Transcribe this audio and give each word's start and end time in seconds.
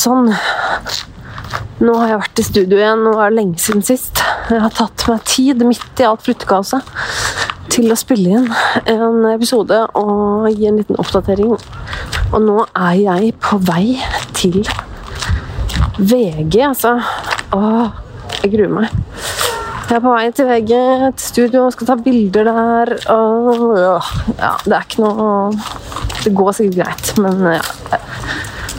Sånn. 0.00 0.30
Nå 1.80 1.94
har 1.98 2.08
jeg 2.08 2.20
vært 2.22 2.40
i 2.40 2.44
studio 2.46 2.78
igjen. 2.78 3.02
Er 3.10 3.32
det 3.32 3.36
lenge 3.36 3.60
siden 3.60 3.84
sist. 3.84 4.22
Jeg 4.48 4.62
har 4.62 4.72
tatt 4.72 5.04
meg 5.10 5.26
tid 5.28 5.60
midt 5.66 6.00
i 6.00 6.06
alt 6.08 6.24
flyttekaoset 6.24 6.86
til 7.70 7.92
å 7.92 7.98
spille 7.98 8.38
inn 8.40 8.46
en 8.90 9.26
episode 9.30 9.76
og 9.98 10.48
gi 10.54 10.70
en 10.70 10.80
liten 10.80 10.98
oppdatering. 11.00 11.52
Og 12.30 12.40
nå 12.46 12.56
er 12.64 12.96
jeg 13.02 13.34
på 13.44 13.58
vei 13.68 13.98
til 14.38 14.62
VG, 16.00 16.56
altså. 16.70 16.96
Åh, 17.56 17.92
jeg 18.40 18.54
gruer 18.54 18.72
meg. 18.80 18.96
Jeg 19.90 19.98
er 19.98 20.04
på 20.04 20.14
vei 20.14 20.26
til 20.32 20.48
VG, 20.48 20.74
til 21.18 21.26
studio, 21.26 21.66
og 21.66 21.74
skal 21.74 21.92
ta 21.92 21.98
bilder 22.00 22.48
der. 22.48 22.94
Og 23.12 23.76
ja, 23.76 24.54
det 24.64 24.76
er 24.76 24.86
ikke 24.86 25.04
noe 25.04 25.28
Det 26.20 26.32
går 26.36 26.52
sikkert 26.56 26.80
greit, 26.80 27.12
men 27.20 27.46
ja. 27.58 28.00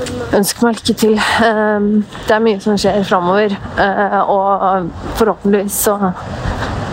Jeg 0.02 0.40
ønsker 0.40 0.66
meg 0.66 0.80
lykke 0.80 0.94
til. 0.98 1.18
Ehm, 1.46 1.90
det 2.28 2.36
er 2.36 2.44
mye 2.44 2.60
som 2.64 2.78
skjer 2.80 3.04
framover, 3.08 3.54
eh, 3.78 4.20
og 4.22 4.90
forhåpentligvis 5.20 5.82
så 5.86 5.98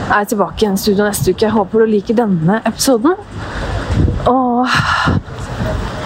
er 0.08 0.18
jeg 0.18 0.28
tilbake 0.34 0.66
i 0.66 0.76
studio 0.76 1.04
neste 1.04 1.32
uke. 1.32 1.46
Jeg 1.46 1.54
håper 1.54 1.78
du 1.78 1.84
liker 1.84 2.18
denne 2.18 2.60
episoden. 2.66 3.14
Og 4.26 4.66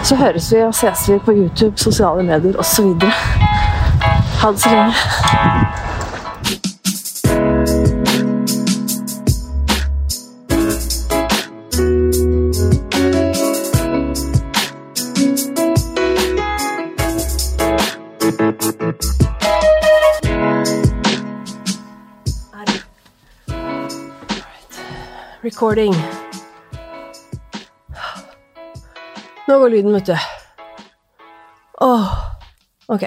så 0.03 0.15
høres 0.15 0.51
vi 0.51 0.61
og 0.63 0.75
ses 0.75 1.07
vi 1.09 1.19
på 1.19 1.31
YouTube, 1.31 1.77
sosiale 1.77 2.23
medier 2.23 2.59
osv. 2.59 2.93
Ha 4.43 4.51
det 4.51 4.59
så 4.59 4.69
lenge. 4.69 5.92
Recording. 25.53 25.93
Nå 29.47 29.59
går 29.59 29.69
lyden, 29.69 29.93
vet 29.93 30.05
du. 30.05 30.15
Åh, 31.81 32.07
ok. 32.87 33.03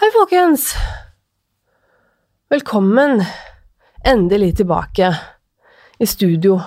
Hei, 0.00 0.08
folkens. 0.16 0.74
Velkommen 2.50 3.22
endelig 4.04 4.56
tilbake 4.56 5.12
i 5.98 6.06
studio. 6.06 6.58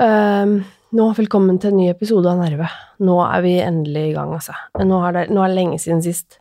Um, 0.00 0.62
nå, 0.96 1.12
velkommen 1.20 1.60
til 1.60 1.74
en 1.74 1.80
ny 1.82 1.92
episode 1.92 2.32
av 2.32 2.40
Nerve. 2.40 2.72
Nå 3.04 3.20
er 3.28 3.44
vi 3.44 3.58
endelig 3.60 4.10
i 4.14 4.16
gang, 4.16 4.32
altså. 4.32 4.56
Nå 4.80 5.04
er 5.10 5.18
det, 5.18 5.28
nå 5.28 5.44
er 5.44 5.52
det 5.52 5.60
lenge 5.60 5.82
siden 5.84 6.00
sist. 6.08 6.40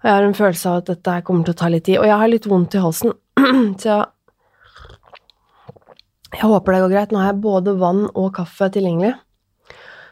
Og 0.00 0.08
jeg 0.08 0.16
har 0.16 0.24
en 0.24 0.40
følelse 0.40 0.72
av 0.72 0.86
at 0.86 0.94
dette 0.94 1.22
kommer 1.28 1.44
til 1.44 1.58
å 1.58 1.64
ta 1.66 1.68
litt 1.68 1.84
tid. 1.84 2.00
Og 2.00 2.08
jeg 2.08 2.22
har 2.24 2.32
litt 2.32 2.48
vondt 2.48 2.80
i 2.80 2.86
halsen, 2.86 3.12
så 3.84 4.06
jeg 6.34 6.44
håper 6.44 6.74
det 6.74 6.82
går 6.82 6.92
greit. 6.92 7.12
Nå 7.12 7.22
har 7.22 7.32
jeg 7.32 7.42
både 7.44 7.74
vann 7.80 8.04
og 8.12 8.30
kaffe 8.36 8.68
tilgjengelig. 8.72 9.14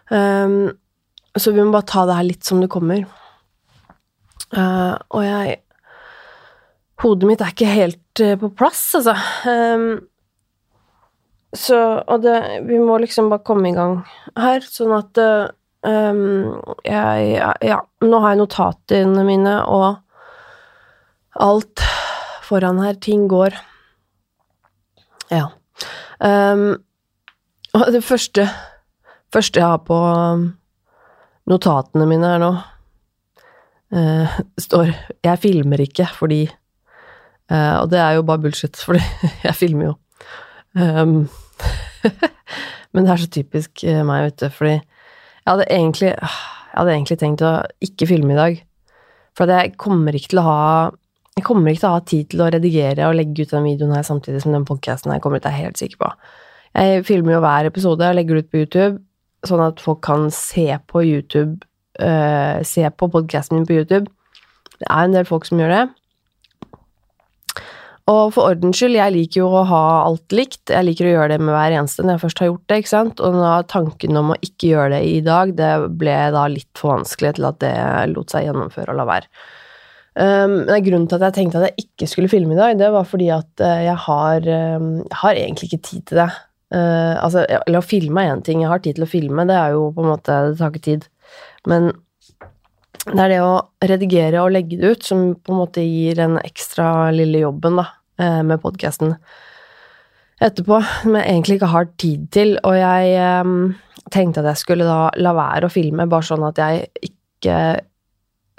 Um, 0.09 0.73
så 1.36 1.53
vi 1.53 1.61
må 1.61 1.75
bare 1.75 1.89
ta 1.91 2.06
det 2.08 2.17
her 2.17 2.28
litt 2.31 2.47
som 2.47 2.62
det 2.62 2.70
kommer. 2.73 3.05
Uh, 4.55 4.97
og 5.11 5.23
jeg 5.27 5.62
Hodet 7.03 7.28
mitt 7.28 7.42
er 7.45 7.50
ikke 7.53 7.69
helt 7.69 8.20
uh, 8.25 8.36
på 8.41 8.48
plass, 8.56 8.81
altså. 8.97 9.12
Um, 9.45 10.06
så 11.56 11.77
Og 12.06 12.23
det 12.23 12.36
Vi 12.69 12.78
må 12.78 12.98
liksom 13.03 13.28
bare 13.33 13.45
komme 13.45 13.70
i 13.70 13.75
gang 13.77 13.98
her, 14.36 14.64
sånn 14.64 14.95
at 14.97 15.20
uh, 15.20 15.48
um, 15.84 16.56
jeg 16.86 17.36
Ja, 17.64 17.80
nå 18.05 18.20
har 18.23 18.34
jeg 18.34 18.41
notatene 18.41 19.27
mine 19.28 19.58
og 19.67 20.03
alt 21.36 21.84
foran 22.47 22.80
her. 22.80 22.96
Ting 23.02 23.27
går. 23.29 23.52
Ja. 25.29 25.51
Um, 26.20 26.77
og 27.77 27.92
det 27.92 28.04
første, 28.04 28.46
første 29.32 29.60
jeg 29.60 29.68
har 29.68 29.82
på 29.84 29.96
um, 29.96 30.46
notatene 31.50 32.06
mine 32.08 32.30
her 32.30 32.40
nå, 32.40 32.52
uh, 33.96 34.38
står 34.66 34.92
'Jeg 35.24 35.38
filmer 35.38 35.80
ikke 35.80 36.08
fordi' 36.12 36.48
uh, 37.52 37.82
Og 37.82 37.90
det 37.90 37.98
er 37.98 38.10
jo 38.10 38.22
bare 38.22 38.38
bullshit, 38.38 38.77
fordi 38.86 39.02
jeg 39.44 39.54
filmer 39.54 39.84
jo. 39.84 39.94
Um, 40.74 41.28
men 42.92 43.04
det 43.04 43.12
er 43.12 43.16
så 43.16 43.30
typisk 43.30 43.84
uh, 43.84 44.04
meg, 44.06 44.24
vet 44.24 44.40
du, 44.40 44.48
fordi 44.48 44.70
jeg 44.70 45.52
hadde 45.52 45.66
egentlig 45.70 46.08
Jeg 46.08 46.83
hadde 46.83 46.92
egentlig 46.92 47.18
tenkt 47.18 47.42
å 47.42 47.62
ikke 47.80 48.06
filme 48.06 48.33
i 48.33 48.36
dag. 48.36 48.66
For 49.36 49.48
jeg 49.48 49.77
kommer 49.80 50.12
ikke 50.12 50.28
til 50.28 50.40
å 50.42 50.44
ha 50.44 50.90
jeg 51.36 51.45
kommer 51.45 51.69
ikke 51.69 51.83
til 51.83 51.91
å 51.91 51.97
ha 51.98 52.05
tid 52.08 52.29
til 52.33 52.41
å 52.41 52.48
redigere 52.48 53.08
og 53.11 53.19
legge 53.19 53.45
ut 53.45 53.51
den 53.52 53.67
videoen 53.69 53.92
her 53.92 54.05
samtidig 54.08 54.41
som 54.41 54.55
den 54.55 54.64
podkasten 54.64 55.13
her 55.13 55.20
kommer 55.20 55.36
ut, 55.36 55.45
det 55.45 55.51
er 55.51 55.58
jeg 55.58 55.69
helt 55.69 55.80
sikker 55.83 55.98
på. 56.01 56.08
Jeg 56.77 57.02
filmer 57.08 57.36
jo 57.36 57.42
hver 57.45 57.69
episode 57.69 58.08
og 58.08 58.17
legger 58.17 58.39
det 58.39 58.47
ut 58.47 58.52
på 58.52 58.63
YouTube, 58.63 59.02
sånn 59.45 59.64
at 59.67 59.83
folk 59.85 60.01
kan 60.05 60.30
se 60.33 60.67
på 60.89 61.05
YouTube 61.05 61.61
uh, 62.01 62.64
Se 62.64 62.89
på 62.89 63.08
podkasten 63.13 63.58
min 63.58 63.69
på 63.69 63.77
YouTube. 63.77 64.08
Det 64.80 64.89
er 64.89 65.05
en 65.05 65.17
del 65.17 65.29
folk 65.29 65.45
som 65.48 65.61
gjør 65.61 65.75
det. 65.75 65.85
Og 68.13 68.33
for 68.33 68.52
ordens 68.52 68.80
skyld, 68.80 68.96
jeg 68.96 69.14
liker 69.14 69.41
jo 69.42 69.51
å 69.61 69.63
ha 69.69 69.83
alt 70.07 70.33
likt. 70.36 70.70
Jeg 70.70 70.89
liker 70.89 71.08
å 71.08 71.14
gjøre 71.14 71.30
det 71.35 71.39
med 71.42 71.52
hver 71.57 71.77
eneste 71.77 72.05
når 72.05 72.17
jeg 72.17 72.25
først 72.25 72.42
har 72.42 72.51
gjort 72.51 72.67
det, 72.70 72.80
ikke 72.80 72.92
sant. 72.92 73.23
Og 73.25 73.39
da 73.42 73.52
tanken 73.69 74.20
om 74.20 74.33
å 74.33 74.41
ikke 74.41 74.73
gjøre 74.73 74.96
det 74.96 75.05
i 75.11 75.20
dag, 75.27 75.52
det 75.58 75.73
ble 76.01 76.17
da 76.36 76.48
litt 76.52 76.70
for 76.79 76.96
vanskelig 76.96 77.36
til 77.36 77.48
at 77.51 77.61
det 77.64 77.77
lot 78.13 78.33
seg 78.33 78.48
gjennomføre 78.48 78.95
og 78.95 79.01
la 79.01 79.08
være. 79.13 79.33
Um, 80.16 80.62
grunnen 80.64 81.04
til 81.10 81.18
at 81.18 81.27
jeg 81.27 81.36
tenkte 81.36 81.60
at 81.60 81.66
jeg 81.68 81.84
ikke 81.84 82.06
skulle 82.08 82.30
filme 82.32 82.54
i 82.54 82.58
dag, 82.58 82.78
det 82.80 82.88
var 82.94 83.04
fordi 83.04 83.28
at 83.34 83.60
uh, 83.60 83.80
jeg 83.84 83.96
har, 84.06 84.46
um, 84.80 85.02
har 85.12 85.36
egentlig 85.36 85.68
ikke 85.68 85.84
tid 85.90 86.06
til 86.08 86.20
det. 86.22 86.30
Uh, 86.72 87.14
altså, 87.20 87.44
eller 87.44 87.82
å 87.82 87.84
filme 87.84 88.22
er 88.24 88.32
én 88.32 88.40
ting, 88.44 88.62
jeg 88.64 88.70
har 88.72 88.80
tid 88.80 88.96
til 88.96 89.04
å 89.04 89.10
filme, 89.10 89.44
det 89.46 89.58
er 89.60 89.74
jo 89.77 89.90
på 89.94 90.02
en 90.02 90.08
måte 90.14 90.38
Det 90.48 90.56
tar 90.58 90.72
ikke 90.72 90.86
tid. 90.86 91.04
Men 91.68 91.90
det 93.06 93.20
er 93.22 93.34
det 93.34 93.42
å 93.44 93.58
redigere 93.84 94.40
og 94.42 94.54
legge 94.56 94.78
det 94.80 94.94
ut 94.96 95.04
som 95.04 95.27
på 95.36 95.52
en 95.52 95.60
måte 95.60 95.84
gir 95.84 96.16
den 96.18 96.40
ekstra 96.40 97.10
lille 97.14 97.44
jobben, 97.44 97.77
da, 97.83 97.84
uh, 98.22 98.40
med 98.40 98.62
podkasten 98.64 99.12
etterpå, 100.40 100.80
som 101.02 101.18
jeg 101.20 101.28
egentlig 101.28 101.58
ikke 101.58 101.74
har 101.74 101.90
tid 102.00 102.24
til. 102.33 102.56
Og 102.64 102.78
jeg 102.80 103.44
um, 103.44 103.77
tenkte 104.12 104.40
at 104.40 104.48
jeg 104.54 104.62
skulle 104.64 104.88
da 104.88 105.10
la 105.20 105.36
være 105.36 105.68
å 105.68 105.77
filme, 105.77 106.08
bare 106.08 106.28
sånn 106.28 106.48
at 106.48 106.64
jeg 106.64 106.88
ikke 107.04 107.60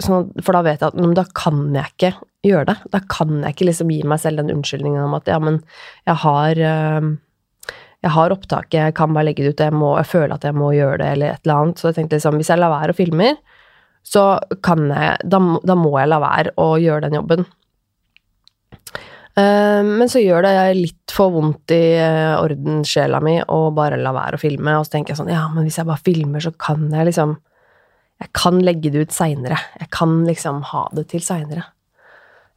Sånn, 0.03 0.27
for 0.45 0.53
da 0.53 0.61
vet 0.61 0.83
jeg 0.83 0.93
at 0.93 1.15
da 1.17 1.23
kan 1.33 1.61
jeg 1.73 1.93
ikke 1.95 2.11
gjøre 2.45 2.67
det. 2.69 2.75
Da 2.93 3.01
kan 3.09 3.39
jeg 3.41 3.55
ikke 3.55 3.69
liksom 3.71 3.93
gi 3.93 4.03
meg 4.05 4.21
selv 4.21 4.43
den 4.43 4.53
unnskyldningen 4.53 5.07
om 5.07 5.15
at 5.17 5.29
ja, 5.31 5.39
men 5.41 5.61
jeg 6.05 6.21
har 6.21 6.61
øh, 6.71 7.07
jeg 8.05 8.13
har 8.13 8.33
opptaket, 8.33 8.77
jeg 8.77 8.95
kan 8.97 9.13
bare 9.15 9.25
legge 9.29 9.43
det 9.43 9.55
ut, 9.55 9.61
jeg, 9.65 9.73
må, 9.73 9.95
jeg 9.97 10.09
føler 10.11 10.35
at 10.35 10.45
jeg 10.45 10.55
må 10.55 10.69
gjøre 10.75 10.99
det, 11.01 11.07
eller 11.15 11.33
et 11.33 11.47
eller 11.47 11.61
annet. 11.63 11.81
Så 11.81 11.89
jeg 11.89 11.97
tenkte 11.97 12.19
liksom, 12.19 12.37
hvis 12.37 12.51
jeg 12.53 12.61
lar 12.61 12.73
være 12.73 12.93
å 12.93 12.97
filme, 12.97 13.31
så 14.05 14.25
kan 14.63 14.85
jeg 14.91 15.27
da, 15.27 15.39
da, 15.67 15.75
må 15.75 15.95
jeg 15.97 16.11
la 16.11 16.19
være 16.23 16.53
å 16.61 16.67
gjøre 16.79 17.07
den 17.07 17.17
jobben. 17.17 17.47
Uh, 19.37 19.81
men 19.85 20.09
så 20.09 20.21
gjør 20.21 20.45
det 20.47 20.53
litt 20.77 21.13
for 21.13 21.33
vondt 21.33 21.73
i 21.73 21.97
uh, 22.01 22.39
ordenssjela 22.41 23.19
mi 23.21 23.35
å 23.41 23.59
bare 23.75 23.99
la 24.01 24.13
være 24.15 24.37
å 24.37 24.41
filme, 24.41 24.77
og 24.77 24.87
så 24.87 24.95
tenker 24.95 25.13
jeg 25.13 25.21
sånn, 25.21 25.33
ja, 25.33 25.43
men 25.53 25.67
hvis 25.67 25.77
jeg 25.81 25.89
bare 25.89 26.05
filmer, 26.05 26.41
så 26.41 26.53
kan 26.57 26.87
jeg 26.93 27.09
liksom 27.11 27.35
jeg 28.17 28.33
kan 28.33 28.57
legge 28.65 28.89
det 28.93 29.05
ut 29.05 29.13
seinere. 29.13 29.59
Jeg 29.77 29.91
kan 29.93 30.23
liksom 30.25 30.63
ha 30.71 30.87
det 30.97 31.07
til 31.11 31.21
seinere. 31.25 31.67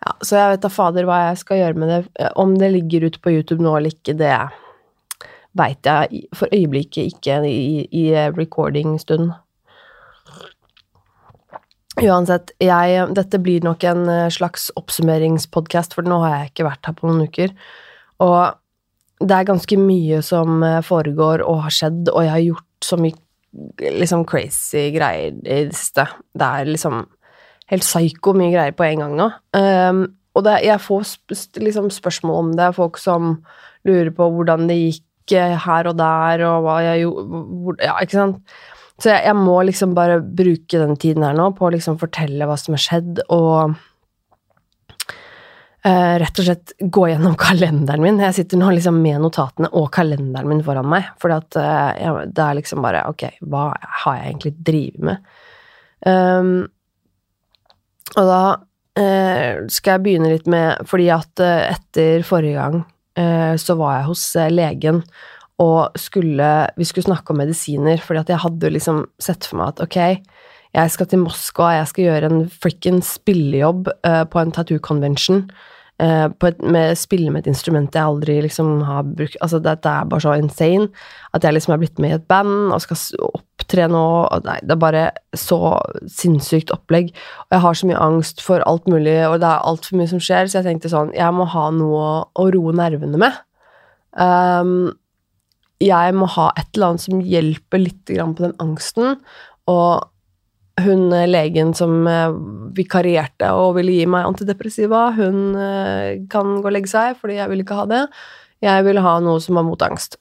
Ja, 0.01 0.15
så 0.25 0.39
jeg 0.39 0.55
vet 0.55 0.63
da 0.65 0.71
fader 0.73 1.05
hva 1.09 1.19
jeg 1.27 1.41
skal 1.43 1.61
gjøre 1.61 1.81
med 1.83 1.93
det. 1.93 2.31
Om 2.41 2.55
det 2.61 2.71
ligger 2.73 3.11
ute 3.11 3.21
på 3.21 3.35
YouTube 3.35 3.61
nå 3.61 3.75
eller 3.77 3.93
ikke, 3.93 4.17
det 4.17 4.33
veit 5.59 5.85
jeg 5.85 6.23
for 6.37 6.49
øyeblikket 6.55 7.13
ikke 7.13 7.43
i, 7.45 7.85
i 7.85 8.05
recording-stund. 8.33 9.35
Uansett, 12.01 12.55
jeg, 12.63 13.05
dette 13.13 13.43
blir 13.43 13.67
nok 13.67 13.85
en 13.85 14.07
slags 14.33 14.71
oppsummeringspodkast, 14.81 15.93
for 15.93 16.09
nå 16.09 16.23
har 16.25 16.39
jeg 16.39 16.53
ikke 16.55 16.69
vært 16.71 16.89
her 16.89 16.97
på 16.97 17.11
noen 17.11 17.27
uker. 17.29 17.53
Og 18.25 18.57
det 19.21 19.37
er 19.37 19.51
ganske 19.51 19.77
mye 19.77 20.23
som 20.25 20.65
foregår 20.87 21.45
og 21.45 21.67
har 21.67 21.75
skjedd, 21.77 22.09
og 22.15 22.25
jeg 22.25 22.33
har 22.33 22.47
gjort 22.47 22.87
så 22.87 22.97
mye 22.97 23.19
liksom 23.81 24.25
crazy 24.29 24.91
greier 24.95 25.35
i 25.35 25.65
det 25.69 25.77
siste. 25.77 26.07
Det 26.37 26.47
er 26.47 26.71
liksom 26.71 27.05
helt 27.71 27.87
psyko 27.87 28.35
mye 28.37 28.53
greier 28.55 28.75
på 28.77 28.87
en 28.87 29.05
gang 29.05 29.15
nå. 29.19 29.29
Um, 29.57 30.03
og 30.39 30.47
det, 30.47 30.61
jeg 30.67 30.83
får 30.83 31.07
sp 31.11 31.61
liksom 31.63 31.91
spørsmål 31.93 32.43
om 32.45 32.51
det, 32.59 32.73
folk 32.77 32.99
som 33.03 33.33
lurer 33.89 34.13
på 34.15 34.29
hvordan 34.35 34.69
det 34.71 34.79
gikk 34.79 35.35
eh, 35.39 35.57
her 35.65 35.89
og 35.91 35.97
der, 35.99 36.45
og 36.47 36.67
hva 36.67 36.77
jeg 36.85 37.07
gjorde 37.07 37.87
Ja, 37.87 37.97
ikke 37.99 38.19
sant. 38.19 38.55
Så 39.01 39.15
jeg, 39.15 39.25
jeg, 39.27 39.37
må 39.41 39.57
liksom 39.65 39.95
bare 39.97 40.21
bruke 40.21 40.83
den 40.83 40.99
tiden 41.01 41.25
her 41.25 41.37
nå 41.37 41.49
på 41.57 41.67
å 41.67 41.73
liksom 41.73 41.97
fortelle 42.01 42.47
hva 42.47 42.59
som 42.61 42.77
har 42.77 42.85
skjedd, 42.85 43.23
og 43.33 43.79
Uh, 45.81 46.19
rett 46.21 46.37
og 46.43 46.45
slett 46.45 46.75
gå 46.81 47.07
gjennom 47.09 47.37
kalenderen 47.47 48.05
min. 48.05 48.21
Jeg 48.21 48.37
sitter 48.37 48.61
nå 48.61 48.73
liksom 48.77 48.99
med 49.01 49.23
notatene 49.25 49.71
og 49.73 49.89
kalenderen 49.95 50.51
min 50.51 50.65
foran 50.67 50.89
meg. 50.91 51.09
For 51.23 51.33
uh, 51.33 51.93
ja, 51.97 52.17
det 52.27 52.45
er 52.45 52.59
liksom 52.59 52.85
bare 52.85 53.07
Ok, 53.09 53.27
hva 53.49 53.71
har 54.03 54.19
jeg 54.19 54.27
egentlig 54.29 54.55
drevet 54.67 55.07
med? 55.11 55.31
Um, 56.07 56.53
Og 58.17 58.29
da 58.29 58.43
uh, 58.57 59.67
skal 59.69 59.93
jeg 59.93 60.05
begynne 60.07 60.31
litt 60.33 60.47
med 60.49 60.81
Fordi 60.89 61.11
at 61.13 61.43
eh, 61.45 61.75
etter 61.75 62.25
forrige 62.25 62.57
gang 62.57 62.79
eh, 63.21 63.55
så 63.61 63.77
var 63.79 63.99
jeg 63.99 64.09
hos 64.09 64.25
eh, 64.37 64.53
legen 64.53 65.03
og 65.61 65.99
skulle 66.01 66.49
Vi 66.79 66.87
skulle 66.89 67.11
snakke 67.11 67.35
om 67.35 67.41
medisiner, 67.43 68.01
fordi 68.01 68.23
at 68.23 68.31
jeg 68.33 68.43
hadde 68.47 68.73
liksom 68.73 69.03
sett 69.21 69.45
for 69.45 69.61
meg 69.61 69.75
at 69.75 69.83
ok, 69.85 69.99
jeg 70.77 70.95
skal 70.95 71.09
til 71.11 71.25
Moskva, 71.25 71.73
jeg 71.81 71.91
skal 71.91 72.07
gjøre 72.07 72.31
en 72.31 72.47
frikken 72.63 73.01
spillejobb 73.03 73.91
uh, 74.07 74.25
på 74.31 74.41
en 74.41 74.53
tattoo 74.55 74.79
convention. 74.83 75.49
Uh, 76.01 76.31
et, 76.47 76.61
med, 76.63 76.95
spille 76.97 77.33
med 77.33 77.43
et 77.43 77.51
instrument 77.51 77.93
jeg 77.93 78.09
aldri 78.09 78.39
liksom 78.41 78.79
har 78.89 79.03
brukt 79.05 79.35
Altså, 79.45 79.59
dette 79.61 79.85
er 79.85 80.07
bare 80.09 80.25
så 80.25 80.33
insane 80.41 80.87
at 81.37 81.45
jeg 81.45 81.53
liksom 81.53 81.75
er 81.75 81.81
blitt 81.83 82.01
med 82.01 82.15
i 82.15 82.17
et 82.17 82.25
band 82.31 82.73
og 82.73 82.81
skal 82.81 83.03
opptre 83.27 83.85
nå 83.93 84.05
Nei, 84.47 84.55
det 84.65 84.73
er 84.73 84.81
bare 84.81 85.03
så 85.37 85.59
sinnssykt 86.09 86.73
opplegg. 86.73 87.11
Og 87.45 87.57
jeg 87.57 87.65
har 87.67 87.77
så 87.77 87.91
mye 87.91 88.01
angst 88.07 88.41
for 88.45 88.65
alt 88.71 88.89
mulig, 88.89 89.19
og 89.29 89.43
det 89.43 89.51
er 89.51 89.69
altfor 89.69 90.01
mye 90.01 90.13
som 90.15 90.23
skjer, 90.23 90.49
så 90.49 90.61
jeg 90.61 90.71
tenkte 90.71 90.93
sånn 90.93 91.13
Jeg 91.19 91.37
må 91.37 91.45
ha 91.53 91.67
noe 91.75 92.09
å 92.33 92.49
roe 92.55 92.75
nervene 92.77 93.21
med. 93.21 93.37
Um, 94.17 94.95
jeg 95.81 96.17
må 96.17 96.29
ha 96.37 96.49
et 96.59 96.69
eller 96.75 96.93
annet 96.93 97.05
som 97.05 97.21
hjelper 97.25 97.81
litt 97.81 98.01
på 98.09 98.43
den 98.43 98.57
angsten, 98.63 99.21
og 99.71 100.09
hun 100.79 101.13
eh, 101.13 101.29
legen 101.29 101.75
som 101.75 102.07
eh, 102.09 102.33
vikarierte 102.77 103.51
og 103.57 103.77
ville 103.79 103.95
gi 103.99 104.07
meg 104.11 104.29
antidepressiva, 104.29 105.11
hun 105.17 105.57
eh, 105.59 106.21
kan 106.31 106.59
gå 106.61 106.71
og 106.71 106.77
legge 106.77 106.93
seg, 106.93 107.19
fordi 107.21 107.41
jeg 107.41 107.53
vil 107.53 107.65
ikke 107.65 107.79
ha 107.83 107.87
det. 107.91 108.05
Jeg 108.65 108.87
vil 108.87 109.01
ha 109.03 109.17
noe 109.25 109.41
som 109.43 109.59
er 109.61 109.67
mot 109.67 109.83
angst. 109.83 110.21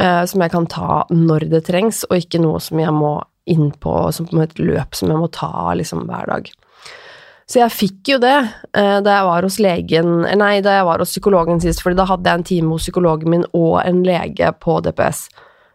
Som 0.00 0.40
jeg 0.40 0.48
kan 0.48 0.64
ta 0.70 1.02
når 1.12 1.44
det 1.50 1.58
trengs, 1.66 2.06
og 2.08 2.22
ikke 2.22 2.38
noe 2.40 2.56
som 2.64 2.78
jeg 2.80 2.92
må 2.96 3.18
inn 3.52 3.66
på 3.84 3.92
som 4.16 4.28
på 4.30 4.38
et 4.40 4.54
løp 4.56 4.96
som 4.96 5.10
jeg 5.12 5.20
må 5.20 5.26
ta 5.32 5.74
liksom 5.76 6.06
hver 6.08 6.30
dag. 6.30 6.46
Så 7.44 7.60
jeg 7.60 7.74
fikk 7.74 8.12
jo 8.14 8.16
det 8.22 8.38
da 8.72 9.16
jeg 9.18 9.26
var 9.28 9.44
hos 9.44 9.58
legen 9.60 10.22
Nei, 10.40 10.62
da 10.64 10.78
jeg 10.78 10.86
var 10.88 11.04
hos 11.04 11.12
psykologen 11.12 11.60
sist, 11.60 11.82
for 11.84 11.92
da 11.96 12.06
hadde 12.08 12.32
jeg 12.32 12.40
en 12.40 12.46
time 12.48 12.72
hos 12.72 12.86
psykologen 12.86 13.32
min 13.34 13.44
og 13.52 13.82
en 13.82 14.00
lege 14.06 14.54
på 14.64 14.78
DPS. 14.86 15.26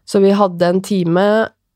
Så 0.10 0.24
vi 0.26 0.34
hadde 0.34 0.74
en 0.74 0.82
time 0.86 1.28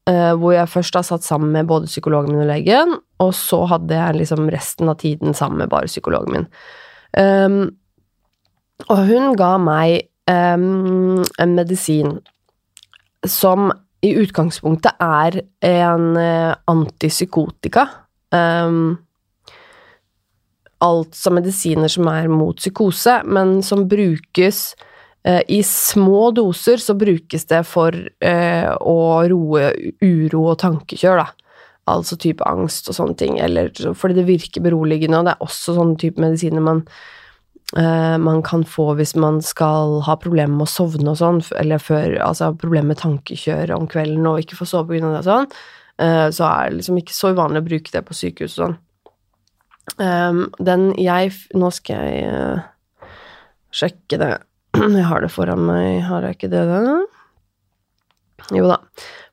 hvor 0.09 0.53
jeg 0.55 0.71
først 0.71 0.95
har 0.97 1.05
satt 1.05 1.25
sammen 1.25 1.51
med 1.53 1.67
både 1.69 1.89
psykologen 1.89 2.33
min 2.33 2.45
og 2.45 2.49
legen, 2.49 2.95
og 3.21 3.33
så 3.37 3.63
hadde 3.69 3.93
jeg 3.93 4.17
liksom 4.17 4.47
resten 4.49 4.89
av 4.89 4.97
tiden 5.01 5.35
sammen 5.37 5.61
med 5.61 5.69
bare 5.69 5.89
psykologen 5.91 6.33
min. 6.33 6.47
Um, 7.13 7.59
og 8.87 9.03
hun 9.09 9.35
ga 9.37 9.51
meg 9.61 10.09
um, 10.29 11.21
en 11.41 11.55
medisin 11.57 12.17
som 13.27 13.69
i 14.05 14.13
utgangspunktet 14.21 14.97
er 15.03 15.41
en 15.67 16.09
uh, 16.15 16.55
antipsykotika. 16.71 17.85
Um, 18.31 18.99
altså 20.79 21.33
medisiner 21.35 21.91
som 21.91 22.07
er 22.07 22.31
mot 22.31 22.57
psykose, 22.61 23.19
men 23.27 23.59
som 23.65 23.89
brukes 23.91 24.69
Eh, 24.73 24.88
I 25.23 25.59
små 25.67 26.29
doser 26.31 26.79
så 26.79 26.93
brukes 26.95 27.43
det 27.49 27.59
for 27.67 27.91
eh, 27.91 28.69
å 28.71 28.99
roe 29.27 29.65
uro 29.99 30.45
og 30.53 30.59
tankekjør, 30.61 31.19
da. 31.19 31.49
Altså 31.89 32.17
type 32.21 32.45
angst 32.45 32.89
og 32.91 32.97
sånne 32.97 33.17
ting, 33.19 33.39
eller 33.41 33.71
fordi 33.97 34.19
det 34.19 34.27
virker 34.27 34.63
beroligende, 34.65 35.19
og 35.19 35.27
det 35.27 35.33
er 35.35 35.45
også 35.45 35.75
sånne 35.77 35.97
type 36.01 36.21
medisiner 36.21 36.63
man, 36.63 36.83
eh, 37.77 38.17
man 38.21 38.43
kan 38.45 38.65
få 38.67 38.91
hvis 38.99 39.15
man 39.19 39.41
skal 39.45 39.99
ha 40.05 40.17
problemer 40.21 40.59
med 40.59 40.67
å 40.67 40.71
sovne 40.71 41.15
og 41.15 41.19
sånn, 41.21 41.41
eller 41.59 41.81
før, 41.81 42.19
altså 42.25 42.51
problemer 42.59 42.93
med 42.93 43.01
tankekjør 43.01 43.73
om 43.77 43.89
kvelden 43.89 44.27
og 44.29 44.43
ikke 44.43 44.59
få 44.59 44.69
sove 44.69 44.91
på 44.91 44.97
grunn 44.97 45.09
av 45.09 45.17
det 45.17 45.23
og 45.23 45.29
sånn, 45.31 45.49
eh, 46.05 46.27
så 46.35 46.45
er 46.51 46.69
det 46.69 46.81
liksom 46.81 47.01
ikke 47.01 47.17
så 47.17 47.33
uvanlig 47.33 47.63
å 47.63 47.69
bruke 47.71 47.95
det 47.95 48.05
på 48.05 48.17
sykehus 48.21 48.59
og 48.59 48.63
sånn. 48.65 48.77
Um, 49.97 50.43
den 50.61 50.91
jeg 51.01 51.31
Nå 51.57 51.71
skal 51.73 52.03
jeg 52.05 52.27
uh, 52.29 53.07
sjekke 53.73 54.19
det 54.21 54.27
Jeg 54.99 55.07
har 55.09 55.23
det 55.25 55.31
foran 55.33 55.65
meg, 55.65 56.03
har 56.05 56.27
jeg 56.27 56.37
ikke 56.37 56.51
det 56.51 56.61
da? 56.69 56.99
Jo 58.55 58.69
da. 58.69 58.77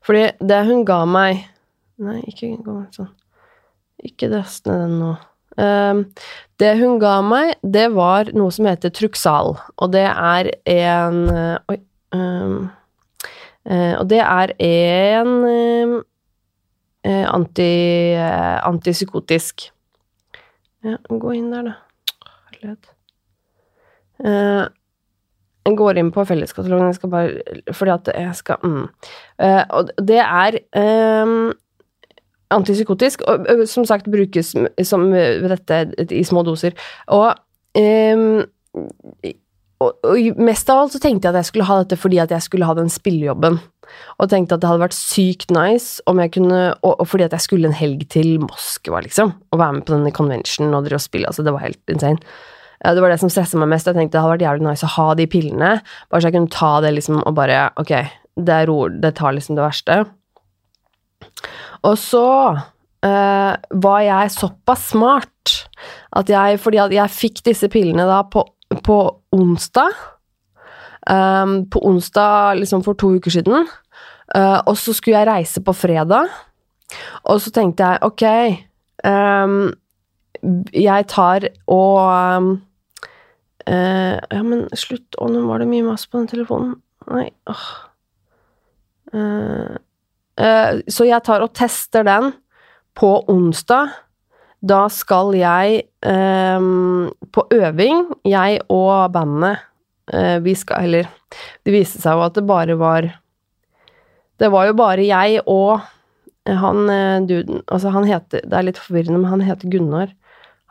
Fordi 0.05 0.25
det 0.49 0.65
hun 0.67 0.83
ga 0.87 1.03
meg 1.09 1.45
Nei, 1.97 2.19
ikke 2.29 2.51
gå 2.61 2.75
sånn. 2.93 3.09
Ikke 4.05 4.27
dastne 4.29 4.75
den 4.83 4.99
nå. 5.01 5.15
Um, 5.57 6.03
det 6.61 6.75
hun 6.77 6.99
ga 7.01 7.15
meg, 7.25 7.55
det 7.65 7.87
var 7.95 8.29
noe 8.37 8.53
som 8.53 8.67
heter 8.69 8.93
Truxal, 8.93 9.55
og 9.57 9.93
det 9.95 10.05
er 10.05 10.51
en 10.69 11.23
uh, 11.31 11.57
Oi. 11.73 11.79
Um, 12.13 12.69
uh, 13.65 13.95
og 13.97 14.05
det 14.13 14.21
er 14.21 14.53
en 14.61 15.33
uh, 15.49 15.97
anti, 17.33 17.73
antipsykotisk 18.69 19.71
Ja, 20.85 20.99
gå 21.09 21.33
inn 21.33 21.49
der, 21.51 21.71
da. 21.71 21.73
Herlighet. 22.51 22.93
Jeg 25.67 25.77
går 25.79 25.99
inn 25.99 26.11
på 26.15 26.25
felleskatalogen, 26.27 26.91
jeg 26.91 26.99
skal 26.99 27.11
bare 27.11 27.73
Fordi 27.75 27.93
at 27.93 28.11
jeg 28.15 28.35
skal 28.39 28.61
mm. 28.63 28.83
uh, 29.43 29.63
Og 29.79 29.91
det 30.07 30.21
er 30.23 30.59
um, 31.23 31.53
antipsykotisk, 32.53 33.25
og 33.27 33.65
som 33.67 33.83
sagt 33.87 34.07
brukes 34.11 34.53
som 34.87 35.09
dette 35.11 35.79
i 36.15 36.23
små 36.23 36.45
doser. 36.47 36.77
Og, 37.11 37.33
um, 37.75 38.39
og, 39.83 39.91
og, 40.07 40.39
mest 40.39 40.71
av 40.71 40.85
alt 40.85 40.95
så 40.95 41.01
tenkte 41.03 41.27
jeg 41.27 41.35
at 41.35 41.41
jeg 41.41 41.49
skulle 41.49 41.67
ha 41.67 41.81
dette 41.81 41.97
fordi 41.99 42.21
at 42.23 42.31
jeg 42.31 42.45
skulle 42.45 42.69
ha 42.69 42.77
den 42.77 42.87
spillejobben. 42.93 43.59
Og 44.15 44.31
tenkte 44.31 44.55
at 44.55 44.63
det 44.63 44.69
hadde 44.69 44.85
vært 44.85 44.95
sykt 44.95 45.51
nice 45.55 46.03
om 46.11 46.19
jeg 46.19 46.33
kunne 46.35 46.61
Og, 46.81 46.97
og 46.99 47.07
fordi 47.07 47.23
at 47.23 47.35
jeg 47.35 47.45
skulle 47.45 47.69
en 47.69 47.75
helg 47.75 48.07
til 48.11 48.37
Moskva, 48.43 49.03
liksom. 49.03 49.35
Og 49.51 49.59
være 49.59 49.77
med 49.77 49.87
på 49.87 49.95
denne 49.97 50.15
conventionen 50.15 50.75
og 50.75 50.87
drive 50.87 51.01
og 51.01 51.03
spille. 51.03 51.27
Altså, 51.27 51.43
det 51.43 51.55
var 51.55 51.67
helt 51.67 51.83
insane. 51.91 52.23
Det 52.77 53.01
var 53.01 53.09
det 53.09 53.19
som 53.21 53.31
stressa 53.31 53.57
meg 53.57 53.71
mest. 53.71 53.87
Jeg 53.89 53.97
tenkte 53.97 54.17
det 54.17 54.23
hadde 54.23 54.35
vært 54.35 54.45
jævlig 54.45 54.67
nice 54.67 54.85
å 54.85 54.93
ha 54.95 55.07
de 55.17 55.25
pillene, 55.29 55.71
bare 56.11 56.21
så 56.21 56.29
jeg 56.29 56.37
kunne 56.37 56.53
ta 56.53 56.71
det 56.85 56.93
liksom 56.93 57.21
og 57.23 57.33
bare 57.37 57.67
Ok, 57.81 57.93
det, 58.37 58.59
ro, 58.69 58.79
det 58.89 59.15
tar 59.17 59.33
liksom 59.33 59.57
det 59.57 59.65
verste. 59.65 60.01
Og 61.87 61.95
så 61.99 62.27
uh, 62.53 63.53
var 63.85 64.03
jeg 64.05 64.35
såpass 64.35 64.91
smart 64.93 65.55
at 66.17 66.29
jeg 66.31 66.57
Fordi 66.59 66.79
at 66.81 66.93
jeg 66.93 67.13
fikk 67.13 67.43
disse 67.45 67.67
pillene 67.69 68.07
da 68.09 68.23
på, 68.25 68.41
på 68.83 68.97
onsdag. 69.35 69.93
Um, 71.07 71.61
på 71.71 71.81
onsdag 71.87 72.57
liksom 72.59 72.83
for 72.83 72.97
to 72.99 73.13
uker 73.15 73.31
siden. 73.31 73.67
Uh, 74.35 74.59
og 74.67 74.75
så 74.79 74.95
skulle 74.95 75.21
jeg 75.21 75.29
reise 75.29 75.61
på 75.63 75.71
fredag, 75.71 76.27
og 77.31 77.39
så 77.39 77.51
tenkte 77.55 77.85
jeg 77.85 77.99
ok 78.03 78.23
um, 79.07 79.69
Jeg 80.73 81.07
tar 81.07 81.47
og 81.71 82.01
um, 82.35 82.49
Uh, 83.67 84.15
ja, 84.31 84.41
men 84.47 84.65
slutt. 84.77 85.17
Å, 85.19 85.27
nå 85.31 85.43
var 85.47 85.59
det 85.61 85.69
mye 85.69 85.85
mas 85.85 86.05
på 86.07 86.21
den 86.21 86.29
telefonen. 86.31 86.77
Nei, 87.11 87.27
åh. 87.51 87.67
Uh, 89.11 89.75
uh, 90.39 90.71
så 90.91 91.07
jeg 91.07 91.23
tar 91.27 91.43
og 91.43 91.53
tester 91.57 92.07
den 92.07 92.31
på 92.97 93.11
onsdag. 93.31 93.95
Da 94.67 94.87
skal 94.89 95.35
jeg 95.37 95.83
på 96.01 97.41
øving, 97.53 97.99
jeg 98.25 98.55
og 98.73 99.11
bandet 99.13 99.59
Vi 100.41 100.55
skal 100.57 100.87
Eller 100.87 101.11
det 101.61 101.75
viste 101.75 102.01
seg 102.01 102.17
jo 102.17 102.23
at 102.25 102.33
det 102.33 102.41
bare 102.49 102.73
var 102.79 103.05
Det 104.41 104.49
var 104.49 104.65
jo 104.65 104.73
bare 104.79 105.05
jeg 105.05 105.43
og 105.45 105.85
han 106.49 106.89
duden 107.29 107.61
Altså, 107.67 107.93
han 107.93 108.09
heter 108.09 108.49
Det 108.49 108.57
er 108.57 108.65
litt 108.65 108.81
forvirrende, 108.81 109.21
men 109.21 109.29
han 109.29 109.45
heter 109.45 109.69
Gunnar. 109.69 110.09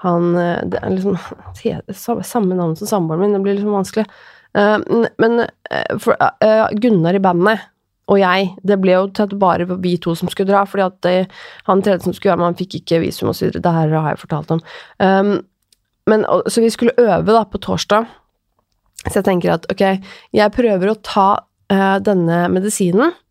Han 0.04 0.34
eh, 0.36 0.64
Det 0.64 0.80
er 0.82 0.96
liksom 0.96 2.24
samme 2.32 2.58
navn 2.58 2.76
som 2.76 2.90
samboeren 2.90 3.24
min, 3.24 3.36
det 3.36 3.44
blir 3.44 3.58
liksom 3.58 3.76
vanskelig. 3.76 4.06
Uh, 4.56 4.78
men 5.20 5.42
uh, 5.44 5.96
for, 6.00 6.16
Gunnar 6.80 7.16
i 7.16 7.20
bandet 7.20 7.66
og 8.06 8.20
jeg, 8.20 8.52
det 8.62 8.76
ble 8.78 8.94
jo 8.94 9.08
til 9.10 9.26
at 9.26 9.32
bare 9.40 9.66
vi 9.82 9.96
to 9.98 10.12
som 10.14 10.30
skulle 10.30 10.52
dra, 10.52 10.60
fordi 10.62 10.84
at 10.84 10.98
det, 11.02 11.14
han 11.66 11.80
tredje 11.82 12.06
som 12.06 12.14
skulle 12.14 12.30
være 12.30 12.38
med, 12.38 12.52
han 12.52 12.58
fikk 12.60 12.76
ikke 12.78 13.00
visum 13.02 13.32
osv. 13.32 13.50
Det 13.50 13.72
her 13.74 13.90
har 13.96 14.12
jeg 14.12 14.20
fortalt 14.20 14.52
om. 14.54 14.60
Um, 15.02 15.32
men, 16.06 16.22
så 16.46 16.62
vi 16.62 16.70
skulle 16.70 16.94
øve 17.02 17.34
da 17.34 17.42
på 17.50 17.58
torsdag. 17.66 18.06
Så 19.08 19.18
jeg 19.18 19.26
tenker 19.26 19.56
at 19.56 19.66
ok, 19.74 19.82
jeg 20.38 20.54
prøver 20.54 20.92
å 20.92 21.00
ta 21.02 21.26
denne 22.06 22.44
medisinen 22.54 23.10
Eh, 23.10 23.25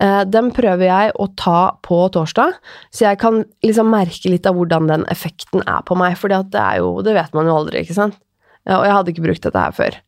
den 0.00 0.46
prøver 0.56 0.86
jeg 0.86 1.10
å 1.20 1.26
ta 1.36 1.74
på 1.84 1.96
torsdag, 2.14 2.54
så 2.88 3.04
jeg 3.04 3.18
kan 3.20 3.42
liksom 3.66 3.90
merke 3.92 4.30
litt 4.32 4.46
av 4.48 4.56
hvordan 4.56 4.88
den 4.88 5.02
effekten 5.12 5.60
er 5.68 5.82
på 5.84 5.96
meg, 6.00 6.14
for 6.16 6.32
det 6.32 6.56
er 6.56 6.78
jo 6.80 7.02
Det 7.04 7.12
vet 7.12 7.34
man 7.36 7.50
jo 7.50 7.58
aldri, 7.58 7.82
ikke 7.84 7.98
sant? 7.98 8.16
Og 8.64 8.86
jeg 8.86 8.94
hadde 8.96 9.12
ikke 9.12 9.26
brukt 9.26 9.44
dette 9.44 9.64
her 9.66 9.76
før. 9.76 9.98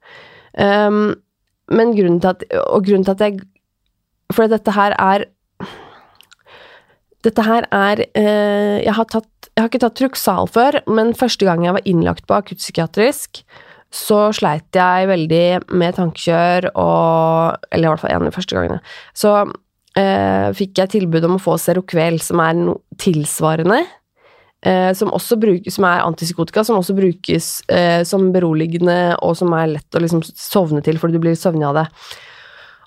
Um, 0.56 1.02
men 1.72 1.94
grunnen 1.96 2.20
til 2.20 2.32
at 2.34 2.42
Og 2.74 2.84
grunnen 2.84 3.06
til 3.06 3.14
at 3.14 3.22
jeg 3.24 3.38
For 4.34 4.50
dette 4.50 4.74
her 4.76 4.94
er 5.00 5.24
Dette 7.24 7.44
her 7.46 7.68
er 7.72 8.04
uh, 8.18 8.78
Jeg 8.82 8.94
har 8.98 9.08
tatt 9.08 9.50
Jeg 9.52 9.62
har 9.62 9.70
ikke 9.70 9.82
tatt 9.84 9.98
Truxal 10.00 10.48
før, 10.52 10.80
men 10.88 11.14
første 11.16 11.48
gang 11.48 11.64
jeg 11.64 11.76
var 11.76 11.88
innlagt 11.88 12.26
på 12.28 12.36
akuttpsykiatrisk, 12.38 13.42
så 13.92 14.20
sleit 14.32 14.72
jeg 14.72 15.08
veldig 15.10 15.74
med 15.76 15.98
tankekjør 15.98 16.70
og 16.72 17.66
Eller 17.68 17.84
i 17.84 17.90
hvert 17.90 18.00
fall 18.00 18.14
en 18.14 18.24
av 18.24 18.30
de 18.30 18.36
første 18.36 18.56
gangene. 18.56 18.80
Så 19.12 19.34
eh, 19.42 19.52
fikk 19.94 20.78
jeg 20.80 20.90
tilbud 20.94 21.26
om 21.28 21.34
å 21.36 21.42
få 21.42 21.58
Serokvel, 21.60 22.16
som 22.24 22.40
er 22.40 22.54
no 22.56 22.78
tilsvarende. 22.96 23.82
eh, 24.62 24.92
som 24.94 25.10
brukes, 25.40 25.74
som 25.74 25.84
er 25.84 26.04
antipsykotika, 26.06 26.64
som 26.64 26.78
også 26.78 26.94
brukes 26.96 27.62
eh, 27.68 28.02
som 28.04 28.30
beroligende, 28.32 29.16
og 29.22 29.36
som 29.36 29.52
er 29.58 29.74
lett 29.76 29.98
å 29.98 30.02
liksom 30.02 30.22
sovne 30.22 30.82
til 30.82 31.00
fordi 31.02 31.18
du 31.18 31.24
blir 31.24 31.38
søvnig 31.38 31.66
av 31.68 31.80
det. 31.80 31.86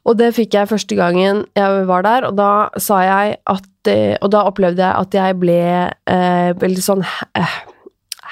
Og 0.05 0.17
det 0.19 0.35
fikk 0.37 0.53
jeg 0.53 0.69
første 0.69 0.95
gangen 0.97 1.45
jeg 1.57 1.85
var 1.89 2.05
der, 2.05 2.27
og 2.29 2.37
da 2.37 2.49
sa 2.77 3.01
jeg 3.01 3.39
at 3.41 3.71
eh, 3.89 4.17
Og 4.21 4.31
da 4.33 4.45
opplevde 4.49 4.81
jeg 4.81 4.97
at 4.97 5.13
jeg 5.13 5.37
ble 5.37 5.61
eh, 6.09 6.51
veldig 6.57 6.81
sånn 6.81 7.03
eh, 7.37 7.57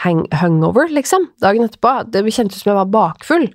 hang, 0.04 0.24
hungover, 0.42 0.88
liksom, 0.90 1.28
dagen 1.42 1.66
etterpå. 1.68 2.10
Det 2.10 2.24
kjentes 2.26 2.58
ut 2.58 2.64
som 2.64 2.72
jeg 2.72 2.80
var 2.80 2.94
bakfull. 2.94 3.52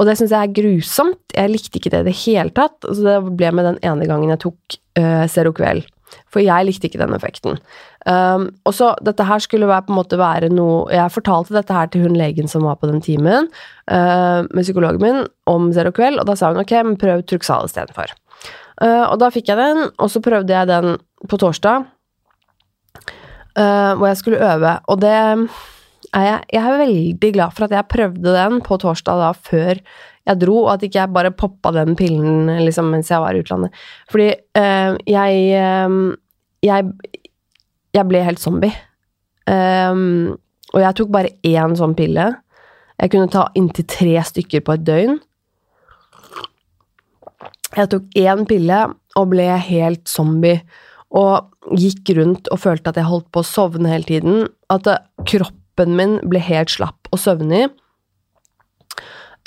Og 0.00 0.08
det 0.08 0.16
syns 0.16 0.32
jeg 0.32 0.48
er 0.48 0.56
grusomt. 0.56 1.20
Jeg 1.36 1.52
likte 1.52 1.76
ikke 1.76 1.92
det 1.92 2.04
i 2.06 2.08
det 2.08 2.18
hele 2.22 2.52
tatt. 2.56 2.78
Så 2.88 3.04
det 3.04 3.18
ble 3.36 3.52
med 3.52 3.68
den 3.68 3.80
ene 3.84 4.08
gangen 4.08 4.32
jeg 4.32 4.40
tok 4.46 4.78
uh, 4.96 5.26
Seroquel. 5.28 5.84
For 6.32 6.42
jeg 6.42 6.66
likte 6.66 6.88
ikke 6.88 7.02
den 7.02 7.14
effekten. 7.14 7.58
Um, 8.08 8.48
og 8.64 8.74
så 8.74 8.94
Dette 9.04 9.26
her 9.28 9.42
skulle 9.44 9.68
være, 9.68 9.84
på 9.86 9.92
en 9.92 9.98
måte 9.98 10.16
være 10.16 10.48
noe 10.48 10.86
Jeg 10.88 11.12
fortalte 11.12 11.52
dette 11.52 11.74
her 11.76 11.90
til 11.92 12.06
hun 12.06 12.16
legen 12.16 12.48
som 12.48 12.64
var 12.64 12.78
på 12.80 12.88
den 12.88 13.02
timen, 13.04 13.50
uh, 13.92 14.40
med 14.48 14.64
psykologen 14.64 15.02
min, 15.04 15.20
om 15.50 15.68
Seroquel, 15.76 16.16
og 16.18 16.26
da 16.30 16.36
sa 16.38 16.52
hun 16.54 16.62
ok, 16.62 16.74
men 16.86 16.96
prøv 17.00 17.26
Truxal 17.28 17.68
istedenfor. 17.68 18.14
Uh, 18.80 19.04
og 19.10 19.18
da 19.20 19.28
fikk 19.34 19.52
jeg 19.52 19.60
den, 19.60 19.90
og 20.00 20.08
så 20.08 20.22
prøvde 20.24 20.56
jeg 20.56 20.70
den 20.70 20.96
på 21.28 21.38
torsdag, 21.42 21.84
uh, 23.60 23.92
hvor 24.00 24.06
jeg 24.08 24.20
skulle 24.22 24.40
øve, 24.40 24.78
og 24.88 25.04
det 25.04 25.18
er 26.16 26.26
jeg, 26.26 26.38
jeg, 26.56 26.62
er 26.62 26.80
veldig 26.80 27.32
glad 27.36 27.54
for 27.54 27.66
at 27.66 27.74
jeg 27.76 27.90
prøvde 27.92 28.34
den 28.34 28.60
på 28.66 28.78
torsdag 28.82 29.20
da 29.20 29.30
før 29.36 29.78
jeg 30.28 30.40
dro, 30.42 30.56
og 30.64 30.72
at 30.74 30.84
ikke 30.86 31.00
jeg 31.00 31.14
bare 31.14 31.32
poppa 31.34 31.72
den 31.74 31.96
pillen 31.98 32.50
liksom, 32.64 32.90
mens 32.92 33.10
jeg 33.10 33.22
var 33.22 33.34
i 33.34 33.42
utlandet. 33.42 33.74
Fordi 34.10 34.28
øh, 34.58 34.98
jeg, 35.06 35.40
øh, 35.62 36.16
jeg 36.62 36.92
Jeg 37.90 38.06
ble 38.06 38.22
helt 38.22 38.38
zombie. 38.38 38.70
Um, 39.50 40.38
og 40.70 40.80
jeg 40.80 40.94
tok 40.94 41.08
bare 41.10 41.32
én 41.42 41.72
sånn 41.74 41.96
pille. 41.98 42.26
Jeg 43.02 43.10
kunne 43.10 43.32
ta 43.32 43.48
inntil 43.58 43.86
tre 43.90 44.12
stykker 44.22 44.62
på 44.62 44.76
et 44.76 44.84
døgn. 44.86 45.16
Jeg 47.74 47.90
tok 47.90 48.14
én 48.14 48.44
pille 48.46 48.78
og 49.18 49.32
ble 49.32 49.48
helt 49.66 50.06
zombie. 50.06 50.60
Og 51.10 51.50
gikk 51.74 52.12
rundt 52.20 52.46
og 52.54 52.62
følte 52.62 52.92
at 52.92 53.00
jeg 53.00 53.10
holdt 53.10 53.26
på 53.34 53.42
å 53.42 53.50
sovne 53.50 53.90
hele 53.90 54.06
tiden. 54.06 54.44
At 54.70 54.86
kroppen 55.26 55.59
kroppen 55.70 55.96
min 55.96 56.18
ble 56.28 56.40
helt 56.40 56.70
slapp 56.70 57.08
og 57.12 57.18
søvnig. 57.18 57.68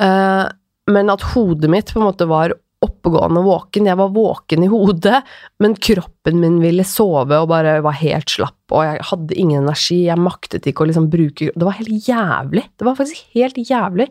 Uh, 0.01 0.50
men 0.89 1.10
at 1.10 1.22
hodet 1.34 1.70
mitt 1.70 1.94
på 1.94 2.00
en 2.00 2.08
måte 2.08 2.25
var 2.27 2.53
oppegående 2.84 3.44
våken. 3.44 3.86
Jeg 3.88 3.96
var 3.96 4.12
våken 4.12 4.63
i 4.63 4.68
hodet, 4.68 5.22
men 5.60 5.75
kroppen 5.75 6.39
min 6.42 6.60
ville 6.60 6.84
sove 6.84 7.38
og 7.39 7.48
bare 7.48 7.82
var 7.82 7.96
helt 8.01 8.30
slapp, 8.30 8.60
og 8.72 8.84
jeg 8.84 9.06
hadde 9.08 9.38
ingen 9.39 9.63
energi. 9.63 10.03
Jeg 10.10 10.20
maktet 10.20 10.68
ikke 10.68 10.84
å 10.84 10.89
liksom 10.89 11.10
bruke 11.10 11.51
Det 11.56 11.63
var 11.63 11.77
helt 11.77 12.08
jævlig. 12.08 12.65
Det 12.75 12.86
var 12.86 12.98
faktisk 12.98 13.24
helt 13.38 13.58
jævlig. 13.58 14.10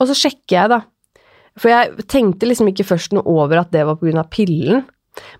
Og 0.00 0.08
så 0.08 0.16
sjekker 0.16 0.56
jeg, 0.56 0.70
da. 0.72 0.80
For 1.56 1.72
jeg 1.72 2.06
tenkte 2.08 2.48
liksom 2.48 2.68
ikke 2.68 2.88
først 2.88 3.12
noe 3.16 3.24
over 3.28 3.60
at 3.60 3.72
det 3.72 3.84
var 3.84 3.96
av 4.00 4.30
pillen. 4.32 4.84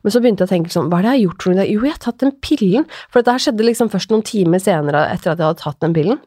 Men 0.03 0.15
så 0.15 0.23
begynte 0.23 0.45
jeg 0.45 0.51
å 0.51 0.55
tenke 0.55 0.73
sånn, 0.73 0.89
hva 0.93 1.01
er 1.01 1.07
det 1.07 1.13
jeg 1.13 1.19
har 1.19 1.25
gjort? 1.27 1.47
Jo, 1.69 1.83
jeg 1.85 1.95
har 1.97 2.03
tatt 2.03 2.23
den 2.23 2.33
pillen. 2.45 2.87
For 3.11 3.21
dette 3.21 3.35
her 3.37 3.45
skjedde 3.47 3.67
liksom 3.69 3.93
først 3.93 4.13
noen 4.13 4.25
timer 4.27 4.63
senere 4.63 5.05
etter 5.13 5.33
at 5.33 5.41
jeg 5.41 5.49
hadde 5.49 5.63
tatt 5.63 5.81
den 5.85 5.97
pillen. 5.97 6.23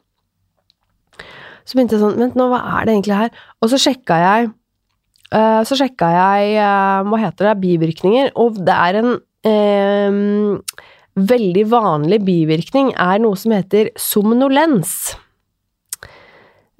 Så 1.64 1.76
begynte 1.76 1.96
jeg 1.96 2.02
sånn, 2.02 2.18
vent 2.20 2.38
nå, 2.38 2.48
hva 2.50 2.60
er 2.78 2.86
det 2.86 2.94
egentlig 2.96 3.18
her? 3.18 3.42
Og 3.62 3.72
så 3.72 3.78
sjekka 3.78 4.16
jeg 4.18 4.48
uh, 4.50 5.60
Så 5.68 5.76
sjekka 5.78 6.08
jeg, 6.14 6.54
uh, 6.58 7.02
hva 7.06 7.20
heter 7.20 7.50
det, 7.50 7.58
bivirkninger, 7.62 8.32
og 8.40 8.58
det 8.66 8.76
er 8.76 9.00
en 9.02 9.12
uh, 9.46 10.86
veldig 11.30 11.66
vanlig 11.70 12.20
bivirkning 12.26 12.92
er 12.94 13.20
noe 13.22 13.38
som 13.38 13.54
heter 13.54 13.92
somnolens. 13.98 15.14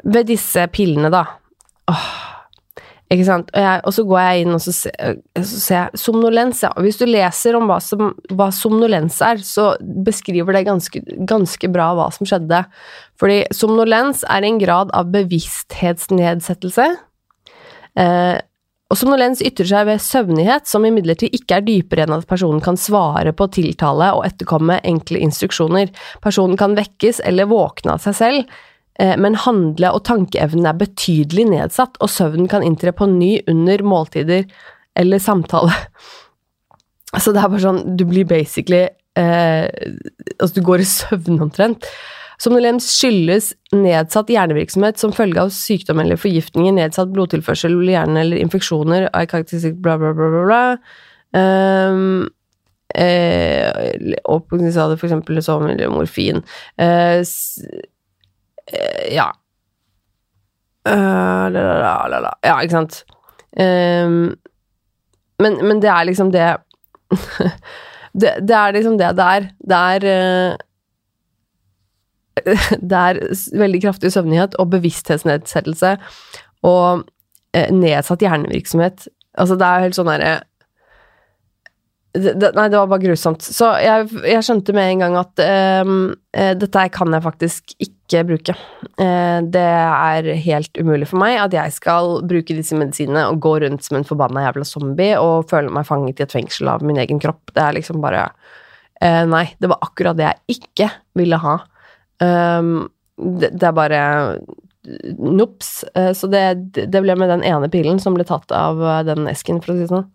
Ved 0.00 0.30
disse 0.30 0.64
pillene, 0.72 1.10
da. 1.12 1.26
Åh, 1.90 2.10
ikke 3.10 3.26
sant? 3.26 3.48
Og, 3.50 3.58
jeg, 3.58 3.82
og, 3.82 3.94
så 3.94 4.04
går 4.06 4.20
jeg 4.22 4.42
inn 4.44 4.54
og 4.54 4.60
så 4.62 4.72
ser, 4.76 5.16
så 5.34 5.60
ser 5.64 5.76
jeg 5.76 6.00
somnolens. 6.02 6.60
Ja. 6.62 6.70
Hvis 6.78 7.00
du 7.00 7.08
leser 7.08 7.56
om 7.58 7.66
hva, 7.66 7.80
som, 7.82 8.12
hva 8.30 8.50
somnolens 8.54 9.18
er, 9.26 9.42
så 9.42 9.72
beskriver 10.06 10.54
det 10.54 10.68
ganske, 10.68 11.02
ganske, 11.26 11.72
bra 11.74 11.90
hva 11.98 12.06
som 12.14 12.28
skjedde. 12.28 12.62
Fordi 13.18 13.40
somnolens 13.56 14.22
er 14.30 14.46
en 14.46 14.62
grad 14.62 14.94
av 14.94 15.10
bevissthetsnedsettelse. 15.16 16.86
Eh, 17.98 18.38
og 18.90 18.98
somnolens 18.98 19.42
ytrer 19.46 19.66
seg 19.70 19.90
ved 19.90 20.02
søvnighet, 20.02 20.70
som 20.70 20.86
imidlertid 20.86 21.34
ikke 21.34 21.58
er 21.58 21.66
dypere 21.66 22.06
enn 22.06 22.14
at 22.14 22.30
personen 22.30 22.62
kan 22.62 22.78
svare 22.78 23.34
på 23.34 23.50
tiltale 23.58 24.14
og 24.16 24.24
etterkomme 24.26 24.78
enkle 24.86 25.18
instruksjoner. 25.26 25.90
Personen 26.22 26.58
kan 26.58 26.78
vekkes 26.78 27.22
eller 27.26 27.50
våkne 27.50 27.98
av 27.98 28.06
seg 28.06 28.18
selv 28.22 28.50
Eh, 28.50 28.69
men 29.20 29.38
handle- 29.44 29.92
og 29.96 30.04
tankeevnen 30.08 30.68
er 30.68 30.78
betydelig 30.80 31.46
nedsatt, 31.52 31.98
og 32.00 32.12
søvnen 32.12 32.50
kan 32.50 32.64
inntre 32.66 32.92
på 32.96 33.08
ny 33.10 33.38
under 33.48 33.84
måltider 33.86 34.46
eller 34.98 35.22
samtale. 35.22 35.74
Så 37.22 37.32
det 37.34 37.42
er 37.42 37.50
bare 37.50 37.64
sånn, 37.64 37.82
du 37.98 38.04
blir 38.06 38.26
basically 38.28 38.84
eh, 39.18 39.66
Altså, 40.36 40.54
du 40.54 40.62
går 40.66 40.84
i 40.84 40.86
søvn 40.86 41.40
omtrent. 41.42 41.88
Somnolens 42.40 42.86
skyldes 42.94 43.50
nedsatt 43.76 44.30
hjernevirksomhet 44.32 45.00
som 45.00 45.12
følge 45.12 45.42
av 45.42 45.50
sykdom 45.52 46.00
eller 46.00 46.20
forgiftninger, 46.20 46.72
nedsatt 46.78 47.10
blodtilførsel 47.12 47.74
i 47.84 47.92
hjernen 47.92 48.20
eller 48.22 48.40
infeksjoner 48.40 49.10
av 49.10 49.26
karakteristikk 49.28 49.76
bla, 49.84 49.98
bla, 50.00 50.14
bla, 50.16 50.30
bla, 50.32 50.44
bla. 50.48 50.62
Um, 51.36 52.30
eh, 52.96 54.14
og 54.24 54.54
sa 54.72 54.88
det 54.88 54.96
for 55.02 55.10
eksempel 55.10 55.42
som 55.44 55.68
morfin. 55.92 56.40
Eh, 56.80 57.20
Eh, 57.20 57.20
ja. 59.10 59.30
Uh, 60.88 61.50
la, 61.52 61.60
la, 61.60 61.94
la, 62.08 62.20
la, 62.24 62.32
Ja, 62.44 62.56
ikke 62.64 62.78
sant. 62.78 63.02
Um, 63.52 64.32
men, 65.42 65.58
men, 65.60 65.80
det 65.82 65.90
er 65.90 66.06
liksom 66.08 66.30
det 66.32 66.46
det, 68.20 68.36
det, 68.46 68.56
er 68.56 68.72
liksom 68.76 68.98
det 69.00 69.10
det 69.18 69.26
er. 69.36 69.48
Det 69.60 69.80
er 69.94 70.06
uh, 70.08 70.56
Det 72.90 72.96
er 72.96 73.20
veldig 73.60 73.82
kraftig 73.82 74.12
søvnighet 74.14 74.54
og 74.62 74.70
bevissthetsnedsettelse 74.72 75.96
og 76.64 77.02
uh, 77.56 77.68
nedsatt 77.74 78.22
hjernevirksomhet. 78.24 79.08
Altså, 79.38 79.58
det 79.58 79.66
er 79.66 79.84
helt 79.84 79.98
sånn 79.98 80.10
derre 80.10 80.38
det, 82.12 82.50
nei, 82.56 82.68
det 82.68 82.78
var 82.78 82.88
bare 82.90 83.02
grusomt. 83.04 83.44
Så 83.44 83.68
jeg, 83.78 84.08
jeg 84.26 84.42
skjønte 84.42 84.74
med 84.74 84.88
en 84.94 85.02
gang 85.04 85.16
at 85.20 85.42
um, 85.86 85.92
dette 86.58 86.86
kan 86.90 87.14
jeg 87.14 87.22
faktisk 87.22 87.74
ikke 87.78 88.24
bruke. 88.32 88.56
Uh, 88.98 89.38
det 89.46 89.62
er 89.62 90.30
helt 90.42 90.80
umulig 90.80 91.06
for 91.12 91.22
meg 91.22 91.38
at 91.38 91.54
jeg 91.54 91.76
skal 91.76 92.18
bruke 92.26 92.56
disse 92.56 92.78
medisinene 92.78 93.28
og 93.30 93.38
gå 93.44 93.54
rundt 93.62 93.86
som 93.86 94.00
en 94.00 94.08
forbanna 94.08 94.48
jævla 94.48 94.66
zombie 94.66 95.14
og 95.22 95.46
føle 95.52 95.70
meg 95.70 95.86
fanget 95.86 96.18
i 96.18 96.26
et 96.26 96.34
fengsel 96.34 96.72
av 96.74 96.82
min 96.86 96.98
egen 96.98 97.22
kropp. 97.22 97.54
Det 97.54 97.62
er 97.62 97.78
liksom 97.78 98.02
bare 98.02 98.26
uh, 98.26 99.24
Nei, 99.30 99.46
det 99.62 99.70
var 99.70 99.86
akkurat 99.86 100.18
det 100.18 100.26
jeg 100.26 100.58
ikke 100.58 100.90
ville 101.20 101.38
ha. 101.46 101.60
Um, 102.18 102.88
det, 103.20 103.54
det, 103.54 103.68
er 103.68 103.76
bare 103.76 104.04
nops. 105.14 105.84
Uh, 105.94 106.10
så 106.10 106.26
det, 106.32 106.42
det 106.74 107.06
ble 107.06 107.14
med 107.14 107.30
den 107.30 107.46
ene 107.46 107.70
pilen 107.70 108.02
som 108.02 108.18
ble 108.18 108.26
tatt 108.26 108.50
av 108.50 108.82
den 109.06 109.30
esken, 109.30 109.62
for 109.62 109.76
å 109.76 109.78
si 109.78 109.86
det 109.86 109.94
sånn. 109.94 110.10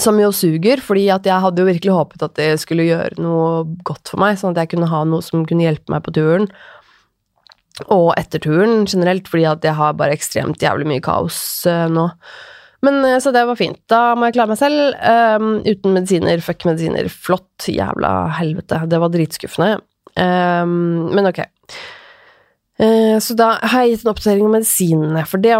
Som 0.00 0.16
jo 0.16 0.30
suger, 0.32 0.80
fordi 0.80 1.04
at 1.12 1.26
jeg 1.28 1.42
hadde 1.42 1.60
jo 1.60 1.68
virkelig 1.68 1.92
håpet 1.92 2.22
at 2.24 2.36
det 2.38 2.48
skulle 2.62 2.86
gjøre 2.86 3.20
noe 3.20 3.66
godt 3.84 4.08
for 4.08 4.22
meg, 4.22 4.38
sånn 4.40 4.54
at 4.54 4.62
jeg 4.62 4.72
kunne 4.72 4.88
ha 4.88 5.02
noe 5.04 5.24
som 5.24 5.44
kunne 5.48 5.66
hjelpe 5.66 5.92
meg 5.92 6.04
på 6.06 6.14
turen. 6.16 6.48
Og 7.92 8.14
etter 8.16 8.40
turen 8.40 8.86
generelt, 8.88 9.28
fordi 9.28 9.44
at 9.50 9.64
jeg 9.66 9.76
har 9.76 9.96
bare 9.98 10.16
ekstremt 10.16 10.64
jævlig 10.64 10.88
mye 10.88 11.04
kaos 11.04 11.38
uh, 11.68 11.90
nå. 11.92 12.06
Men 12.86 13.02
uh, 13.04 13.18
Så 13.20 13.34
det 13.36 13.44
var 13.48 13.58
fint. 13.60 13.82
Da 13.92 14.14
må 14.16 14.30
jeg 14.30 14.38
klare 14.38 14.54
meg 14.54 14.60
selv. 14.60 14.96
Um, 14.96 15.58
uten 15.66 15.92
medisiner. 15.98 16.40
Fuck 16.44 16.64
medisiner. 16.68 17.10
Flott. 17.12 17.68
Jævla 17.68 18.14
helvete. 18.38 18.80
Det 18.88 19.02
var 19.02 19.12
dritskuffende. 19.12 19.76
Um, 20.16 21.12
men 21.12 21.28
ok. 21.28 21.42
Uh, 22.80 23.20
så 23.20 23.36
da 23.36 23.54
har 23.60 23.84
jeg 23.84 23.96
gitt 23.96 24.06
en 24.06 24.14
oppdatering 24.14 24.48
om 24.48 24.56
medisinene, 24.56 25.26
for 25.28 25.40
det 25.40 25.52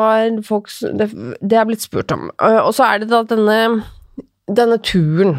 folk 0.45 0.73
Det, 1.01 1.11
det 1.41 1.61
er 1.61 1.69
blitt 1.69 1.85
spurt 1.85 2.13
om. 2.13 2.31
og 2.41 2.73
så 2.77 2.89
er 2.89 3.05
det 3.05 3.13
da 3.13 3.23
denne 3.29 3.61
denne 4.47 4.79
turen 4.85 5.39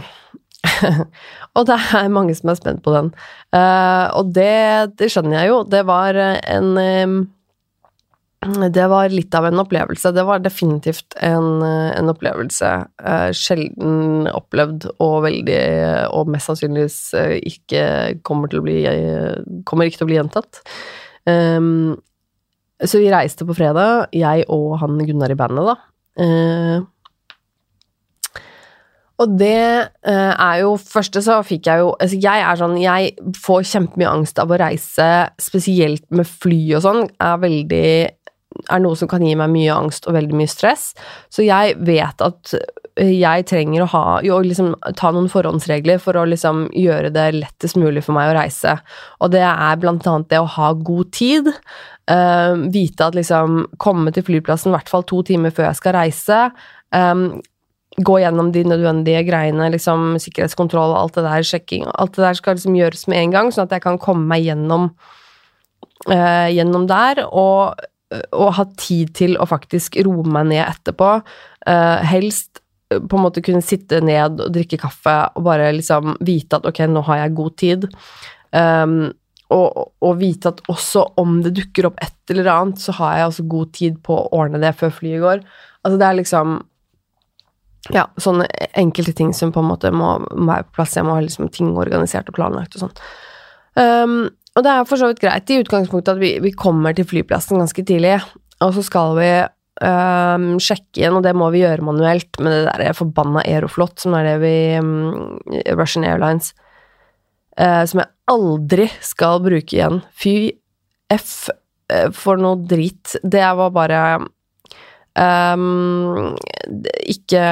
Og 1.58 1.66
det 1.68 1.78
er 1.78 2.12
mange 2.14 2.36
som 2.38 2.52
er 2.52 2.60
spent 2.60 2.84
på 2.86 2.94
den. 2.94 3.10
Uh, 3.56 4.08
og 4.18 4.30
det, 4.36 4.94
det, 5.00 5.10
skjønner 5.14 5.42
jeg 5.42 5.52
jo. 5.52 5.58
Det 5.70 5.84
var 5.88 6.18
en 6.20 6.70
um, 6.78 7.18
Det 8.74 8.86
var 8.92 9.14
litt 9.14 9.34
av 9.38 9.48
en 9.50 9.64
opplevelse. 9.64 10.12
Det 10.14 10.26
var 10.28 10.44
definitivt 10.44 11.18
en, 11.26 11.64
en 11.64 12.14
opplevelse 12.14 12.72
uh, 13.02 13.30
sjelden 13.36 14.30
opplevd 14.30 14.90
og 15.04 15.16
veldig 15.26 15.62
Og 16.18 16.34
mest 16.34 16.52
sannsynligvis 16.52 17.00
ikke 17.50 17.86
kommer 18.28 18.52
til 18.52 18.62
å 18.62 18.68
bli 18.68 18.82
Kommer 19.68 19.90
ikke 19.90 20.04
til 20.04 20.10
å 20.10 20.12
bli 20.12 20.20
gjentatt. 20.20 20.62
Um, 21.28 21.98
så 22.78 23.00
vi 23.02 23.10
reiste 23.10 23.46
på 23.48 23.56
fredag, 23.58 24.12
jeg 24.14 24.46
og 24.54 24.76
han 24.84 25.00
Gunnar 25.02 25.34
i 25.34 25.38
bandet, 25.40 25.72
da. 25.72 25.78
Uh, 26.18 26.86
Og 29.18 29.34
det 29.40 29.58
eh, 30.06 30.34
er 30.34 30.60
jo 30.62 30.76
Første 30.82 31.24
så 31.26 31.40
fikk 31.46 31.70
jeg 31.70 31.82
jo 31.84 31.94
altså 31.96 32.20
Jeg 32.22 32.46
er 32.46 32.60
sånn 32.60 32.78
Jeg 32.82 33.34
får 33.38 33.66
kjempemye 33.72 34.12
angst 34.12 34.42
av 34.42 34.54
å 34.54 34.60
reise, 34.62 35.10
spesielt 35.42 36.06
med 36.14 36.30
fly 36.30 36.62
og 36.78 36.86
sånn. 36.86 37.04
Er 37.24 37.42
veldig 37.42 37.88
Er 38.74 38.84
noe 38.84 38.98
som 39.00 39.10
kan 39.10 39.26
gi 39.26 39.34
meg 39.38 39.54
mye 39.54 39.74
angst 39.74 40.08
og 40.10 40.18
veldig 40.18 40.38
mye 40.38 40.50
stress. 40.50 40.92
Så 41.34 41.46
jeg 41.46 41.78
vet 41.86 42.24
at 42.26 42.58
jeg 42.98 43.46
trenger 43.46 43.84
å 43.84 43.90
ha 43.92 44.06
jo, 44.26 44.40
liksom, 44.42 44.72
ta 44.98 45.12
noen 45.14 45.28
forhåndsregler 45.30 46.00
for 46.02 46.18
å 46.18 46.26
liksom 46.26 46.66
gjøre 46.74 47.12
det 47.14 47.28
lettest 47.36 47.78
mulig 47.78 48.02
for 48.06 48.18
meg 48.18 48.32
å 48.32 48.38
reise. 48.40 48.74
Og 49.22 49.30
det 49.36 49.44
er 49.46 49.78
blant 49.82 50.08
annet 50.10 50.32
det 50.34 50.40
å 50.42 50.50
ha 50.56 50.72
god 50.74 51.12
tid. 51.14 51.52
Uh, 52.10 52.56
vite 52.72 53.04
at 53.04 53.18
liksom 53.18 53.66
Komme 53.84 54.14
til 54.16 54.24
flyplassen 54.24 54.72
i 54.72 54.78
hvert 54.78 54.90
fall 54.90 55.04
to 55.06 55.20
timer 55.28 55.54
før 55.54 55.70
jeg 55.70 55.80
skal 55.82 55.98
reise. 55.98 56.40
Um, 56.96 57.44
gå 57.98 58.20
gjennom 58.22 58.52
de 58.54 58.62
nødvendige 58.68 59.24
greiene, 59.26 59.72
liksom 59.74 60.18
sikkerhetskontroll 60.22 60.94
og 60.94 61.00
alt 61.00 61.18
det 61.18 61.26
der, 61.26 61.46
sjekking 61.50 61.88
Alt 61.98 62.18
det 62.18 62.28
der 62.28 62.38
skal 62.38 62.58
liksom 62.58 62.78
gjøres 62.78 63.08
med 63.10 63.24
en 63.24 63.34
gang, 63.34 63.52
sånn 63.54 63.66
at 63.66 63.74
jeg 63.74 63.86
kan 63.88 63.98
komme 64.02 64.28
meg 64.30 64.46
gjennom, 64.46 64.92
uh, 66.12 66.48
gjennom 66.54 66.86
der. 66.90 67.24
Og, 67.28 67.74
og, 68.14 68.48
ha 68.60 68.68
tid 68.78 69.16
til 69.18 69.36
å 69.42 69.50
faktisk 69.50 69.98
roe 70.06 70.26
meg 70.30 70.52
ned 70.54 70.64
etterpå. 70.68 71.18
Uh, 71.68 71.98
helst 72.08 72.62
eh, 72.94 73.02
på 73.02 73.18
en 73.18 73.26
måte 73.26 73.44
kunne 73.44 73.66
sitte 73.66 74.00
ned 74.06 74.38
og 74.46 74.54
drikke 74.56 74.80
kaffe 74.80 75.18
og 75.36 75.48
bare 75.50 75.74
liksom 75.76 76.20
vite 76.22 76.62
at 76.62 76.70
ok, 76.70 76.86
nå 76.94 77.04
har 77.10 77.24
jeg 77.24 77.38
god 77.42 77.58
tid. 77.66 77.90
Um, 78.54 79.00
og, 79.52 79.92
og, 80.04 80.18
vite 80.20 80.52
at 80.52 80.62
også 80.70 81.06
om 81.20 81.42
det 81.44 81.56
dukker 81.58 81.90
opp 81.90 82.00
et 82.04 82.34
eller 82.34 82.50
annet, 82.52 82.82
så 82.84 82.94
har 83.00 83.18
jeg 83.18 83.30
også 83.32 83.50
god 83.50 83.76
tid 83.76 84.02
på 84.06 84.16
å 84.22 84.32
ordne 84.38 84.62
det 84.62 84.76
før 84.78 84.92
flyet 84.94 85.24
går. 85.24 85.46
Altså 85.82 85.98
det 85.98 86.08
er 86.08 86.20
liksom 86.22 86.58
ja, 87.94 88.08
sånne 88.20 88.48
enkelte 88.78 89.14
ting 89.16 89.34
som 89.36 89.54
på 89.56 89.62
en 89.64 89.70
måte 89.70 89.92
må, 89.96 90.18
være 90.32 90.68
på 90.68 90.80
plass. 90.80 90.98
Jeg 90.98 91.08
må 91.08 91.16
ha 91.18 91.24
liksom 91.24 91.52
ting 91.54 91.74
organisert 91.78 92.30
og 92.32 92.38
planlagt 92.38 92.78
og 92.78 92.86
sånn. 92.86 92.98
Um, 93.78 94.18
og 94.58 94.66
det 94.66 94.74
er 94.74 94.88
for 94.90 95.00
så 95.00 95.12
vidt 95.12 95.22
greit 95.22 95.52
i 95.54 95.60
utgangspunktet 95.62 96.16
at 96.16 96.22
vi, 96.22 96.32
vi, 96.42 96.56
kommer 96.58 96.96
til 96.98 97.06
flyplassen 97.08 97.62
ganske 97.62 97.84
tidlig, 97.86 98.16
og 98.66 98.74
så 98.74 98.84
skal 98.86 99.14
vi 99.20 99.30
um, 99.86 100.48
sjekke 100.64 101.04
inn, 101.04 101.20
og 101.20 101.26
det 101.26 101.36
må 101.38 101.52
vi 101.54 101.62
gjøre 101.62 101.86
manuelt 101.86 102.40
med 102.42 102.56
det 102.56 102.78
der 102.82 102.98
forbanna 102.98 103.44
Aeroflot, 103.46 104.00
som 104.02 104.18
er 104.18 104.32
det 104.32 104.38
vi 104.42 104.56
um, 104.82 105.38
Russian 105.78 106.08
Airlines, 106.10 106.56
uh, 107.60 107.84
som 107.86 108.02
jeg 108.02 108.10
aldri 108.34 108.90
skal 109.06 109.44
bruke 109.46 109.78
igjen. 109.78 110.02
Fy 110.18 110.36
F 111.14 111.52
uh, 111.54 112.10
for 112.16 112.42
noe 112.42 112.58
drit. 112.66 113.14
Det 113.22 113.46
var 113.62 113.76
bare 113.76 114.02
Um, 115.18 116.36
ikke, 117.10 117.44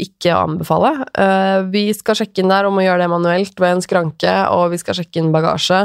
ikke 0.00 0.32
anbefale. 0.32 0.94
Uh, 1.12 1.68
vi 1.72 1.90
skal 1.92 2.16
sjekke 2.16 2.40
inn 2.40 2.52
der 2.52 2.64
om 2.64 2.78
å 2.80 2.84
gjøre 2.84 3.04
det 3.04 3.10
manuelt 3.12 3.58
ved 3.60 3.76
en 3.76 3.84
skranke, 3.84 4.32
og 4.48 4.70
vi 4.72 4.78
skal 4.80 4.96
sjekke 4.96 5.20
inn 5.20 5.32
bagasje. 5.34 5.82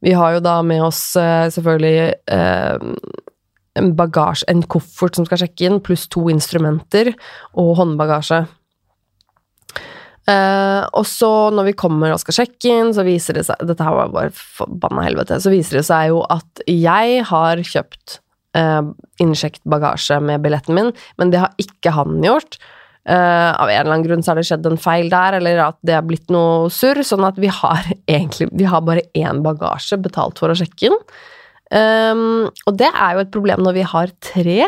Vi 0.00 0.14
har 0.16 0.38
jo 0.38 0.44
da 0.44 0.60
med 0.64 0.80
oss 0.86 1.02
uh, 1.20 1.50
selvfølgelig 1.52 2.14
uh, 2.32 2.78
en 3.80 3.92
bagasje, 3.98 4.48
en 4.48 4.64
koffert 4.72 5.18
som 5.18 5.28
skal 5.28 5.42
sjekke 5.42 5.68
inn, 5.68 5.82
pluss 5.84 6.06
to 6.08 6.24
instrumenter 6.32 7.12
og 7.60 7.74
håndbagasje. 7.82 8.46
Uh, 10.30 10.86
og 10.94 11.04
så 11.08 11.28
når 11.52 11.70
vi 11.70 11.78
kommer 11.80 12.14
og 12.14 12.22
skal 12.22 12.40
sjekke 12.40 12.72
inn, 12.72 12.94
så 12.94 13.04
viser 13.04 13.36
det 13.36 13.46
seg 13.48 13.60
Dette 13.66 13.84
her 13.84 13.96
var 13.96 14.12
bare 14.14 14.32
forbanna 14.36 15.04
helvete. 15.10 15.40
Så 15.42 15.52
viser 15.52 15.80
det 15.80 15.86
seg 15.88 16.12
jo 16.14 16.24
at 16.30 16.64
jeg 16.70 17.24
har 17.28 17.64
kjøpt 17.66 18.19
uh, 18.58 18.82
innsjekket 19.22 19.62
bagasje 19.70 20.20
med 20.24 20.42
billetten 20.44 20.76
min, 20.76 20.92
men 21.20 21.32
det 21.32 21.42
har 21.42 21.56
ikke 21.60 21.94
han 21.96 22.20
gjort. 22.24 22.58
Uh, 23.08 23.56
av 23.56 23.70
en 23.70 23.80
eller 23.80 23.94
annen 23.94 24.06
grunn 24.06 24.22
så 24.22 24.32
har 24.32 24.40
det 24.40 24.46
skjedd 24.50 24.66
en 24.68 24.80
feil 24.80 25.08
der, 25.12 25.38
eller 25.38 25.62
at 25.70 25.78
det 25.86 25.96
har 25.96 26.06
blitt 26.06 26.28
noe 26.32 26.68
surr, 26.74 27.02
sånn 27.06 27.26
at 27.26 27.38
vi 27.40 27.50
har 27.50 27.86
egentlig 28.18 28.50
Vi 28.52 28.68
har 28.68 28.84
bare 28.86 29.06
én 29.16 29.44
bagasje 29.46 30.00
betalt 30.02 30.40
for 30.40 30.52
å 30.52 30.58
sjekke 30.58 30.90
inn. 30.90 30.98
Um, 31.70 32.50
og 32.66 32.74
det 32.80 32.90
er 32.90 33.14
jo 33.14 33.22
et 33.22 33.32
problem 33.32 33.62
når 33.64 33.78
vi 33.78 33.86
har 33.94 34.12
tre. 34.24 34.60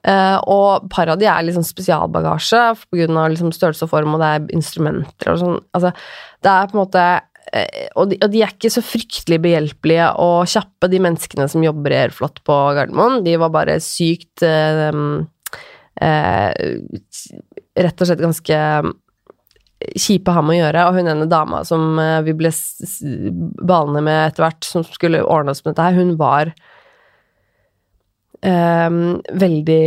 Uh, 0.00 0.38
og 0.48 0.86
par 0.88 1.10
av 1.12 1.18
de 1.20 1.26
er 1.28 1.44
liksom 1.44 1.64
spesialbagasje 1.66 2.62
pga. 2.88 3.26
Liksom 3.28 3.52
størrelse 3.52 3.86
og 3.86 3.92
form, 3.92 4.16
og 4.16 4.22
det 4.24 4.30
er 4.34 4.54
instrumenter 4.56 5.34
og 5.34 5.42
sånn. 5.42 5.58
Altså, 5.76 5.92
det 6.40 6.54
er 6.54 6.70
på 6.70 6.78
en 6.78 6.82
måte 6.82 7.08
Eh, 7.20 7.29
og 7.98 8.10
de, 8.12 8.18
og 8.22 8.30
de, 8.30 8.42
er 8.44 8.52
ikke 8.54 8.70
så 8.70 8.82
fryktelig 8.84 9.40
behjelpelige 9.42 10.06
og 10.22 10.46
kjappe, 10.50 10.90
de 10.92 11.00
menneskene 11.02 11.48
som 11.50 11.64
jobber 11.64 11.94
i 11.94 12.00
Airflot 12.04 12.42
på 12.46 12.58
Gardermoen. 12.76 13.24
De 13.26 13.34
var 13.42 13.50
bare 13.54 13.80
sykt 13.82 14.44
eh, 14.46 14.90
eh, 16.06 16.50
Rett 17.80 18.02
og 18.02 18.10
slett 18.10 18.22
ganske 18.22 18.60
kjipe 19.80 20.32
ham 20.36 20.50
å 20.52 20.56
gjøre, 20.56 20.86
og 20.88 20.98
hun 20.98 21.08
ene 21.08 21.28
dama 21.30 21.62
som 21.66 21.98
eh, 22.00 22.18
vi 22.26 22.34
ble 22.36 22.50
balende 23.64 24.02
med 24.04 24.26
etter 24.28 24.44
hvert, 24.44 24.66
som 24.66 24.84
skulle 24.86 25.22
ordne 25.24 25.54
oss 25.54 25.64
med 25.64 25.72
dette 25.72 25.86
her, 25.86 25.96
hun 25.96 26.16
var 26.20 26.52
eh, 28.44 28.90
veldig 29.44 29.84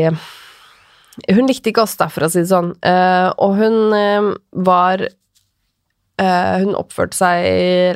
Hun 1.29 1.45
likte 1.45 1.69
ikke 1.69 1.83
oss, 1.85 1.93
da, 1.99 2.09
for 2.09 2.25
å 2.25 2.31
si 2.33 2.41
det 2.41 2.49
sånn, 2.49 2.73
eh, 2.81 3.29
og 3.37 3.59
hun 3.59 4.33
var 4.65 5.05
hun 6.21 6.75
oppførte 6.77 7.17
seg 7.17 7.45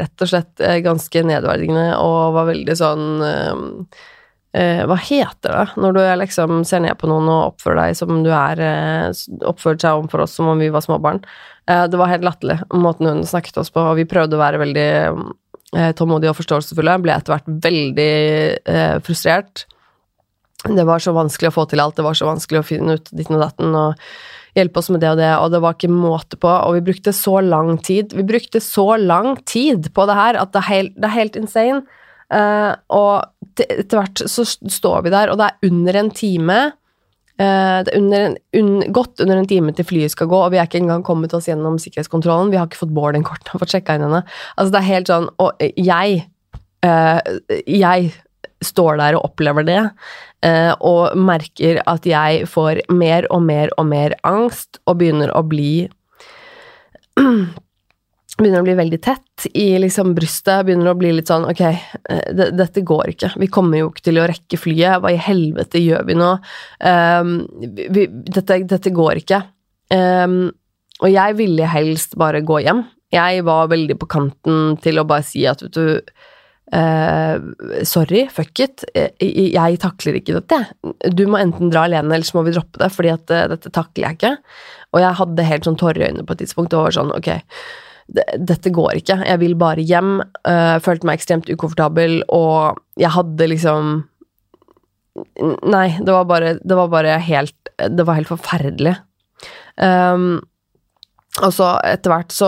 rett 0.01 0.23
og 0.25 0.29
slett 0.31 0.63
uh, 0.63 0.79
ganske 0.81 1.21
nedverdigende 1.29 1.91
og 2.01 2.37
var 2.37 2.47
veldig 2.49 2.75
sånn 2.79 3.03
uh, 3.21 4.07
Hva 4.57 4.95
heter 4.97 5.53
det 5.53 5.65
når 5.83 5.93
du 5.93 5.99
liksom 6.23 6.63
ser 6.65 6.81
ned 6.81 6.97
på 6.97 7.09
noen 7.11 7.27
og 7.29 7.51
oppfører 7.51 7.83
deg 7.83 7.97
som 7.99 8.23
du 8.25 8.31
er 8.33 8.61
Oppførte 9.45 9.85
seg 9.85 9.99
overfor 9.99 10.23
oss 10.23 10.33
som 10.39 10.49
om 10.49 10.57
vi 10.57 10.71
var 10.73 10.81
småbarn. 10.81 11.19
det 11.67 11.99
var 11.99 12.09
helt 12.09 12.25
latterlig, 12.25 12.55
måten 12.73 13.11
hun 13.11 13.21
snakket 13.27 13.59
oss 13.61 13.69
på, 13.75 13.83
og 13.83 13.99
vi 13.99 14.07
prøvde 14.09 14.33
å 14.33 14.41
være 14.41 14.61
veldig 14.63 14.87
tålmodige 15.99 16.31
og 16.31 16.39
forståelsesfulle. 16.39 16.95
Ble 17.03 17.13
etter 17.19 17.35
hvert 17.35 17.51
veldig 17.67 19.03
frustrert. 19.05 19.67
Det 20.63 20.87
var 20.89 21.03
så 21.03 21.13
vanskelig 21.13 21.51
å 21.51 21.57
få 21.59 21.67
til 21.69 21.83
alt, 21.83 21.99
det 21.99 22.07
var 22.07 22.17
så 22.17 22.31
vanskelig 22.31 22.63
å 22.63 22.67
finne 22.71 22.97
ut 22.97 23.11
ditten 23.11 23.37
og 23.37 23.45
datten. 23.45 23.75
og 23.77 24.09
hjelpe 24.57 24.81
oss 24.81 24.89
med 24.93 25.03
det 25.03 25.11
og 25.13 25.19
det, 25.19 25.29
og 25.37 25.53
det 25.53 25.61
var 25.63 25.77
ikke 25.77 25.91
måte 25.93 26.39
på, 26.41 26.49
og 26.49 26.75
vi 26.77 26.85
brukte 26.89 27.13
så 27.15 27.37
lang 27.45 27.77
tid. 27.85 28.15
Vi 28.17 28.25
brukte 28.27 28.61
så 28.63 28.95
lang 28.99 29.37
tid 29.47 29.91
på 29.93 30.07
det 30.09 30.17
her 30.17 30.41
at 30.41 30.53
det 30.53 30.63
er 30.63 30.69
helt, 30.71 30.97
det 30.97 31.09
er 31.09 31.17
helt 31.17 31.39
insane. 31.39 31.85
Uh, 32.27 32.73
og 32.91 33.63
etter 33.63 34.01
hvert 34.01 34.25
så 34.27 34.43
står 34.43 35.05
vi 35.05 35.13
der, 35.13 35.31
og 35.31 35.39
det 35.39 35.47
er 35.47 35.71
under 35.71 35.99
en 36.01 36.11
time. 36.11 36.59
Uh, 37.37 37.79
det 37.85 37.93
er 37.93 37.99
under 38.01 38.25
en, 38.25 38.37
un, 38.59 38.71
godt 38.93 39.23
under 39.23 39.39
en 39.39 39.47
time 39.47 39.71
til 39.77 39.87
flyet 39.87 40.13
skal 40.13 40.29
gå, 40.31 40.41
og 40.43 40.51
vi 40.51 40.59
er 40.59 40.67
ikke 40.67 40.81
engang 40.81 41.05
kommet 41.07 41.35
oss 41.37 41.47
gjennom 41.47 41.79
sikkerhetskontrollen. 41.81 42.51
Vi 42.51 42.59
har 42.59 42.67
ikke 42.67 42.81
fått 42.83 42.95
boardingkortene 42.97 43.55
og 43.55 43.61
fått 43.63 43.77
sjekka 43.77 43.97
inn 43.97 44.07
henne. 44.09 44.23
Altså, 44.57 44.73
det 44.73 44.81
er 44.81 44.89
helt 44.91 45.11
sånn 45.13 45.29
Og 45.43 45.67
jeg 45.77 46.23
uh, 46.85 47.19
Jeg 47.63 48.11
står 48.65 48.97
der 48.97 49.17
og 49.17 49.27
opplever 49.29 49.65
det, 49.67 49.81
og 50.45 51.15
merker 51.17 51.79
at 51.89 52.05
jeg 52.05 52.43
får 52.45 52.83
mer 52.93 53.25
og 53.33 53.41
mer 53.41 53.71
og 53.81 53.87
mer 53.89 54.13
angst, 54.27 54.77
og 54.85 54.99
begynner 54.99 55.31
å 55.33 55.41
bli 55.41 55.87
Begynner 58.37 58.61
å 58.61 58.65
bli 58.67 58.75
veldig 58.77 58.97
tett 59.01 59.47
i 59.57 59.71
liksom 59.81 60.11
brystet, 60.13 60.67
begynner 60.67 60.91
å 60.91 60.97
bli 60.99 61.09
litt 61.17 61.29
sånn 61.31 61.47
ok, 61.49 61.61
eh, 61.65 62.43
dette 62.53 62.83
går 62.85 63.15
ikke, 63.15 63.31
vi 63.41 63.47
kommer 63.49 63.81
jo 63.81 63.87
ikke 63.89 64.03
til 64.05 64.19
å 64.21 64.27
rekke 64.29 64.59
flyet, 64.61 64.99
hva 65.01 65.09
i 65.09 65.17
helvete 65.17 65.81
gjør 65.81 66.05
vi 66.05 66.17
nå? 66.19 66.27
Um, 66.85 67.31
vi, 67.65 68.05
dette, 68.29 68.59
dette, 68.69 68.93
går 68.93 69.23
ikke. 69.23 69.41
Um, 69.89 70.51
og 71.01 71.09
jeg 71.09 71.37
ville 71.39 71.71
helst 71.71 72.13
bare 72.21 72.43
gå 72.45 72.61
hjem. 72.61 72.83
Jeg 73.13 73.41
var 73.47 73.71
veldig 73.73 73.97
på 73.97 74.09
kanten 74.11 74.77
til 74.85 75.01
å 75.01 75.07
bare 75.09 75.25
si 75.25 75.47
at 75.49 75.63
vet 75.65 75.73
du 75.73 75.97
Uh, 76.67 77.39
sorry, 77.87 78.25
fuck 78.27 78.59
it, 78.59 78.83
jeg, 78.91 79.51
jeg, 79.53 79.77
takler 79.79 80.17
ikke 80.19 80.35
dette. 80.35 80.59
Du 81.15 81.23
må 81.31 81.39
enten 81.39 81.71
dra 81.71 81.85
alene, 81.87 82.11
eller 82.11 82.27
så 82.27 82.39
må 82.39 82.43
vi 82.47 82.55
droppe 82.57 82.81
det, 82.81 82.89
fordi 82.91 83.13
at 83.13 83.31
uh, 83.31 83.45
dette 83.53 83.71
takler 83.71 84.09
jeg 84.09 84.19
ikke. 84.19 84.33
Og 84.95 85.03
jeg 85.03 85.19
hadde 85.21 85.47
helt 85.47 85.67
sånn 85.67 85.79
tårer 85.79 86.01
i 86.01 86.09
øynene 86.09 86.27
på 86.27 86.35
et 86.35 86.43
tidspunkt 86.43 86.75
og 86.75 86.89
var 86.89 86.97
sånn, 86.97 87.13
ok, 87.15 87.31
dette 88.49 88.71
går 88.73 88.99
ikke. 89.01 89.19
Jeg 89.27 89.41
vil 89.43 89.55
bare 89.59 89.83
hjem. 89.83 90.19
Uh, 90.47 90.75
følte 90.83 91.07
meg 91.07 91.19
ekstremt 91.19 91.49
ukomfortabel, 91.51 92.21
og 92.33 92.83
jeg 92.99 93.13
hadde 93.15 93.51
liksom 93.53 93.97
Nei, 95.17 95.87
det 95.97 96.13
var 96.13 96.27
bare, 96.29 96.49
det 96.61 96.75
var 96.77 96.91
bare 96.93 97.15
helt 97.25 97.71
Det 97.89 98.03
var 98.05 98.19
helt 98.19 98.29
forferdelig. 98.29 98.91
Um, 99.81 100.43
og 101.37 101.53
så 101.53 101.67
etter 101.85 102.11
hvert 102.11 102.33
så 102.33 102.47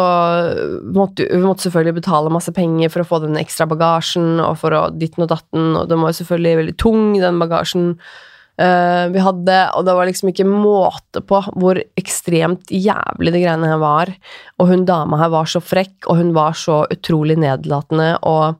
måtte 0.95 1.27
vi 1.29 1.41
måtte 1.43 1.67
selvfølgelig 1.67 1.99
betale 1.99 2.33
masse 2.33 2.53
penger 2.55 2.89
for 2.93 3.03
å 3.03 3.09
få 3.11 3.21
den 3.25 3.37
ekstra 3.39 3.67
bagasjen, 3.69 4.39
og 4.41 4.57
for 4.61 4.75
å 4.75 4.87
ditten 4.95 5.25
og 5.25 5.31
datten, 5.33 5.75
og 5.77 5.91
den 5.91 6.01
var 6.01 6.13
jo 6.13 6.19
selvfølgelig 6.21 6.59
veldig 6.63 6.75
tung, 6.81 7.03
den 7.21 7.41
bagasjen 7.41 7.91
uh, 7.99 9.05
vi 9.13 9.23
hadde, 9.23 9.59
og 9.77 9.85
det 9.85 9.95
var 9.99 10.09
liksom 10.09 10.33
ikke 10.33 10.47
måte 10.49 11.21
på 11.21 11.43
hvor 11.53 11.81
ekstremt 12.01 12.73
jævlig 12.73 13.35
de 13.35 13.43
greiene 13.45 13.69
her 13.69 13.81
var. 13.81 14.13
Og 14.59 14.73
hun 14.73 14.89
dama 14.89 15.21
her 15.21 15.33
var 15.37 15.49
så 15.49 15.61
frekk, 15.63 16.09
og 16.09 16.21
hun 16.23 16.33
var 16.37 16.57
så 16.57 16.83
utrolig 16.89 17.37
nedlatende, 17.41 18.15
og 18.25 18.57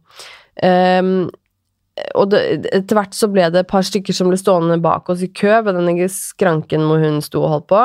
um, 0.62 1.30
og 2.15 2.30
det, 2.32 2.39
etter 2.72 2.96
hvert 2.96 3.15
så 3.15 3.28
ble 3.28 3.50
det 3.52 3.60
et 3.60 3.68
par 3.68 3.84
stykker 3.84 4.15
som 4.15 4.30
ble 4.32 4.38
stående 4.39 4.78
bak 4.80 5.10
oss 5.12 5.20
i 5.26 5.28
kø 5.36 5.58
ved 5.65 5.76
denne 5.76 6.08
skranken 6.13 6.86
hvor 6.88 7.02
hun 7.04 7.20
sto 7.26 7.42
og 7.44 7.52
holdt 7.54 7.68
på. 7.74 7.82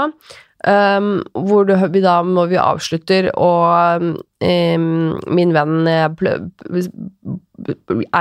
Um, 0.64 1.18
hvor 1.36 1.66
du, 1.68 1.74
vi 1.92 2.00
da 2.00 2.22
må 2.24 2.46
vi 2.48 2.56
avslutter, 2.56 3.28
og 3.36 4.00
um, 4.40 4.86
min 5.28 5.52
venn 5.52 5.88
er 5.90 6.08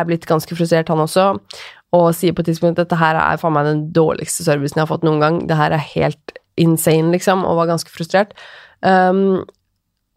blitt 0.04 0.28
ganske 0.28 0.58
frustrert, 0.58 0.92
han 0.92 1.04
også, 1.06 1.30
og 1.96 2.10
sier 2.18 2.36
på 2.36 2.44
et 2.44 2.50
tidspunkt 2.52 2.82
at 2.82 2.88
dette 2.90 3.00
her 3.00 3.16
er 3.22 3.40
faen 3.40 3.56
meg 3.56 3.70
den 3.70 3.84
dårligste 3.96 4.44
servicen 4.44 4.80
jeg 4.80 4.84
har 4.84 4.92
fått 4.92 5.06
noen 5.08 5.22
gang. 5.24 5.42
Det 5.48 5.56
her 5.56 5.76
er 5.76 5.92
helt 5.94 6.40
insane, 6.60 7.14
liksom, 7.14 7.46
og 7.48 7.62
var 7.62 7.70
ganske 7.72 7.92
frustrert. 7.94 8.34
Um, 8.82 9.44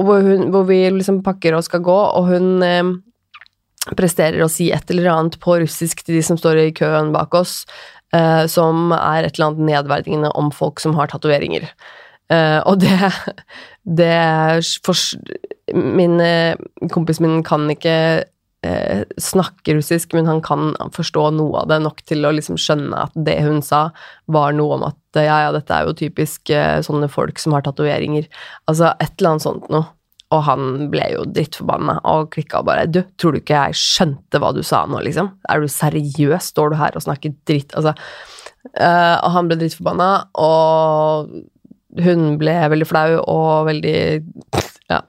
hvor, 0.03 0.25
hun, 0.25 0.49
hvor, 0.53 0.67
vi 0.69 0.83
liksom 0.91 1.23
pakker 1.25 1.57
og 1.57 1.65
skal 1.67 1.85
gå, 1.85 1.97
og 1.97 2.31
hun 2.33 2.65
um, 2.65 2.95
presterer 3.97 4.43
å 4.43 4.51
si 4.51 4.73
et 4.75 4.91
eller 4.91 5.13
annet 5.13 5.39
på 5.43 5.61
russisk 5.63 6.03
til 6.03 6.19
de 6.19 6.25
som 6.27 6.41
står 6.41 6.65
i 6.65 6.73
køen 6.77 7.13
bak 7.15 7.37
oss, 7.39 7.61
uh, 8.17 8.45
som 8.51 8.91
er 8.97 9.29
et 9.29 9.37
eller 9.37 9.53
annet 9.53 9.71
nedverdigende 9.71 10.33
om 10.35 10.51
folk 10.55 10.83
som 10.83 10.97
har 10.99 11.13
tatoveringer. 11.13 11.71
Uh, 12.27 12.59
og 12.67 12.81
det, 12.83 12.95
det 13.99 14.15
for, 14.83 14.99
Min 15.71 16.19
uh, 16.19 16.59
kompis 16.91 17.21
min 17.23 17.39
kan 17.47 17.69
ikke 17.71 17.97
uh, 18.67 19.03
snakke 19.23 19.77
russisk, 19.79 20.15
men 20.17 20.27
han 20.27 20.43
kan 20.43 20.73
forstå 20.95 21.29
noe 21.39 21.63
av 21.63 21.71
det 21.71 21.81
nok 21.85 22.03
til 22.07 22.27
å 22.27 22.35
liksom 22.35 22.59
skjønne 22.59 23.07
at 23.07 23.15
det 23.29 23.39
hun 23.47 23.63
sa, 23.63 23.89
var 24.27 24.57
noe 24.59 24.79
om 24.79 24.87
at 24.91 25.21
ja, 25.23 25.39
ja, 25.47 25.53
dette 25.55 25.73
er 25.73 25.87
jo 25.87 25.97
typisk 25.97 26.51
sånne 26.85 27.07
folk 27.09 27.39
som 27.41 27.55
har 27.57 27.63
tatoveringer. 27.65 28.27
Altså 28.69 28.91
et 29.01 29.15
eller 29.17 29.37
annet 29.37 29.47
sånt 29.47 29.71
noe. 29.73 29.87
Og 30.35 30.43
han 30.43 30.89
ble 30.91 31.05
jo 31.13 31.23
drittforbanna 31.31 32.01
og 32.11 32.33
klikka 32.35 32.59
og 32.59 32.67
bare 32.67 32.89
Du, 32.91 32.99
tror 33.17 33.33
du 33.33 33.39
ikke 33.39 33.61
jeg 33.69 33.79
skjønte 33.79 34.41
hva 34.43 34.51
du 34.53 34.59
sa 34.67 34.83
nå, 34.91 34.99
liksom? 35.07 35.31
Er 35.49 35.63
du 35.63 35.71
seriøs? 35.71 36.51
Står 36.51 36.75
du 36.75 36.77
her 36.81 36.99
og 36.99 37.05
snakker 37.07 37.33
dritt? 37.47 37.71
Altså 37.79 37.95
Og 38.75 39.29
han 39.37 39.49
ble 39.49 39.61
drittforbanna, 39.61 40.11
og 40.43 41.31
hun 42.03 42.37
ble 42.41 42.55
veldig 42.73 42.89
flau 42.89 43.19
og 43.23 43.69
veldig 43.71 43.99
Ja. 44.87 45.01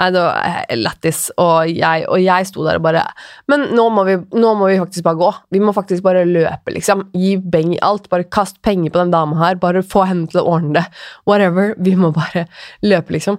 Nei, 0.00 0.08
det 0.10 0.22
var 0.24 0.70
lættis. 0.74 1.20
Og, 1.38 1.70
og 2.10 2.18
jeg 2.18 2.46
sto 2.48 2.64
der 2.66 2.80
og 2.80 2.82
bare 2.82 3.04
Men 3.50 3.68
nå 3.78 3.84
må, 3.94 4.02
vi, 4.08 4.16
nå 4.34 4.54
må, 4.58 4.66
vi, 4.66 4.80
faktisk 4.80 5.06
bare 5.06 5.20
gå. 5.20 5.30
Vi 5.54 5.62
må 5.62 5.74
faktisk 5.76 6.02
bare 6.02 6.24
løpe, 6.26 6.74
liksom. 6.74 7.06
Gi 7.14 7.36
beng 7.38 7.76
i 7.76 7.82
alt. 7.86 8.08
Bare 8.10 8.26
kast 8.26 8.58
penger 8.66 8.90
på 8.90 9.02
den 9.02 9.14
dama 9.14 9.38
her. 9.38 9.60
Bare 9.62 9.84
få 9.86 10.02
henne 10.10 10.26
til 10.30 10.42
å 10.42 10.46
ordne 10.56 10.80
det. 10.80 10.86
Whatever. 11.30 11.76
Vi 11.78 11.94
må 11.98 12.10
bare 12.16 12.48
løpe, 12.82 13.14
liksom. 13.14 13.38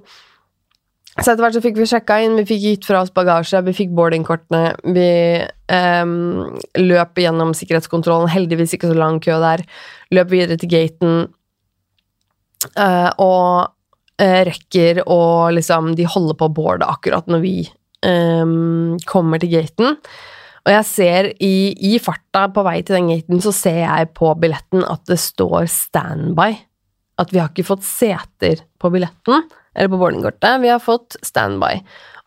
Så 1.20 1.34
etter 1.34 1.44
hvert 1.44 1.58
så 1.58 1.62
fikk 1.64 1.76
vi 1.76 1.90
sjekka 1.90 2.22
inn, 2.24 2.38
vi 2.40 2.48
fikk 2.48 2.62
gitt 2.64 2.86
fra 2.88 3.02
oss 3.04 3.12
bagasje, 3.12 3.60
vi 3.68 3.74
fikk 3.76 3.92
boardingkortene. 3.98 4.62
Vi 4.96 5.10
um, 5.76 6.14
løp 6.80 7.20
gjennom 7.20 7.52
sikkerhetskontrollen, 7.58 8.32
heldigvis 8.32 8.78
ikke 8.78 8.94
så 8.94 8.96
lang 8.96 9.20
kø 9.24 9.36
der. 9.44 9.66
Løp 10.16 10.32
videre 10.32 10.56
til 10.62 10.72
gaten 10.72 11.26
Uh, 12.78 13.10
og 13.22 13.72
uh, 14.22 14.42
rekker 14.48 15.02
å 15.10 15.22
liksom 15.56 15.96
De 15.98 16.06
holder 16.06 16.38
på 16.38 16.50
å 16.50 16.54
boarde 16.54 16.90
akkurat 16.90 17.30
når 17.32 17.42
vi 17.44 17.56
um, 18.06 19.00
kommer 19.10 19.42
til 19.42 19.54
gaten. 19.56 19.98
Og 20.62 20.74
jeg 20.76 20.86
ser 20.86 21.30
i, 21.42 21.74
i, 21.74 21.96
farta 22.02 22.46
på 22.54 22.64
vei 22.66 22.82
til 22.86 23.00
den 23.00 23.10
gaten, 23.10 23.42
så 23.42 23.54
ser 23.56 23.82
jeg 23.82 24.12
på 24.18 24.30
billetten 24.38 24.86
at 24.86 25.02
det 25.10 25.18
står 25.22 25.66
standby. 25.74 26.54
At 27.22 27.34
vi 27.34 27.42
har 27.42 27.50
ikke 27.50 27.66
fått 27.66 27.86
seter 27.86 28.62
på 28.82 28.92
billetten, 28.94 29.48
eller 29.74 29.90
på 29.90 30.00
boardingkortet. 30.02 30.62
Vi 30.62 30.70
har 30.70 30.82
fått 30.84 31.18
standby. 31.26 31.82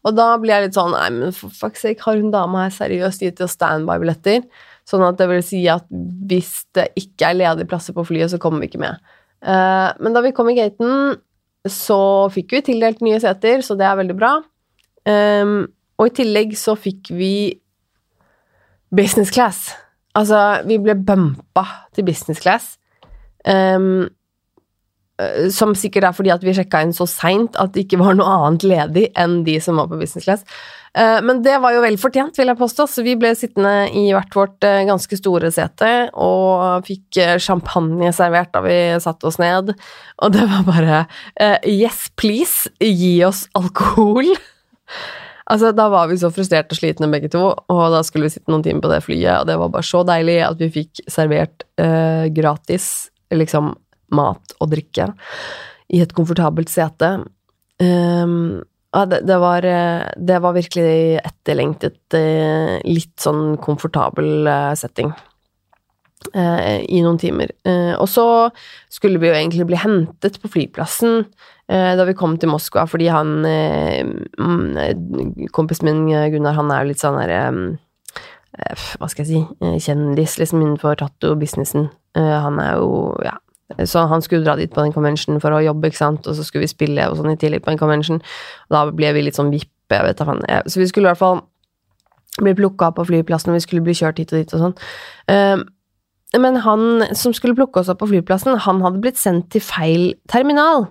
Og 0.05 0.17
da 0.19 0.35
blir 0.41 0.53
jeg 0.53 0.67
litt 0.67 0.77
sånn 0.77 0.93
Nei, 0.93 1.09
men 1.15 1.35
for 1.37 1.53
fuck's 1.55 1.85
sake, 1.85 2.03
har 2.05 2.19
hun 2.21 2.33
dama 2.35 2.67
her 2.67 2.75
seriøst 2.75 3.23
gitt 3.25 3.41
oss 3.45 3.55
standby-billetter? 3.57 4.43
Sånn 4.89 5.05
at 5.07 5.17
det 5.21 5.31
vil 5.31 5.45
si 5.47 5.63
at 5.73 5.87
hvis 6.29 6.67
det 6.77 6.91
ikke 7.01 7.31
er 7.31 7.39
ledige 7.39 7.71
plasser 7.71 7.97
på 7.97 8.05
flyet, 8.05 8.35
så 8.35 8.41
kommer 8.43 8.61
vi 8.61 8.69
ikke 8.73 8.83
med. 8.83 9.14
Uh, 9.45 9.93
men 10.01 10.17
da 10.17 10.23
vi 10.25 10.33
kom 10.37 10.49
i 10.51 10.57
gaten, 10.59 11.17
så 11.69 12.01
fikk 12.33 12.57
vi 12.57 12.65
tildelt 12.67 13.05
nye 13.05 13.21
seter, 13.23 13.63
så 13.65 13.77
det 13.79 13.87
er 13.89 14.01
veldig 14.01 14.17
bra. 14.19 14.35
Og 15.05 16.09
i 16.09 16.13
tillegg 16.17 16.53
så 16.61 16.75
fikk 16.77 17.09
vi 17.17 17.35
business 18.93 19.33
class. 19.33 19.71
Altså, 20.15 20.63
vi 20.69 20.79
ble 20.81 20.95
bumpa 20.97 21.65
til 21.95 22.07
business 22.07 22.43
class. 22.43 22.75
Um, 23.49 24.09
som 25.55 25.75
sikkert 25.79 26.09
er 26.09 26.15
fordi 26.17 26.33
at 26.35 26.43
vi 26.43 26.55
sjekka 26.57 26.81
inn 26.83 26.95
så 26.97 27.07
seint 27.07 27.55
at 27.61 27.75
det 27.75 27.85
ikke 27.85 28.01
var 28.01 28.17
noe 28.19 28.31
annet 28.49 28.65
ledig 28.67 29.05
enn 29.21 29.43
de 29.47 29.59
som 29.63 29.79
var 29.79 29.87
på 29.91 29.99
business 30.01 30.27
class. 30.27 30.43
Eh, 30.95 31.19
men 31.27 31.43
det 31.43 31.57
var 31.63 31.75
jo 31.75 31.83
vel 31.83 31.97
fortjent, 31.99 32.37
vil 32.39 32.53
jeg 32.53 32.61
påstå, 32.61 32.87
så 32.91 33.03
vi 33.07 33.17
ble 33.19 33.33
sittende 33.39 33.89
i 33.99 34.07
hvert 34.15 34.37
vårt 34.37 34.67
eh, 34.67 34.85
ganske 34.87 35.19
store 35.19 35.51
sete 35.55 35.91
og 36.13 36.87
fikk 36.87 37.19
eh, 37.23 37.35
champagne 37.43 38.13
servert 38.15 38.53
da 38.55 38.63
vi 38.63 38.79
satte 39.03 39.27
oss 39.31 39.41
ned, 39.43 39.75
og 40.23 40.35
det 40.35 40.47
var 40.53 40.65
bare 40.69 41.03
Yes, 41.67 42.07
please, 42.17 42.71
gi 42.79 43.19
oss 43.27 43.47
alkohol! 43.59 44.33
Altså, 45.45 45.75
Da 45.77 45.91
var 45.93 46.09
vi 46.09 46.17
så 46.17 46.31
frustrerte 46.33 46.73
og 46.73 46.79
slitne 46.79 47.11
begge 47.13 47.29
to, 47.29 47.43
og 47.53 47.83
da 47.93 47.99
skulle 48.07 48.31
vi 48.31 48.33
sitte 48.33 48.49
noen 48.49 48.63
timer 48.65 48.81
på 48.81 48.89
det 48.89 49.03
flyet, 49.05 49.43
og 49.43 49.49
det 49.51 49.59
var 49.61 49.73
bare 49.75 49.85
så 49.85 50.01
deilig 50.09 50.39
at 50.41 50.63
vi 50.63 50.71
fikk 50.73 51.03
servert 51.05 51.67
eh, 51.77 52.31
gratis 52.33 52.87
liksom 53.29 53.75
mat 54.17 54.55
og 54.57 54.71
drikke 54.73 55.11
i 55.93 56.01
et 56.01 56.15
komfortabelt 56.17 56.73
sete. 56.73 57.11
Um, 57.77 58.63
ja, 58.95 59.05
det, 59.11 59.21
det, 59.27 59.37
var, 59.43 59.65
eh, 59.67 60.03
det, 60.17 60.39
var, 60.39 60.55
virkelig 60.55 61.19
etterlengtet, 61.19 62.15
eh, 62.15 62.77
litt 62.87 63.17
sånn 63.21 63.57
komfortabel 63.63 64.47
eh, 64.47 64.75
setting 64.79 65.15
i 66.25 67.03
noen 67.05 67.19
timer. 67.21 67.51
Og 68.01 68.07
så 68.09 68.23
skulle 68.89 69.19
vi 69.21 69.29
jo 69.29 69.35
egentlig 69.37 69.67
bli 69.69 69.77
hentet 69.77 70.39
på 70.41 70.49
flyplassen 70.55 71.27
da 71.69 72.07
vi 72.09 72.15
kom 72.17 72.39
til 72.41 72.49
Moskva, 72.49 72.87
fordi 72.89 73.11
han 73.13 73.45
Kompisen 75.53 75.91
min 75.91 76.31
Gunnar, 76.33 76.57
han 76.57 76.73
er 76.73 76.81
jo 76.81 76.91
litt 76.95 77.05
sånn 77.05 77.21
derre 77.21 77.43
Hva 78.97 79.11
skal 79.13 79.27
jeg 79.27 79.29
si 79.35 79.85
Kjendis, 79.85 80.39
liksom, 80.41 80.65
innenfor 80.65 80.97
tattoo-businessen. 81.03 81.91
Han 82.17 82.63
er 82.65 82.81
jo, 82.81 83.13
ja 83.21 83.37
så 83.89 84.05
han 84.11 84.23
skulle 84.23 84.45
dra 84.45 84.57
dit 84.57 84.73
på 84.73 84.83
den 84.85 84.93
conventionen 84.93 85.41
for 85.41 85.55
å 85.55 85.63
jobbe, 85.65 85.89
ikke 85.89 86.03
sant, 86.03 86.27
og 86.29 86.37
så 86.37 86.45
skulle 86.45 86.67
vi 86.67 86.73
spille 86.73 87.07
og 87.09 87.17
sånn 87.19 87.33
i 87.33 87.39
tillegg 87.41 87.65
på 87.65 87.73
en 87.73 87.81
convention. 87.81 88.21
Da 88.73 88.85
ble 88.93 89.13
vi 89.17 89.25
litt 89.25 89.39
sånn 89.39 89.53
vippe, 89.55 90.01
vet 90.05 90.21
da 90.21 90.27
faen. 90.29 90.43
Så 90.69 90.83
vi 90.83 90.89
skulle 90.91 91.09
i 91.09 91.13
hvert 91.13 91.23
fall 91.23 91.41
bli 92.43 92.55
plukka 92.59 92.91
opp 92.91 92.99
på 92.99 93.07
flyplassen, 93.09 93.53
og 93.53 93.59
vi 93.59 93.65
skulle 93.65 93.85
bli 93.87 93.97
kjørt 93.97 94.21
hit 94.21 94.35
og 94.35 94.43
dit 94.43 94.53
og 94.57 94.65
sånn. 94.67 94.77
Ehm, 95.33 95.65
men 96.35 96.59
han 96.65 97.07
som 97.15 97.35
skulle 97.37 97.55
plukke 97.55 97.81
oss 97.81 97.91
opp 97.93 98.03
på 98.03 98.11
flyplassen, 98.11 98.59
han 98.67 98.83
hadde 98.83 99.01
blitt 99.03 99.21
sendt 99.21 99.53
til 99.55 99.63
feil 99.63 100.13
terminal. 100.31 100.89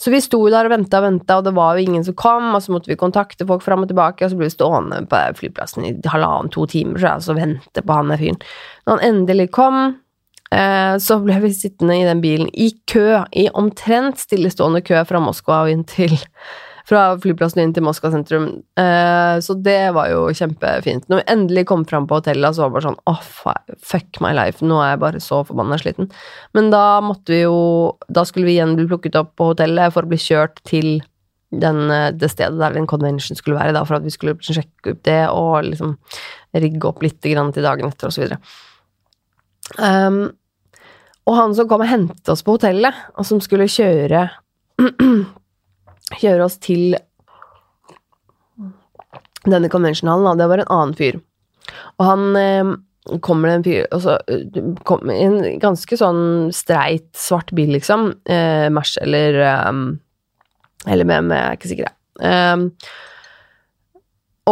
Så 0.00 0.10
vi 0.10 0.20
sto 0.22 0.40
der 0.50 0.66
og 0.66 0.72
venta 0.74 0.98
og 0.98 1.06
venta, 1.06 1.36
og 1.38 1.46
det 1.46 1.54
var 1.54 1.76
jo 1.76 1.84
ingen 1.86 2.04
som 2.06 2.16
kom, 2.18 2.48
og 2.54 2.62
så 2.62 2.74
måtte 2.74 2.90
vi 2.90 2.98
kontakte 2.98 3.46
folk 3.46 3.62
fram 3.62 3.84
og 3.84 3.90
tilbake, 3.90 4.24
og 4.24 4.32
så 4.32 4.38
ble 4.38 4.48
vi 4.48 4.54
stående 4.54 5.02
på 5.10 5.20
flyplassen 5.38 5.86
i 5.86 5.92
halvannen-to 6.10 6.66
timer, 6.70 6.98
så 6.98 7.12
jeg, 7.12 7.28
og 7.30 7.38
vente 7.42 7.84
på 7.84 7.98
han 7.98 8.10
der 8.10 8.22
fyren. 8.22 8.40
Når 8.86 8.96
han 8.96 9.06
endelig 9.10 9.50
kom, 9.54 9.78
så 11.00 11.16
ble 11.24 11.38
vi 11.42 11.48
sittende 11.56 11.96
i 11.98 12.04
den 12.06 12.20
bilen 12.22 12.50
i 12.52 12.68
kø, 12.90 13.24
i 13.32 13.48
omtrent 13.58 14.20
stillestående 14.22 14.84
kø 14.86 15.00
fra 15.08 15.22
Moskva 15.24 15.64
og 15.64 15.72
inn 15.72 15.82
til 15.88 16.14
fra 16.88 17.04
flyplassen 17.20 17.62
inn 17.62 17.72
til 17.76 17.84
Moskva 17.86 18.10
sentrum. 18.12 18.48
Eh, 18.80 19.36
så 19.44 19.56
det 19.64 19.94
var 19.96 20.10
jo 20.12 20.26
kjempefint. 20.36 21.06
Når 21.08 21.22
vi 21.22 21.26
endelig 21.32 21.64
kom 21.70 21.86
fram 21.88 22.08
på 22.08 22.18
hotellet, 22.20 22.56
så 22.56 22.64
var 22.64 22.70
det 22.70 22.76
bare 22.76 22.86
sånn 22.90 23.00
oh, 23.10 23.22
fuck 23.92 24.20
my 24.24 24.34
life, 24.36 24.64
nå 24.64 24.82
er 24.82 24.92
jeg 24.92 25.02
bare 25.06 25.22
så 25.24 25.40
forbanna 25.48 25.80
sliten. 25.80 26.10
Men 26.56 26.68
da 26.74 27.00
måtte 27.04 27.32
vi 27.32 27.42
jo 27.44 27.56
Da 28.12 28.24
skulle 28.28 28.48
vi 28.48 28.58
igjen 28.58 28.76
bli 28.76 28.86
plukket 28.90 29.16
opp 29.18 29.34
på 29.38 29.50
hotellet 29.52 29.94
for 29.94 30.04
å 30.04 30.10
bli 30.10 30.20
kjørt 30.20 30.60
til 30.68 30.98
den, 31.54 31.80
eh, 31.90 32.10
det 32.12 32.32
stedet 32.32 32.60
der 32.60 32.76
den 32.76 32.88
convention 32.90 33.38
skulle 33.38 33.58
være, 33.58 33.72
da, 33.76 33.84
for 33.88 33.98
at 33.98 34.04
vi 34.04 34.12
skulle 34.12 34.36
sjekke 34.42 34.96
opp 34.96 35.02
det 35.08 35.20
og 35.30 35.70
liksom 35.70 35.96
rigge 36.60 36.88
opp 36.88 37.02
litt 37.04 37.20
til 37.24 37.38
dagen 37.38 37.88
etter, 37.88 38.10
og 38.10 38.14
så 38.14 38.24
videre. 38.24 38.40
Um, 39.78 40.34
og 41.24 41.38
han 41.38 41.54
som 41.56 41.68
kom 41.70 41.84
og 41.84 41.88
hentet 41.88 42.28
oss 42.32 42.44
på 42.44 42.56
hotellet, 42.58 42.96
og 43.16 43.26
som 43.28 43.40
skulle 43.44 43.70
kjøre 43.70 44.28
Kjøre 46.20 46.44
oss 46.44 46.58
til 46.60 46.92
denne 49.48 49.70
conventionhallen, 49.72 50.38
det 50.38 50.48
var 50.50 50.60
en 50.60 50.72
annen 50.72 50.92
fyr. 50.98 51.16
Og 51.96 52.04
han 52.06 52.36
eh, 52.38 52.72
kommer 53.24 53.54
en 53.54 53.64
fyr 53.64 53.86
og 53.88 54.02
så 54.04 54.18
eh, 54.30 54.44
kom 54.88 55.10
en 55.12 55.38
ganske 55.62 55.98
sånn 56.00 56.52
streit, 56.54 57.08
svart 57.16 57.52
bil, 57.56 57.72
liksom. 57.76 58.10
Eh, 58.28 58.68
Mers 58.72 58.96
eller 59.00 59.40
um, 59.68 59.84
Eller 60.84 61.08
med, 61.08 61.32
jeg 61.32 61.40
er 61.40 61.58
ikke 61.58 61.72
sikker. 61.72 61.92
Um, 62.20 62.68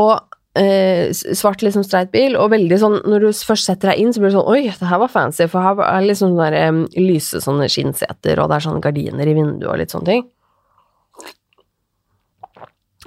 og 0.01 0.32
eh, 0.59 1.12
svart, 1.12 1.62
liksom 1.62 1.85
streit 1.87 2.12
bil, 2.12 2.37
og 2.37 2.53
veldig 2.53 2.79
sånn 2.81 2.99
Når 3.09 3.25
du 3.25 3.29
først 3.33 3.69
setter 3.69 3.93
deg 3.93 4.03
inn, 4.03 4.12
så 4.12 4.21
blir 4.21 4.31
det 4.31 4.37
sånn 4.37 4.53
Oi, 4.53 4.62
det 4.69 4.91
her 4.91 5.01
var 5.03 5.12
fancy, 5.12 5.49
for 5.51 5.65
her 5.65 5.81
er 5.87 6.07
liksom 6.07 6.33
sånne 6.33 6.51
der, 6.53 6.69
um, 6.73 6.85
lyse 6.99 7.41
sånne 7.45 7.69
skinnseter, 7.73 8.41
og 8.41 8.51
det 8.51 8.59
er 8.59 8.67
sånne 8.69 8.85
gardiner 8.85 9.29
i 9.29 9.37
vinduet 9.37 9.71
og 9.71 9.81
litt 9.81 9.95
sånne 9.95 10.11
ting. 10.11 10.27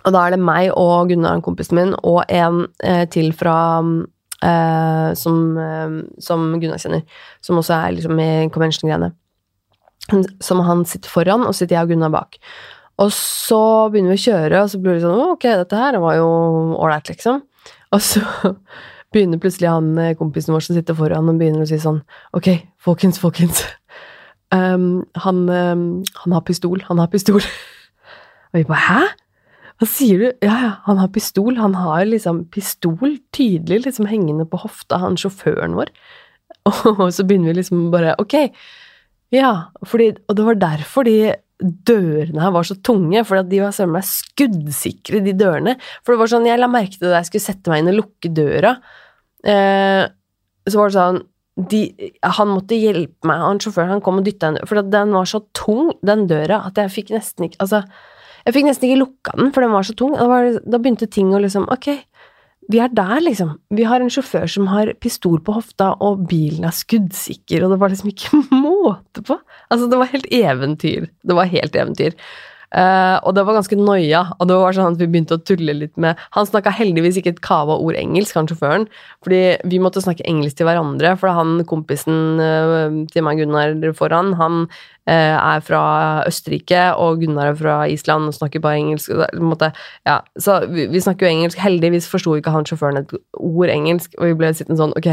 Og 0.05 0.13
da 0.13 0.25
er 0.25 0.35
det 0.35 0.41
meg 0.43 0.69
og 0.77 1.09
Gunnar, 1.09 1.41
kompisen 1.45 1.79
min, 1.79 1.93
og 2.05 2.25
en 2.29 2.65
eh, 2.85 3.05
til 3.09 3.31
fra 3.33 3.57
eh, 4.45 5.11
som, 5.17 5.39
som, 6.21 6.43
Gunnar 6.61 6.81
kjenner, 6.81 7.05
som 7.41 7.57
også 7.57 7.79
er 7.79 7.95
liksom 7.95 8.21
i 8.21 8.29
convention-greiene. 8.53 9.15
som 10.45 10.59
han 10.61 10.83
sitter 10.85 11.09
foran, 11.09 11.47
og 11.47 11.55
sitter 11.57 11.79
jeg 11.79 11.87
og 11.87 11.95
Gunnar 11.95 12.13
bak. 12.13 12.37
Og 13.03 13.11
så 13.11 13.61
begynner 13.91 14.13
vi 14.13 14.19
å 14.21 14.25
kjøre, 14.25 14.61
og 14.63 14.71
så 14.71 14.79
blir 14.79 14.95
det 14.95 15.03
sånn 15.03 15.19
«Å, 15.19 15.31
Ok, 15.35 15.47
dette 15.49 15.79
her 15.79 15.97
var 16.03 16.15
jo 16.19 16.27
ålreit, 16.79 17.11
liksom. 17.11 17.41
Og 17.95 18.03
så 18.03 18.21
begynner 19.15 19.41
plutselig 19.41 19.71
han 19.71 19.91
eh, 19.99 20.15
kompisen 20.19 20.55
vår 20.55 20.63
som 20.67 20.77
sitter 20.77 20.97
foran, 20.97 21.27
og 21.31 21.41
begynner 21.41 21.65
å 21.65 21.69
si 21.69 21.79
sånn 21.81 22.01
Ok, 22.37 22.51
folkens, 22.83 23.19
folkens. 23.21 23.65
Um, 24.55 25.03
han, 25.19 25.43
um, 25.49 25.85
han 26.21 26.35
har 26.37 26.45
pistol, 26.47 26.79
han 26.87 27.01
har 27.01 27.11
pistol. 27.11 27.43
Og 28.53 28.61
vi 28.61 28.67
bare 28.69 28.83
Hæ? 28.85 29.03
Hva 29.75 29.87
sier 29.91 30.21
du? 30.21 30.27
Ja, 30.45 30.55
ja, 30.63 30.73
han 30.85 30.99
har 31.01 31.09
pistol. 31.11 31.57
Han 31.59 31.73
har 31.75 32.05
liksom 32.07 32.45
pistol 32.53 33.17
tydelig 33.35 33.81
liksom 33.83 34.07
hengende 34.07 34.45
på 34.47 34.61
hofta, 34.61 35.01
han 35.01 35.19
sjåføren 35.19 35.75
vår. 35.75 35.91
Og 36.95 37.09
så 37.11 37.25
begynner 37.27 37.51
vi 37.51 37.59
liksom 37.59 37.89
bare 37.91 38.15
Ok, 38.23 38.37
ja, 39.35 39.73
fordi, 39.83 40.13
og 40.29 40.37
det 40.37 40.45
var 40.47 40.61
derfor 40.61 41.03
de 41.03 41.33
dørene 41.61 42.41
her 42.41 42.51
var 42.51 42.67
så 42.67 42.75
tunge, 42.83 43.21
for 43.27 43.39
de 43.47 43.61
var 43.63 43.75
søren 43.75 43.93
meg 43.95 44.07
skuddsikre, 44.07 45.21
de 45.23 45.35
dørene. 45.37 45.75
For 46.03 46.13
det 46.13 46.21
var 46.21 46.31
sånn, 46.33 46.49
jeg 46.49 46.59
la 46.59 46.69
merke 46.71 46.97
til 46.97 47.07
det 47.07 47.13
da 47.13 47.21
jeg 47.21 47.29
skulle 47.29 47.45
sette 47.45 47.71
meg 47.71 47.81
inn 47.81 47.91
og 47.93 47.99
lukke 48.01 48.31
døra. 48.35 48.75
Eh, 49.45 50.03
så 50.65 50.81
var 50.81 50.89
det 50.89 50.97
sånn 50.97 51.21
de, 51.69 51.79
Han 52.35 52.49
måtte 52.49 52.75
hjelpe 52.75 53.29
meg, 53.29 53.43
han 53.45 53.61
sjåføren 53.61 53.93
han 53.93 54.01
kom 54.03 54.17
og 54.19 54.25
dytta 54.25 54.49
en 54.49 54.57
For 54.67 54.81
den 54.81 55.13
var 55.15 55.29
så 55.29 55.43
tung, 55.55 55.93
den 56.03 56.25
døra, 56.27 56.63
at 56.67 56.81
jeg 56.81 56.91
fikk 56.91 57.13
nesten 57.13 57.47
ikke 57.47 57.61
Altså, 57.63 57.83
jeg 58.43 58.57
fikk 58.57 58.67
nesten 58.67 58.89
ikke 58.89 59.03
lukka 59.03 59.35
den, 59.37 59.53
for 59.53 59.63
den 59.63 59.71
var 59.73 59.85
så 59.87 59.95
tung. 59.97 60.17
Da, 60.17 60.25
var, 60.29 60.49
da 60.65 60.81
begynte 60.81 61.07
ting 61.07 61.31
å 61.33 61.39
liksom 61.41 61.69
Ok, 61.71 61.93
vi 62.71 62.79
er 62.81 62.89
der, 62.97 63.19
liksom. 63.21 63.55
Vi 63.77 63.85
har 63.85 64.01
en 64.01 64.11
sjåfør 64.11 64.49
som 64.49 64.67
har 64.71 64.93
pistol 65.03 65.37
på 65.45 65.55
hofta, 65.57 65.91
og 66.01 66.25
bilen 66.29 66.65
er 66.65 66.73
skuddsikker, 66.75 67.65
og 67.65 67.75
det 67.75 67.79
var 67.81 67.93
liksom 67.93 68.11
ikke 68.11 68.41
måte 68.65 69.23
på. 69.25 69.37
Altså, 69.69 69.89
det 69.91 70.01
var 70.01 70.11
helt 70.13 70.27
eventyr. 70.33 71.09
Det 71.25 71.37
var 71.37 71.51
helt 71.51 71.77
eventyr. 71.77 72.17
Uh, 72.73 73.21
og 73.21 73.35
det 73.37 73.43
var 73.45 73.55
ganske 73.59 73.77
noia, 73.77 74.23
og 74.39 74.49
det 74.49 74.55
var 74.57 74.75
sånn 74.75 74.95
at 74.95 74.99
vi 74.99 75.07
begynte 75.07 75.37
å 75.37 75.43
tulle 75.45 75.75
litt 75.77 75.93
med 76.01 76.17
Han 76.33 76.47
snakka 76.49 76.73
heldigvis 76.73 77.19
ikke 77.19 77.35
et 77.35 77.41
kava 77.45 77.77
ord 77.77 77.95
engelsk, 77.99 78.35
han 78.35 78.49
sjåføren, 78.49 78.87
fordi 79.23 79.41
vi 79.69 79.79
måtte 79.83 80.01
snakke 80.03 80.25
engelsk 80.27 80.57
til 80.59 80.67
hverandre, 80.67 81.13
for 81.21 81.31
han 81.37 81.59
kompisen 81.69 82.41
uh, 82.41 82.97
til 83.13 83.25
meg, 83.25 83.39
Gunnar, 83.43 83.75
foran, 83.95 84.33
han 84.39 84.65
uh, 84.65 85.37
er 85.37 85.63
fra 85.65 85.83
Østerrike, 86.25 86.87
og 86.99 87.21
Gunnar 87.21 87.53
er 87.53 87.59
fra 87.59 87.77
Island 87.91 88.31
og 88.31 88.37
snakker 88.39 88.63
bare 88.63 88.81
engelsk. 88.81 89.13
Måtte, 89.39 89.71
ja, 90.07 90.19
så 90.41 90.63
vi, 90.65 90.87
vi, 90.91 91.03
snakker 91.03 91.27
jo 91.27 91.35
engelsk. 91.35 91.61
Heldigvis 91.61 92.09
forsto 92.11 92.35
ikke 92.39 92.53
han 92.55 92.67
sjåføren 92.67 93.03
et 93.03 93.13
ord 93.37 93.71
engelsk, 93.71 94.17
og 94.19 94.31
vi 94.31 94.39
ble 94.41 94.51
sittende 94.55 94.81
sånn 94.81 94.95
Ok, 94.97 95.11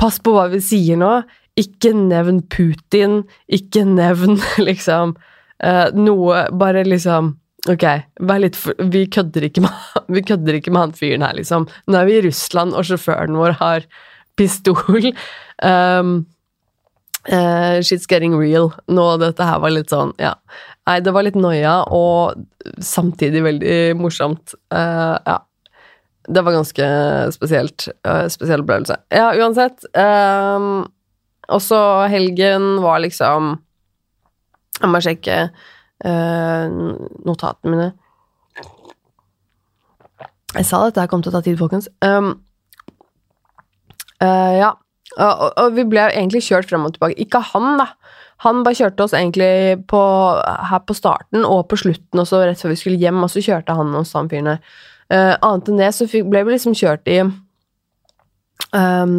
pass 0.00 0.20
på 0.20 0.36
hva 0.36 0.50
vi 0.52 0.60
sier 0.64 1.00
nå. 1.00 1.14
Ikke 1.56 1.94
nevn 1.96 2.42
Putin. 2.52 3.22
Ikke 3.48 3.86
nevn 3.88 4.36
liksom 4.68 5.16
Uh, 5.64 5.88
noe 5.96 6.46
Bare 6.52 6.84
liksom 6.84 7.34
Ok, 7.66 7.82
for, 8.54 8.76
vi, 8.92 9.06
kødder 9.10 9.48
med, 9.58 9.70
vi 10.14 10.22
kødder 10.22 10.54
ikke 10.54 10.70
med 10.70 10.84
han 10.84 10.92
fyren 10.94 11.24
her, 11.26 11.34
liksom. 11.34 11.64
Nå 11.90 11.98
er 11.98 12.06
vi 12.06 12.18
i 12.20 12.22
Russland, 12.28 12.76
og 12.78 12.86
sjåføren 12.86 13.34
vår 13.34 13.56
har 13.58 13.88
pistol. 14.38 15.08
Um, 15.66 16.12
uh, 17.26 17.82
shit's 17.82 18.06
getting 18.06 18.36
real. 18.38 18.70
Nå, 18.86 19.08
dette 19.18 19.48
her 19.48 19.58
var 19.64 19.74
litt 19.74 19.90
sånn, 19.90 20.14
ja. 20.22 20.36
Nei, 20.86 21.00
det 21.02 21.16
var 21.16 21.26
litt 21.26 21.38
noia, 21.40 21.80
og 21.90 22.38
samtidig 22.78 23.42
veldig 23.48 23.78
morsomt. 23.98 24.54
Uh, 24.70 25.18
ja. 25.26 25.40
Det 26.26 26.46
var 26.46 26.54
ganske 26.60 26.86
spesielt. 27.34 27.88
spesiell 28.30 28.62
opplevelse. 28.62 29.00
Ja, 29.14 29.32
uansett. 29.38 29.82
Um, 29.94 30.86
også 31.50 31.78
helgen 32.10 32.76
var 32.82 33.02
liksom 33.02 33.56
jeg 34.80 34.90
må 34.92 35.00
sjekke 35.04 35.36
uh, 35.48 36.64
notatene 37.26 37.72
mine. 37.72 37.92
Jeg 40.56 40.68
sa 40.68 40.82
dette 40.86 41.06
kom 41.10 41.22
til 41.24 41.32
å 41.32 41.36
ta 41.36 41.42
tid, 41.44 41.58
folkens. 41.60 41.88
Um, 42.04 42.34
uh, 44.22 44.52
ja. 44.56 44.74
Og, 45.16 45.42
og, 45.48 45.70
vi 45.72 45.86
ble 45.88 46.02
egentlig 46.10 46.42
kjørt 46.44 46.68
fram 46.68 46.84
og 46.88 46.96
tilbake. 46.96 47.16
Ikke 47.22 47.40
han, 47.52 47.78
da. 47.80 47.86
Han 48.44 48.60
bare 48.66 48.76
kjørte 48.76 49.06
oss 49.06 49.14
egentlig 49.16 49.78
på, 49.88 50.00
her 50.70 50.82
på 50.84 50.96
starten 50.96 51.46
og 51.48 51.68
på 51.70 51.78
slutten, 51.80 52.20
og 52.20 52.28
så 52.28 52.42
rett 52.44 52.60
før 52.60 52.74
vi 52.74 52.80
skulle 52.82 53.00
hjem, 53.00 53.22
og 53.24 53.32
så 53.32 53.40
kjørte 53.44 53.76
han 53.78 53.94
oss, 53.96 54.12
han 54.16 54.28
fyren 54.32 54.52
der. 54.52 54.60
Uh, 55.06 55.34
annet 55.38 55.70
enn 55.70 55.80
det 55.80 55.92
så 55.96 56.08
fikk, 56.10 56.26
ble 56.28 56.42
vi 56.44 56.52
liksom 56.52 56.74
kjørt 56.76 57.08
i 57.08 57.20
um, 57.22 59.14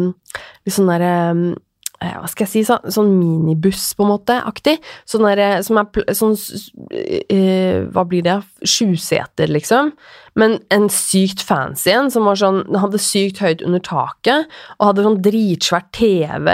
litt 0.68 0.74
sånn 0.76 0.90
derre 0.92 1.14
um, 1.32 1.46
Eh, 1.48 1.67
hva 1.98 2.28
skal 2.30 2.46
jeg 2.46 2.50
si, 2.52 2.60
så, 2.68 2.76
sånn 2.94 3.10
minibuss, 3.18 3.90
på 3.98 4.04
en 4.04 4.12
måte, 4.12 4.36
aktig. 4.46 4.76
Sånn 5.08 5.26
der, 5.26 5.40
eh, 5.42 5.56
som 5.66 5.80
er 5.80 6.14
sånn 6.14 6.36
uh, 6.38 7.88
Hva 7.90 8.04
blir 8.06 8.22
det? 8.26 8.36
Sjuseter, 8.62 9.50
liksom. 9.50 9.90
Men 10.38 10.58
en 10.74 10.86
sykt 10.92 11.42
fancy 11.42 11.90
en, 11.90 12.12
som 12.14 12.28
var 12.28 12.38
sånn 12.38 12.62
hadde 12.78 13.00
sykt 13.02 13.42
høyt 13.42 13.64
under 13.66 13.82
taket, 13.82 14.46
og 14.78 14.92
hadde 14.92 15.06
sånn 15.08 15.20
dritsvært 15.24 15.90
TV, 15.98 16.52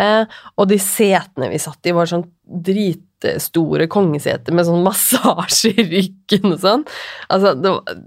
og 0.56 0.70
de 0.72 0.80
setene 0.80 1.52
vi 1.52 1.60
satt 1.60 1.90
i, 1.90 1.96
var 1.96 2.08
sånn 2.08 2.24
dritstore 2.64 3.88
kongeseter 3.92 4.56
med 4.56 4.68
sånn 4.68 4.84
massasje 4.86 5.74
i 5.76 5.88
ryggen 5.92 6.54
og 6.54 6.60
sånn. 6.64 6.88
Altså, 7.28 7.52
det 7.60 7.76
var 7.76 7.98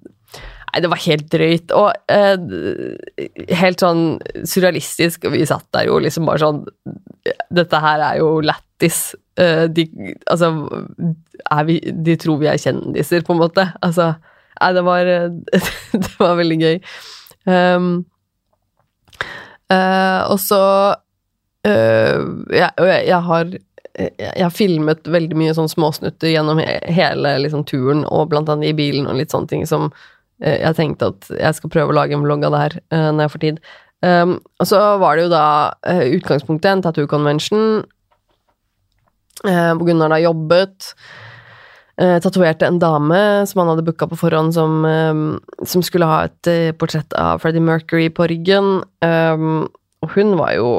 Nei, 0.67 0.81
det 0.83 0.89
var 0.91 1.03
helt 1.05 1.29
drøyt. 1.31 1.73
Og 1.75 2.11
eh, 2.11 3.53
helt 3.61 3.83
sånn 3.83 4.03
surrealistisk. 4.43 5.27
Og 5.27 5.37
vi 5.37 5.45
satt 5.47 5.67
der 5.75 5.87
jo 5.89 5.99
liksom 6.03 6.27
bare 6.27 6.43
sånn 6.43 6.65
Dette 7.53 7.79
her 7.83 8.03
er 8.03 8.19
jo 8.21 8.37
lættis. 8.43 9.15
Eh, 9.39 9.65
de, 9.71 9.87
altså 10.27 10.51
vi, 11.67 11.79
De 11.93 12.17
tror 12.19 12.41
vi 12.41 12.51
er 12.51 12.59
kjendiser, 12.61 13.23
på 13.23 13.35
en 13.35 13.43
måte. 13.45 13.69
Altså 13.81 14.15
Nei, 14.57 14.71
det 14.73 14.83
var 14.87 15.11
Det 16.03 16.13
var 16.19 16.37
veldig 16.39 16.59
gøy. 16.63 16.79
Um, 17.47 17.91
uh, 19.71 20.27
og 20.27 20.39
så 20.43 20.59
uh, 21.63 22.17
jeg, 22.51 22.71
jeg, 22.81 23.19
har 23.23 23.53
jeg 23.95 24.43
har 24.43 24.51
filmet 24.53 25.07
veldig 25.07 25.37
mye 25.39 25.53
sånn 25.55 25.71
småsnutter 25.71 26.33
gjennom 26.33 26.59
hele 26.59 27.31
liksom, 27.45 27.63
turen, 27.69 28.03
og 28.05 28.27
blant 28.33 28.51
annet 28.51 28.73
i 28.73 28.75
bilen 28.77 29.07
og 29.07 29.15
litt 29.17 29.31
sånne 29.33 29.49
ting 29.49 29.63
som 29.69 29.87
jeg 30.37 30.77
tenkte 30.77 31.11
at 31.13 31.29
jeg 31.33 31.57
skal 31.57 31.71
prøve 31.73 31.93
å 31.93 31.97
lage 31.97 32.13
en 32.13 32.23
vlogg 32.25 32.43
av 32.45 32.53
det 32.53 32.63
her 32.63 32.75
uh, 32.93 33.11
når 33.11 33.23
jeg 33.23 33.33
får 33.33 33.43
tid. 33.43 33.61
Um, 34.05 34.35
og 34.61 34.67
så 34.69 34.79
var 35.01 35.17
det 35.17 35.25
jo 35.25 35.31
da 35.33 35.45
uh, 35.73 36.03
utgangspunktet 36.17 36.69
en 36.69 36.83
tattoo 36.85 37.09
convention, 37.09 37.79
uh, 39.47 39.71
hvor 39.73 39.87
Gunnar 39.87 40.13
da 40.13 40.19
jobbet. 40.21 40.91
Uh, 41.97 42.19
tatoverte 42.21 42.67
en 42.67 42.77
dame 42.77 43.19
som 43.49 43.63
han 43.63 43.71
hadde 43.71 43.87
booka 43.87 44.05
på 44.11 44.19
forhånd, 44.19 44.53
som, 44.53 44.85
um, 44.85 45.39
som 45.65 45.81
skulle 45.85 46.09
ha 46.09 46.27
et 46.27 46.51
portrett 46.77 47.15
av 47.17 47.41
Freddie 47.41 47.63
Mercury 47.63 48.11
på 48.13 48.29
ryggen. 48.29 48.83
Um, 49.01 49.65
og 50.05 50.13
hun 50.13 50.37
var 50.39 50.53
jo 50.57 50.69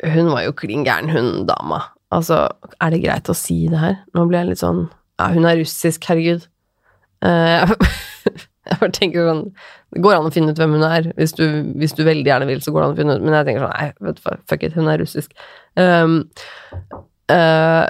Hun 0.00 0.30
var 0.32 0.46
jo 0.46 0.54
klin 0.56 0.80
gæren, 0.80 1.10
hun 1.12 1.44
dama. 1.44 1.82
Altså, 2.08 2.48
er 2.80 2.94
det 2.94 3.02
greit 3.02 3.28
å 3.28 3.34
si 3.36 3.68
det 3.68 3.76
her? 3.76 3.98
Nå 4.16 4.22
blir 4.30 4.38
jeg 4.40 4.48
litt 4.48 4.62
sånn 4.62 4.86
Ja, 5.20 5.26
hun 5.34 5.44
er 5.44 5.60
russisk, 5.60 6.06
herregud. 6.08 6.46
Uh, 7.20 7.68
Jeg 8.70 8.92
tenker 8.96 9.28
sånn 9.28 9.46
Det 9.94 10.02
går 10.04 10.18
an 10.18 10.28
å 10.28 10.34
finne 10.34 10.52
ut 10.52 10.60
hvem 10.60 10.76
hun 10.78 10.86
er. 10.86 11.10
Hvis 11.18 11.34
du, 11.38 11.46
hvis 11.80 11.94
du 11.96 12.04
veldig 12.06 12.28
gjerne 12.28 12.50
vil, 12.50 12.60
så 12.64 12.74
går 12.74 12.82
det 12.82 12.88
an 12.88 12.96
å 12.96 13.00
finne 13.00 13.16
ut 13.16 13.24
Men 13.24 13.38
jeg 13.38 13.48
tenker 13.48 13.64
sånn 13.64 13.74
Nei, 13.76 13.88
vet 14.08 14.20
du 14.20 14.44
fuck 14.52 14.66
it, 14.66 14.76
hun 14.76 14.90
er 14.90 15.00
russisk. 15.02 15.32
Um, 15.78 16.20
uh, 17.32 17.86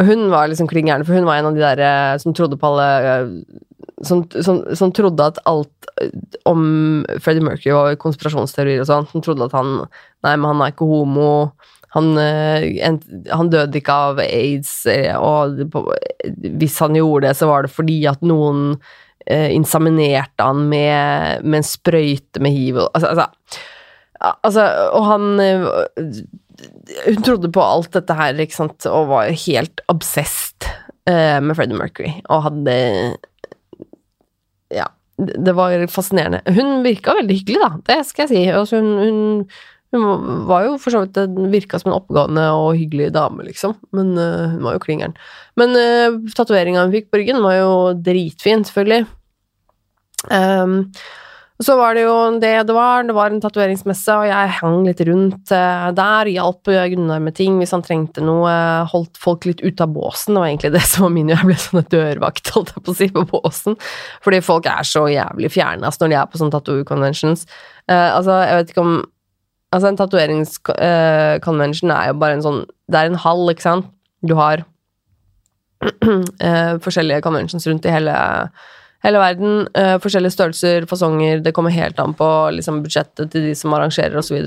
hun 0.00 0.30
var 0.32 0.48
liksom 0.48 0.70
klin 0.70 0.88
gæren, 0.88 1.04
for 1.04 1.16
hun 1.16 1.28
var 1.28 1.40
en 1.40 1.50
av 1.50 1.58
de 1.58 1.64
der 1.64 1.82
uh, 1.84 2.20
som 2.20 2.32
trodde 2.36 2.56
på 2.60 2.70
alle 2.70 2.86
uh, 3.04 3.34
som, 4.02 4.24
som, 4.42 4.62
som, 4.78 4.92
trodde 4.96 5.26
at 5.28 5.38
alt 5.46 5.90
om 6.48 6.62
Freddie 7.22 7.44
Mercury 7.44 7.74
var 7.76 8.00
konspirasjonsteorier 8.02 8.80
og 8.82 8.88
sånn. 8.88 9.06
Som 9.12 9.22
trodde 9.22 9.46
at 9.46 9.54
han 9.54 9.76
Nei, 10.24 10.32
men 10.32 10.48
han 10.48 10.64
er 10.64 10.72
ikke 10.72 10.88
homo. 10.88 11.52
Han, 11.92 12.16
han, 12.16 13.50
døde 13.52 13.78
ikke 13.78 13.94
av 14.08 14.22
aids, 14.24 14.72
og 15.20 15.60
hvis 16.56 16.78
han 16.80 16.96
gjorde 16.96 17.28
det, 17.28 17.34
så 17.36 17.50
var 17.50 17.66
det 17.66 17.72
fordi 17.74 17.98
at 18.08 18.24
noen 18.24 18.72
eh, 19.26 19.50
inseminerte 19.54 20.46
han 20.46 20.68
med, 20.68 21.44
med, 21.44 21.60
en 21.60 21.66
sprøyte 21.66 22.42
med 22.42 22.54
hiv 22.54 22.80
altså, 22.84 23.12
altså, 23.12 23.26
altså, 24.42 24.66
Og 24.92 25.08
han 25.08 25.42
eh, 25.42 25.66
Hun 27.08 27.22
trodde 27.26 27.52
på 27.52 27.64
alt 27.64 27.92
dette 27.96 28.16
her, 28.16 28.38
ikke 28.38 28.58
sant, 28.60 28.86
og 28.90 29.10
var 29.10 29.34
helt 29.46 29.82
obsessed 29.92 30.68
eh, 31.10 31.38
med 31.42 31.56
Freddie 31.58 31.78
Mercury, 31.78 32.16
og 32.30 32.48
hadde 32.48 32.74
Ja. 34.72 34.88
Det 35.22 35.52
var 35.54 35.74
fascinerende. 35.92 36.40
Hun 36.50 36.80
virka 36.82 37.12
veldig 37.14 37.34
hyggelig, 37.36 37.58
da, 37.62 37.68
det 37.90 37.98
skal 38.08 38.24
jeg 38.24 38.30
si. 38.30 38.40
Altså, 38.50 38.80
hun, 38.80 38.94
hun 38.98 39.18
hun 39.92 40.44
var 40.48 40.66
jo 40.66 40.76
for 40.80 40.94
så 40.94 41.02
vidt 41.04 41.40
virka 41.52 41.80
som 41.80 41.90
en 41.90 41.98
oppegående 41.98 42.46
og 42.56 42.78
hyggelig 42.80 43.10
dame, 43.12 43.44
liksom, 43.44 43.74
men 43.92 44.14
uh, 44.16 44.54
hun 44.54 44.62
var 44.64 44.78
jo 44.78 44.84
klingeren. 44.86 45.16
Men 45.60 45.76
uh, 45.76 46.20
tatoveringa 46.36 46.86
hun 46.86 46.94
fikk 46.94 47.10
på 47.12 47.20
ryggen, 47.20 47.42
var 47.44 47.58
jo 47.58 47.74
dritfin, 48.00 48.64
selvfølgelig. 48.64 49.04
Um, 50.32 50.78
så 51.62 51.76
var 51.78 51.94
det 51.94 52.02
jo 52.06 52.14
det 52.42 52.54
det 52.66 52.74
var. 52.74 53.04
Det 53.06 53.14
var 53.14 53.30
en 53.30 53.42
tatoveringsmesse, 53.42 54.16
og 54.16 54.26
jeg 54.26 54.54
hang 54.58 54.80
litt 54.86 55.02
rundt 55.06 55.52
uh, 55.54 55.90
der. 55.94 56.30
Hjalp 56.32 56.66
Gunnar 56.66 57.22
med 57.22 57.36
ting 57.38 57.60
hvis 57.60 57.74
han 57.74 57.84
trengte 57.86 58.24
noe. 58.24 58.50
Holdt 58.90 59.20
folk 59.20 59.46
litt 59.46 59.62
ute 59.62 59.84
av 59.84 59.92
båsen. 59.94 60.34
Det 60.34 60.42
var 60.42 60.50
egentlig 60.50 60.72
det 60.74 60.84
som 60.88 61.06
var 61.06 61.14
min 61.14 61.30
Jeg 61.30 61.46
ble 61.46 61.58
sånn 61.60 61.86
dørvakt, 61.92 62.52
holdt 62.56 62.74
jeg 62.74 62.86
på 62.86 62.94
å 62.94 62.98
si, 62.98 63.10
på 63.12 63.26
båsen. 63.30 63.78
Fordi 64.24 64.42
folk 64.42 64.66
er 64.72 64.88
så 64.88 65.04
jævlig 65.12 65.52
fjerne 65.54 65.86
altså, 65.86 66.04
når 66.04 66.14
de 66.14 66.20
er 66.22 66.32
på 66.32 66.42
sånne 66.42 66.56
tattoo 66.56 66.88
conventions. 66.88 67.46
Uh, 67.84 68.10
altså, 68.16 68.40
jeg 68.42 68.62
vet 68.62 68.74
ikke 68.74 68.86
om 68.88 68.96
Altså, 69.72 69.88
en 69.88 69.96
tatoveringskonvensjon 69.96 71.90
er 71.94 72.10
jo 72.10 72.18
bare 72.20 72.36
en 72.36 72.44
sånn 72.44 72.60
Det 72.90 72.98
er 72.98 73.06
en 73.08 73.22
hall, 73.24 73.44
ikke 73.50 73.64
sant? 73.64 73.86
Du 74.22 74.34
har 74.38 74.62
uh, 75.82 76.74
forskjellige 76.84 77.24
conventions 77.24 77.66
rundt 77.66 77.88
i 77.88 77.94
hele 77.94 78.14
hele 79.02 79.18
verden. 79.18 79.64
Uh, 79.74 79.96
forskjellige 80.02 80.34
størrelser, 80.36 80.86
fasonger. 80.90 81.40
Det 81.42 81.54
kommer 81.56 81.74
helt 81.74 81.98
an 82.02 82.14
på 82.18 82.28
liksom, 82.56 82.82
budsjettet 82.84 83.32
til 83.32 83.48
de 83.48 83.54
som 83.58 83.74
arrangerer 83.74 84.18
osv. 84.18 84.38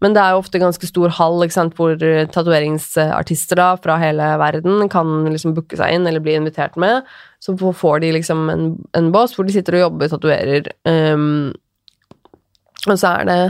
Men 0.00 0.16
det 0.16 0.22
er 0.22 0.32
jo 0.32 0.40
ofte 0.40 0.62
ganske 0.62 0.88
stor 0.88 1.12
hall 1.18 1.44
ikke 1.44 1.56
sant, 1.58 1.76
hvor 1.76 1.92
uh, 1.92 2.22
tatoveringsartister 2.32 3.60
fra 3.84 3.98
hele 4.00 4.30
verden 4.40 4.88
kan 4.92 5.28
liksom 5.28 5.54
booke 5.56 5.78
seg 5.80 5.96
inn 5.96 6.08
eller 6.08 6.24
bli 6.24 6.38
invitert 6.38 6.78
med. 6.80 7.04
Så 7.44 7.56
får 7.56 8.00
de 8.04 8.14
liksom 8.16 8.48
en, 8.52 8.66
en 8.96 9.12
boss 9.12 9.36
hvor 9.36 9.48
de 9.48 9.56
sitter 9.56 9.78
og 9.78 9.86
jobber, 9.88 10.12
tatoverer. 10.12 10.72
Um, 10.88 11.52
og 12.88 12.96
så 12.96 13.18
er 13.20 13.28
det 13.28 13.40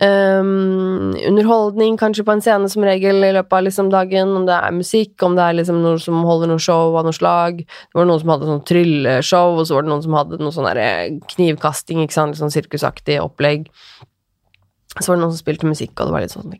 Um, 0.00 1.12
underholdning 1.28 1.98
kanskje 2.00 2.24
på 2.24 2.32
en 2.32 2.40
scene 2.40 2.68
som 2.72 2.84
regel 2.86 3.20
i 3.26 3.32
løpet 3.36 3.58
av 3.58 3.66
liksom 3.66 3.90
dagen, 3.92 4.32
om 4.38 4.46
det 4.48 4.56
er 4.56 4.72
musikk, 4.72 5.14
om 5.26 5.36
det 5.36 5.44
er 5.44 5.58
liksom 5.58 5.82
noen 5.84 6.00
som 6.00 6.22
holder 6.24 6.48
noe 6.48 6.62
show 6.62 6.96
av 6.96 7.04
noe 7.04 7.16
slag. 7.16 7.60
Det 7.66 7.98
var 8.00 8.08
noen 8.08 8.22
som 8.22 8.32
hadde 8.32 8.48
sånn 8.48 8.64
trylleshow, 8.70 9.58
og 9.58 9.68
så 9.68 9.76
var 9.76 9.84
det 9.84 9.92
noen 9.92 10.06
som 10.06 10.16
hadde 10.16 10.40
noe 10.40 10.54
sånn 10.56 11.20
knivkasting, 11.34 12.00
ikke 12.06 12.16
sant, 12.16 12.40
sånn 12.40 12.54
sirkusaktig 12.54 13.20
opplegg. 13.20 13.68
Så 15.00 15.08
var 15.08 15.16
det 15.16 15.22
noen 15.22 15.32
som 15.32 15.40
spilte 15.40 15.68
musikk, 15.68 15.94
og 15.96 16.10
det 16.10 16.12
var 16.12 16.20
litt 16.20 16.34
sånn. 16.34 16.52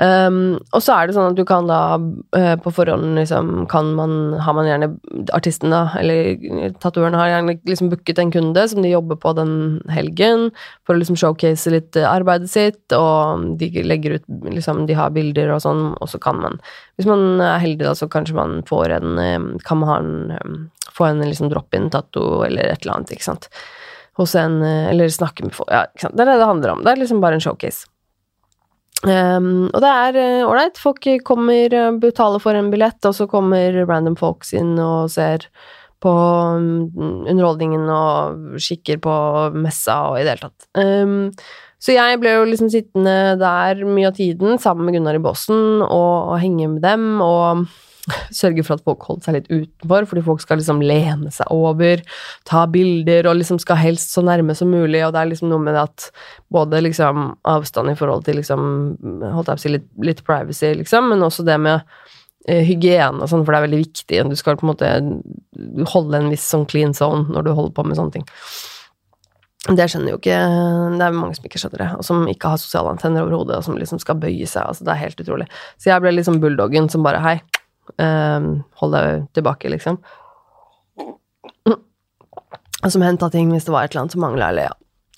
Um, 0.00 0.56
og 0.76 0.80
så 0.84 0.94
er 0.94 1.08
det 1.08 1.16
sånn 1.16 1.34
at 1.34 1.36
du 1.36 1.42
kan 1.48 1.68
da 1.68 1.98
uh, 2.00 2.54
på 2.60 2.72
forhånd 2.72 3.14
liksom 3.16 3.64
kan 3.72 3.94
man 3.96 4.34
Har 4.44 4.52
man 4.56 4.68
gjerne 4.68 4.90
artisten, 5.36 5.72
da, 5.72 5.86
eller 5.96 6.72
tatoøren 6.80 7.16
har 7.16 7.30
gjerne 7.30 7.56
liksom 7.68 7.90
booket 7.92 8.20
en 8.20 8.32
kunde 8.32 8.64
som 8.68 8.80
de 8.84 8.92
jobber 8.92 9.20
på 9.20 9.34
den 9.36 9.54
helgen, 9.92 10.50
for 10.88 10.96
å 10.96 11.00
liksom 11.00 11.20
showcase 11.20 11.72
litt 11.72 11.96
arbeidet 12.00 12.52
sitt, 12.52 12.96
og 12.96 13.56
de 13.60 13.70
legger 13.84 14.18
ut 14.18 14.28
liksom 14.48 14.86
De 14.88 14.96
har 14.96 15.12
bilder 15.12 15.52
og 15.52 15.64
sånn, 15.64 15.90
og 16.00 16.12
så 16.12 16.20
kan 16.22 16.40
man 16.40 16.60
Hvis 16.96 17.08
man 17.08 17.42
er 17.44 17.60
heldig, 17.60 17.84
da, 17.84 17.96
så 17.96 18.08
kanskje 18.08 18.40
man 18.40 18.62
får 18.68 18.98
en 19.00 19.58
Kan 19.68 19.84
man 19.84 19.92
ha 19.92 19.98
en, 20.00 20.70
få 20.96 21.10
en 21.10 21.24
liksom 21.24 21.52
drop-in-tatto 21.52 22.46
eller 22.48 22.72
et 22.72 22.84
eller 22.84 22.98
annet, 22.98 23.16
ikke 23.16 23.32
sant 23.32 23.52
hos 24.16 24.34
en 24.38 24.62
eh, 24.62 24.90
Eller 24.90 25.12
snakke 25.12 25.44
med 25.44 25.54
folk. 25.56 25.70
Ja, 25.72 25.84
ikke 25.90 26.06
sant. 26.06 26.16
Det 26.16 26.24
er 26.24 26.32
det 26.32 26.40
det 26.40 26.50
handler 26.50 26.74
om. 26.74 26.84
Det 26.84 26.92
er 26.92 27.02
liksom 27.02 27.22
bare 27.24 27.38
en 27.38 27.44
showcase. 27.44 27.86
Um, 29.04 29.68
og 29.76 29.82
det 29.84 29.90
er 29.92 30.20
eh, 30.22 30.44
ålreit. 30.46 30.78
Uh, 30.78 30.82
folk 30.82 31.08
kommer, 31.26 31.74
betaler 32.00 32.42
for 32.42 32.56
en 32.56 32.70
billett, 32.72 32.98
og 33.04 33.14
så 33.14 33.28
kommer 33.30 33.76
random 33.84 34.16
folks 34.18 34.54
inn 34.56 34.74
og 34.80 35.12
ser 35.12 35.44
på 36.02 36.12
um, 36.12 36.88
underholdningen 37.28 37.86
og 37.92 38.58
kikker 38.62 39.00
på 39.04 39.14
messa 39.56 40.00
og 40.10 40.20
i 40.20 40.24
det 40.26 40.34
hele 40.36 40.48
tatt. 40.48 40.68
Um, 40.76 41.30
så 41.82 41.92
jeg 41.92 42.20
ble 42.22 42.32
jo 42.32 42.46
liksom 42.48 42.70
sittende 42.72 43.36
der 43.40 43.82
mye 43.84 44.08
av 44.08 44.16
tiden 44.16 44.56
sammen 44.60 44.88
med 44.88 44.96
Gunnar 44.96 45.18
i 45.18 45.22
båsen 45.22 45.82
og, 45.84 46.32
og 46.32 46.38
henge 46.40 46.70
med 46.72 46.80
dem 46.84 47.20
og 47.24 47.66
sørge 48.40 48.64
for 48.66 48.76
at 48.76 48.84
folk 48.86 49.06
holder 49.08 49.26
seg 49.26 49.36
litt 49.38 49.48
utenfor, 49.50 50.06
fordi 50.10 50.24
folk 50.26 50.42
skal 50.42 50.60
liksom 50.60 50.82
lene 50.84 51.32
seg 51.34 51.50
over, 51.54 52.02
ta 52.48 52.64
bilder 52.70 53.30
og 53.30 53.38
liksom 53.40 53.60
skal 53.62 53.80
helst 53.80 54.14
så 54.14 54.24
nærme 54.26 54.54
som 54.58 54.70
mulig, 54.72 55.02
og 55.06 55.14
det 55.14 55.22
er 55.22 55.30
liksom 55.32 55.50
noe 55.52 55.62
med 55.62 55.78
at 55.80 56.10
både 56.52 56.82
liksom 56.86 57.32
avstand 57.48 57.92
i 57.92 57.96
forhold 57.98 58.26
til 58.26 58.40
liksom 58.40 58.64
Holdt 58.66 59.48
jeg 59.50 59.56
på 59.56 59.58
å 59.58 59.62
si 59.62 59.72
litt, 59.72 59.88
litt, 60.02 60.22
privacy, 60.26 60.70
liksom, 60.78 61.10
men 61.10 61.24
også 61.24 61.44
det 61.46 61.56
med 61.62 61.82
eh, 62.48 62.62
hygiene 62.66 63.22
og 63.22 63.30
sånn, 63.30 63.44
for 63.44 63.52
det 63.52 63.58
er 63.58 63.66
veldig 63.66 63.80
viktig. 63.82 64.22
Du 64.30 64.36
skal 64.38 64.58
på 64.58 64.66
en 64.66 64.72
måte 64.72 64.92
holde 65.92 66.20
en 66.20 66.30
viss 66.32 66.46
sånn 66.46 66.66
clean 66.68 66.94
zone 66.96 67.26
når 67.32 67.46
du 67.46 67.52
holder 67.56 67.74
på 67.76 67.84
med 67.86 67.98
sånne 67.98 68.16
ting. 68.18 68.26
Det 69.66 69.88
skjønner 69.90 70.12
jo 70.12 70.18
ikke 70.20 70.36
Det 70.94 71.02
er 71.06 71.14
mange 71.16 71.34
som 71.34 71.46
ikke 71.48 71.58
skjønner 71.58 71.82
det, 71.82 71.90
og 71.98 72.06
som 72.06 72.26
ikke 72.30 72.52
har 72.52 72.60
sosiale 72.62 72.92
antenner 72.92 73.24
over 73.24 73.40
hodet, 73.40 73.58
og 73.58 73.66
som 73.66 73.78
liksom 73.78 74.00
skal 74.02 74.18
bøye 74.22 74.46
seg. 74.46 74.62
altså 74.62 74.86
Det 74.86 74.92
er 74.94 75.02
helt 75.02 75.22
utrolig. 75.24 75.46
Så 75.76 75.90
jeg 75.90 76.04
ble 76.04 76.14
liksom 76.14 76.40
bulldoggen 76.42 76.90
som 76.92 77.06
bare 77.06 77.22
Hei, 77.24 77.40
hold 77.96 78.94
deg 78.96 79.26
tilbake, 79.36 79.70
liksom. 79.72 80.00
Som 82.86 83.02
henta 83.02 83.30
ting 83.32 83.50
hvis 83.54 83.66
det 83.66 83.72
var 83.74 83.86
et 83.86 83.94
eller 83.94 84.04
annet 84.04 84.14
som 84.14 84.22
mangla, 84.22 84.50
eller 84.50 84.68
ja. 84.68 84.74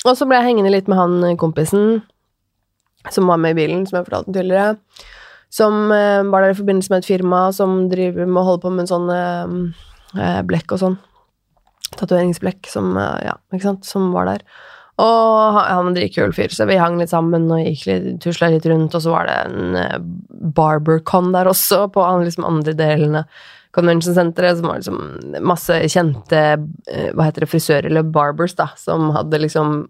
Og 0.06 0.14
så 0.16 0.28
ble 0.28 0.38
jeg 0.38 0.52
hengende 0.52 0.72
litt 0.72 0.88
med 0.90 0.98
han 0.98 1.16
eh, 1.26 1.38
kompisen 1.38 2.02
som 3.14 3.28
var 3.30 3.40
med 3.40 3.54
i 3.54 3.58
bilen, 3.58 3.84
som 3.86 3.98
jeg 3.98 4.06
fortalte 4.08 4.34
tidligere. 4.34 4.76
Som 5.54 5.88
uh, 5.88 6.20
var 6.28 6.44
der 6.44 6.52
i 6.52 6.58
forbindelse 6.58 6.92
med 6.92 7.00
et 7.00 7.08
firma 7.08 7.46
som 7.56 7.86
driver 7.88 8.26
med 8.26 8.40
å 8.42 8.46
holde 8.50 8.62
på 8.66 8.72
med 8.74 8.84
en 8.84 8.90
sånn 8.90 9.06
uh, 9.08 10.40
blekk 10.44 10.74
og 10.76 10.82
sånn. 10.82 10.96
Tatoveringsblekk 11.94 12.68
som, 12.68 12.90
uh, 12.98 13.16
ja, 13.24 13.38
ikke 13.54 13.64
sant, 13.64 13.88
som 13.88 14.10
var 14.12 14.28
der. 14.28 14.44
Og 14.98 15.54
han 15.54 15.86
en 15.86 15.94
dritkul 15.94 16.32
fyr, 16.34 16.50
så 16.50 16.66
vi 16.66 16.78
hang 16.80 16.96
litt 16.98 17.12
sammen 17.12 17.46
og 17.54 17.62
gikk 17.62 17.84
litt, 17.86 18.08
tusla 18.24 18.50
litt 18.50 18.66
rundt, 18.66 18.96
og 18.98 19.04
så 19.04 19.12
var 19.12 19.28
det 19.28 19.36
en 19.46 19.76
uh, 19.78 20.00
barbercon 20.58 21.30
der 21.34 21.50
også, 21.50 21.84
på 21.94 22.02
liksom 22.24 22.46
andre 22.48 22.74
delen 22.78 23.20
av 23.20 23.44
convention-senteret, 23.76 24.58
som 24.58 24.66
var 24.66 24.80
liksom 24.80 25.44
masse 25.46 25.76
kjente 25.94 26.40
uh, 26.58 27.10
hva 27.14 27.28
heter 27.28 27.46
det, 27.46 27.50
frisører, 27.52 27.86
eller 27.92 28.10
barbers, 28.10 28.56
da, 28.58 28.72
som 28.80 29.12
hadde 29.14 29.38
liksom 29.44 29.84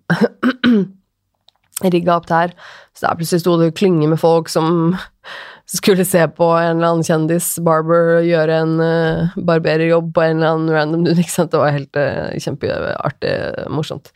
rigga 1.95 2.19
opp 2.19 2.29
der. 2.29 2.53
Så 2.93 3.07
der 3.07 3.17
plutselig 3.17 3.41
sto 3.47 3.55
det 3.63 3.71
klynge 3.79 4.11
med 4.11 4.21
folk 4.21 4.53
som 4.53 4.99
skulle 5.79 6.05
se 6.09 6.27
på 6.37 6.51
en 6.59 6.75
eller 6.75 6.91
annen 6.91 7.07
kjendis, 7.09 7.55
barber, 7.65 8.19
gjøre 8.27 8.61
en 8.61 8.77
uh, 8.77 9.41
barbererjobb 9.41 10.13
på 10.13 10.27
en 10.27 10.37
eller 10.37 10.53
annen 10.53 10.77
random 10.77 11.09
ikke 11.17 11.33
sant. 11.33 11.57
Det 11.57 11.63
var 11.65 11.73
helt 11.79 12.03
kjempeartig, 12.45 13.33
morsomt. 13.73 14.13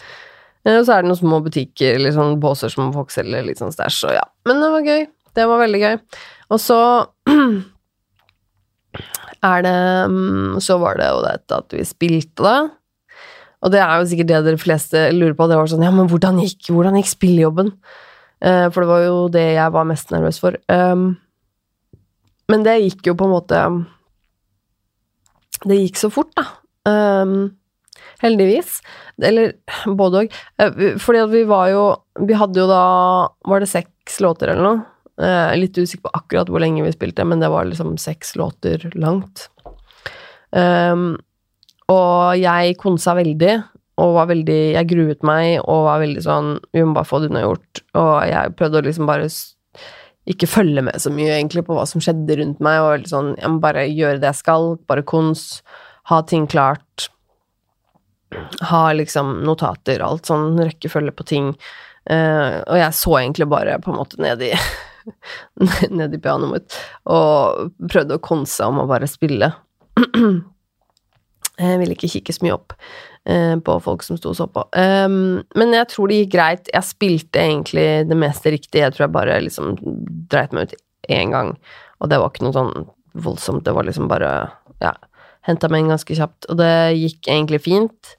Eh, 0.66 0.79
og 0.79 0.87
så 0.87 0.96
er 0.96 1.03
det 1.03 1.11
noen 1.11 1.20
små 1.20 1.40
butikker 1.44 1.98
eller 1.98 2.14
sånne 2.14 2.40
båser 2.42 2.72
som 2.72 2.92
folk 2.94 3.12
selger 3.14 3.46
litt 3.46 3.62
sånn 3.62 3.75
stæsj, 3.75 4.05
og 4.11 4.16
ja. 4.18 4.25
Men 4.48 4.62
det 4.62 4.70
var 4.75 4.88
gøy. 4.88 5.07
Det 5.33 5.48
var 5.48 5.62
veldig 5.62 5.81
gøy. 5.83 5.96
Og 6.53 6.61
så 6.61 6.79
er 9.53 9.64
det 9.64 9.79
mm, 10.12 10.61
Så 10.61 10.77
var 10.83 10.98
det 11.01 11.09
jo 11.09 11.22
dette 11.25 11.59
at 11.62 11.77
vi 11.77 11.87
spilte, 11.88 12.44
da. 12.44 12.57
Og 13.62 13.70
det 13.72 13.79
er 13.79 13.94
jo 13.94 14.09
sikkert 14.11 14.31
det 14.31 14.40
dere 14.48 14.61
fleste 14.61 15.05
lurer 15.14 15.37
på. 15.38 15.46
Det 15.48 15.59
var 15.59 15.70
sånn 15.70 15.85
Ja, 15.87 15.92
men 15.94 16.11
hvordan 16.11 16.40
gikk, 16.42 16.72
hvordan 16.75 16.98
gikk 16.98 17.12
spillejobben? 17.12 17.72
Uh, 18.42 18.66
for 18.75 18.83
det 18.83 18.90
var 18.90 19.03
jo 19.05 19.18
det 19.31 19.44
jeg 19.55 19.75
var 19.75 19.87
mest 19.87 20.11
nervøs 20.11 20.40
for. 20.42 20.59
Um, 20.66 21.12
men 22.51 22.64
det 22.66 22.81
gikk 22.83 23.07
jo 23.07 23.14
på 23.14 23.29
en 23.29 23.35
måte 23.37 23.61
Det 25.62 25.79
gikk 25.79 26.01
så 26.01 26.11
fort, 26.11 26.35
da. 26.35 26.48
Heldigvis. 28.22 28.78
Eller 29.22 29.54
både 30.00 30.24
òg. 30.24 30.38
Eh, 30.62 30.96
fordi 31.02 31.24
at 31.24 31.32
vi 31.32 31.44
var 31.48 31.68
jo 31.72 31.85
Vi 32.28 32.37
hadde 32.37 32.61
jo 32.61 32.68
da 32.68 32.85
Var 33.48 33.62
det 33.62 33.70
seks 33.70 34.20
låter 34.24 34.52
eller 34.52 34.66
noe? 34.66 34.80
Eh, 35.22 35.56
litt 35.58 35.76
usikker 35.76 36.08
på 36.08 36.14
akkurat 36.16 36.48
hvor 36.50 36.62
lenge 36.62 36.82
vi 36.82 36.94
spilte, 36.94 37.24
men 37.28 37.42
det 37.42 37.50
var 37.52 37.66
liksom 37.68 37.98
seks 38.00 38.32
låter 38.40 38.87
langt. 38.96 39.50
Um, 40.50 41.18
og 41.92 42.40
jeg 42.40 42.78
konsa 42.80 43.14
veldig, 43.16 43.54
og 44.02 44.14
var 44.16 44.28
veldig 44.28 44.61
Jeg 44.74 44.88
gruet 44.90 45.22
meg 45.24 45.62
og 45.62 45.87
var 45.87 46.02
veldig 46.02 46.22
sånn 46.24 46.50
Vi 46.72 46.82
må 46.85 46.92
bare 46.96 47.08
få 47.08 47.20
det 47.22 47.30
unnagjort. 47.30 47.82
Og 48.00 48.12
jeg 48.28 48.54
prøvde 48.58 48.80
å 48.80 48.87
liksom 48.88 49.08
bare 49.08 49.28
ikke 50.32 50.46
følge 50.46 50.85
med 50.87 51.00
så 51.02 51.11
mye 51.12 51.35
egentlig 51.35 51.64
på 51.66 51.74
hva 51.76 51.85
som 51.88 52.02
skjedde 52.02 52.37
rundt 52.38 52.61
meg, 52.62 52.80
og 52.82 53.08
sånn 53.11 53.35
Jeg 53.37 53.52
må 53.52 53.62
bare 53.62 53.88
gjøre 53.90 54.20
det 54.22 54.30
jeg 54.30 54.40
skal, 54.42 54.76
bare 54.88 55.04
kons, 55.06 55.62
ha 56.11 56.20
ting 56.26 56.46
klart, 56.50 57.08
ha 58.71 58.83
liksom 58.97 59.40
notater, 59.47 60.03
alt 60.05 60.29
sånn 60.31 60.61
rekkefølge 60.61 61.14
på 61.16 61.27
ting. 61.29 61.53
Uh, 62.11 62.62
og 62.66 62.79
jeg 62.81 62.99
så 62.99 63.18
egentlig 63.21 63.47
bare 63.51 63.79
på 63.83 63.92
en 63.92 64.01
måte 64.01 64.18
ned 64.23 64.42
i 64.42 64.51
ned 65.99 66.14
i 66.14 66.18
pianoet 66.23 66.51
mitt 66.51 66.78
og 67.11 67.70
prøvde 67.91 68.18
å 68.18 68.22
konse 68.22 68.66
om 68.66 68.80
å 68.83 68.89
bare 68.91 69.11
spille. 69.11 69.53
jeg 71.62 71.80
ville 71.80 71.97
ikke 71.97 72.11
kikke 72.11 72.35
så 72.35 72.47
mye 72.47 72.57
opp 72.57 72.74
uh, 73.28 73.57
på 73.62 73.76
folk 73.85 74.07
som 74.07 74.18
sto 74.18 74.33
og 74.33 74.39
så 74.39 74.49
på. 74.51 74.64
Um, 74.74 75.43
men 75.59 75.76
jeg 75.76 75.91
tror 75.93 76.11
det 76.11 76.22
gikk 76.22 76.35
greit. 76.37 76.72
Jeg 76.72 76.91
spilte 76.91 77.45
egentlig 77.45 77.87
det 78.11 78.18
meste 78.18 78.55
riktig. 78.55 78.83
Jeg 78.83 78.95
tror 78.97 79.07
jeg 79.07 79.16
bare 79.18 79.39
liksom 79.45 79.76
dreit 80.33 80.55
meg 80.57 80.70
ut 80.70 80.76
én 81.11 81.35
gang, 81.35 81.55
og 81.99 82.11
det 82.11 82.18
var 82.22 82.30
ikke 82.30 82.47
noe 82.47 82.57
sånn 82.57 82.91
voldsomt. 83.22 83.64
Det 83.66 83.74
var 83.76 83.89
liksom 83.89 84.11
bare 84.11 84.33
Ja, 84.83 84.97
henta 85.47 85.68
meg 85.70 85.85
inn 85.85 85.93
ganske 85.93 86.14
kjapt, 86.16 86.49
og 86.51 86.59
det 86.59 86.72
gikk 86.99 87.28
egentlig 87.30 87.62
fint. 87.62 88.14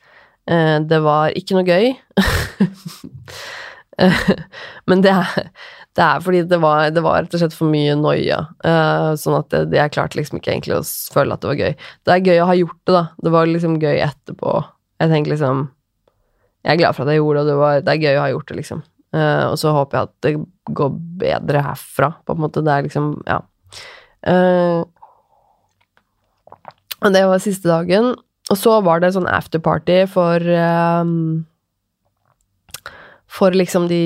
Eh, 0.49 0.77
det 0.89 0.99
var 1.03 1.35
ikke 1.37 1.57
noe 1.57 1.67
gøy. 1.67 1.93
Men 4.89 5.03
det 5.05 5.13
er, 5.13 5.51
det 5.93 6.03
er, 6.03 6.23
fordi 6.25 6.41
det 6.49 6.59
var, 6.63 6.89
det 6.91 7.03
var, 7.05 7.21
rett 7.21 7.35
og 7.37 7.43
slett 7.43 7.55
for 7.55 7.69
mye 7.69 7.93
noia. 7.99 8.39
Uh, 8.65 9.13
sånn 9.19 9.37
at 9.37 9.53
det, 9.53 9.77
jeg 9.77 9.93
klarte 9.93 10.17
liksom 10.17 10.39
ikke 10.39 10.55
egentlig 10.55 10.79
å 10.79 10.87
føle 11.13 11.35
at 11.35 11.43
det 11.43 11.51
var 11.51 11.61
gøy. 11.61 11.77
Det 12.03 12.15
er 12.15 12.27
gøy 12.31 12.41
å 12.41 12.49
ha 12.49 12.57
gjort 12.57 12.81
det, 12.81 12.95
da. 12.95 13.03
Det 13.23 13.33
var 13.35 13.51
liksom 13.51 13.77
gøy 13.83 14.01
etterpå. 14.07 14.57
Jeg 15.03 15.13
tenker 15.13 15.35
liksom 15.35 15.67
jeg 16.63 16.77
er 16.77 16.79
glad 16.79 16.95
for 16.95 17.03
at 17.03 17.11
jeg 17.11 17.19
gjorde 17.19 17.39
det, 17.39 17.43
og 17.43 17.49
det, 17.49 17.55
var, 17.59 17.79
det 17.83 17.93
er 17.93 18.03
gøy 18.05 18.17
å 18.17 18.23
ha 18.23 18.27
gjort 18.31 18.49
det, 18.49 18.57
liksom. 18.61 18.83
Eh, 19.13 19.45
og 19.49 19.57
så 19.59 19.73
håper 19.75 19.97
jeg 19.97 20.07
at 20.07 20.13
det 20.23 20.73
går 20.79 20.93
bedre 21.19 21.63
herfra, 21.65 22.09
på 22.23 22.35
en 22.35 22.43
måte. 22.45 22.63
Det 22.63 22.73
er 22.73 22.85
liksom 22.87 23.09
Ja. 23.27 23.41
Eh, 24.31 24.83
og 27.03 27.11
det 27.11 27.25
var 27.27 27.43
siste 27.43 27.67
dagen. 27.67 28.13
Og 28.53 28.59
så 28.59 28.77
var 28.85 29.01
det 29.01 29.13
sånn 29.15 29.29
afterparty 29.29 30.03
for 30.11 30.43
um, 31.01 31.43
For 33.25 33.55
liksom 33.55 33.87
de 33.89 34.05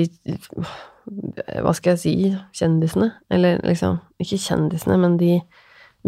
Hva 1.60 1.74
skal 1.76 1.94
jeg 1.94 2.00
si 2.00 2.14
Kjendisene? 2.56 3.10
Eller 3.32 3.60
liksom 3.66 3.98
Ikke 4.22 4.40
kjendisene, 4.40 4.96
men 5.00 5.18
de 5.20 5.34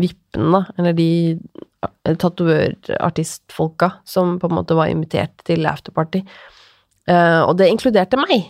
vippene. 0.01 0.63
Eller 0.79 0.95
de 0.97 1.11
tatovørartistfolka 2.21 3.91
som 4.09 4.39
på 4.41 4.49
en 4.49 4.57
måte 4.57 4.77
var 4.79 4.89
invitert 4.89 5.43
til 5.45 5.67
afterparty. 5.69 6.23
Uh, 7.11 7.43
og 7.43 7.57
det 7.59 7.69
inkluderte 7.69 8.21
meg. 8.21 8.47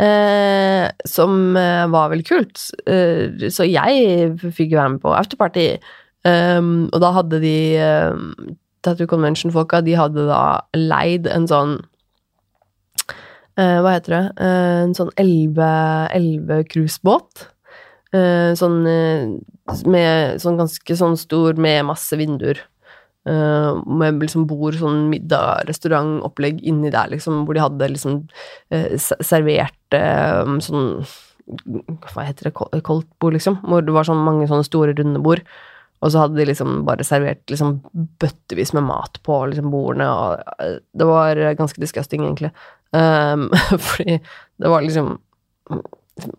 Uh, 0.00 0.88
som 1.08 1.54
uh, 1.54 1.84
var 1.92 2.10
veldig 2.12 2.26
kult. 2.26 2.56
så 2.56 3.68
jeg 3.68 4.32
fikk 4.40 4.72
jo 4.72 4.80
være 4.80 4.94
med 4.96 5.02
på 5.04 5.14
afterparty. 5.14 5.68
Um, 6.26 6.88
og 6.90 7.02
da 7.04 7.12
hadde 7.20 7.42
de 7.44 7.56
um, 8.16 8.56
Tattoo 8.86 9.10
Convention-folka, 9.10 9.80
de 9.84 9.96
hadde 9.98 10.22
da 10.28 10.60
leid 10.76 11.26
en 11.30 11.46
sånn 11.50 11.72
uh, 13.58 13.78
Hva 13.82 13.90
heter 13.96 14.12
det? 14.14 14.24
Uh, 14.38 14.80
en 14.86 14.94
sånn 14.96 15.12
elve-cruisebåt. 15.18 17.32
Uh, 18.14 18.54
sånn 18.56 18.76
med 18.86 20.40
sånn 20.40 20.58
ganske 20.60 20.96
sånn 20.96 21.16
stor 21.18 21.54
med 21.58 21.84
masse 21.88 22.16
vinduer. 22.16 22.58
med 23.26 24.22
liksom 24.22 24.46
bord, 24.46 24.78
sånn 24.78 25.10
middag, 25.10 25.66
restaurantopplegg 25.66 26.62
inni 26.62 26.94
der, 26.94 27.10
liksom, 27.10 27.42
hvor 27.42 27.58
de 27.58 27.64
hadde 27.64 27.90
liksom 27.90 28.30
servert 28.94 29.90
sånn 30.62 31.02
Hva 32.12 32.22
heter 32.22 32.46
det? 32.46 32.54
Koldtbord, 32.86 33.34
liksom. 33.34 33.58
Hvor 33.66 33.82
det 33.82 33.90
var 33.96 34.06
sånn 34.06 34.22
mange 34.22 34.46
sånne 34.46 34.62
store, 34.68 34.94
runde 34.94 35.18
bord. 35.26 35.42
Og 36.04 36.12
så 36.12 36.22
hadde 36.22 36.36
de 36.36 36.44
liksom 36.50 36.82
bare 36.86 37.06
servert 37.06 37.44
liksom 37.50 37.78
bøttevis 38.20 38.74
med 38.76 38.84
mat 38.88 39.20
på 39.24 39.38
liksom 39.50 39.70
bordene, 39.72 40.08
og 40.12 40.60
eh, 40.62 40.78
det 40.92 41.08
var 41.08 41.40
ganske 41.58 41.80
disgusting, 41.80 42.26
egentlig. 42.26 42.52
Um, 42.92 43.48
fordi 43.88 44.18
det 44.60 44.72
var 44.72 44.84
liksom 44.84 45.16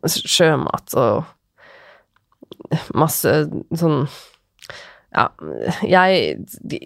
sjømat 0.07 0.95
og 0.97 1.25
masse 2.97 3.33
sånn 3.77 4.07
Ja, 5.13 5.27
jeg 5.85 6.37
de, 6.71 6.79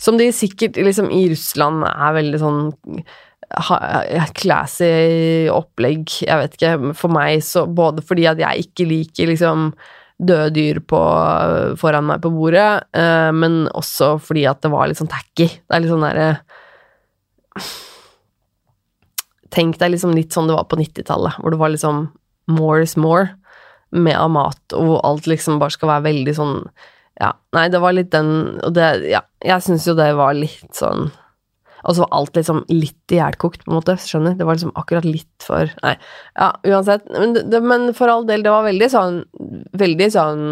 Som 0.00 0.18
de 0.20 0.28
sikkert 0.34 0.76
liksom 0.76 1.10
i 1.14 1.24
Russland 1.32 1.86
er 1.88 2.16
veldig 2.18 2.40
sånn 2.42 2.60
classy 4.38 5.48
opplegg, 5.52 6.06
jeg 6.24 6.38
vet 6.40 6.54
ikke. 6.56 6.92
For 6.96 7.12
meg 7.12 7.42
så 7.44 7.66
Både 7.68 8.04
fordi 8.04 8.24
at 8.30 8.40
jeg 8.40 8.68
ikke 8.68 8.86
liker 8.88 9.32
liksom 9.32 9.72
døde 10.22 10.54
dyr 10.54 10.80
på, 10.86 11.00
foran 11.80 12.06
meg 12.08 12.22
på 12.22 12.30
bordet, 12.34 12.84
uh, 12.96 13.30
men 13.34 13.66
også 13.74 14.14
fordi 14.22 14.46
at 14.50 14.62
det 14.64 14.72
var 14.72 14.88
litt 14.88 15.00
sånn 15.00 15.10
tacky. 15.12 15.48
Det 15.50 15.76
er 15.76 15.84
litt 15.84 15.92
sånn 15.92 16.06
derre 16.06 16.32
Tenk 19.52 19.76
deg 19.76 19.90
liksom 19.92 20.14
litt 20.16 20.32
sånn 20.32 20.46
det 20.48 20.54
var 20.56 20.64
på 20.70 20.78
90-tallet, 20.80 21.36
hvor 21.36 21.52
det 21.52 21.58
var 21.60 21.72
liksom 21.74 22.06
more 22.48 22.86
is 22.86 22.94
more 22.96 23.28
med 23.92 24.16
av 24.16 24.30
mat, 24.32 24.62
og 24.72 24.86
hvor 24.88 25.02
alt 25.04 25.28
liksom 25.28 25.58
bare 25.60 25.74
skal 25.74 25.90
være 25.90 26.06
veldig 26.08 26.34
sånn 26.38 26.54
Ja, 27.20 27.34
nei, 27.52 27.66
det 27.68 27.82
var 27.82 27.92
litt 27.92 28.08
den 28.14 28.30
Og 28.64 28.72
det 28.72 28.86
Ja, 29.10 29.20
jeg 29.44 29.64
syns 29.66 29.84
jo 29.84 29.92
det 29.98 30.08
var 30.16 30.32
litt 30.32 30.72
sånn 30.78 31.10
og 31.82 31.94
så 31.94 32.04
var 32.04 32.12
alt 32.18 32.38
liksom 32.38 32.64
litt 32.72 33.14
ihjelkokt, 33.14 33.64
på 33.64 33.72
en 33.72 33.78
måte. 33.78 33.96
Skjønner? 34.00 34.36
Det 34.38 34.48
var 34.48 34.58
liksom 34.58 34.74
akkurat 34.78 35.06
litt 35.08 35.46
for 35.46 35.70
Nei. 35.82 35.94
Ja, 36.38 36.52
uansett. 36.68 37.08
Men, 37.10 37.34
det, 37.36 37.62
men 37.64 37.90
for 37.98 38.12
all 38.12 38.26
del, 38.28 38.44
det 38.44 38.52
var 38.54 38.68
veldig 38.68 38.90
sånn 38.92 39.22
Veldig 39.78 40.06
sånn 40.14 40.42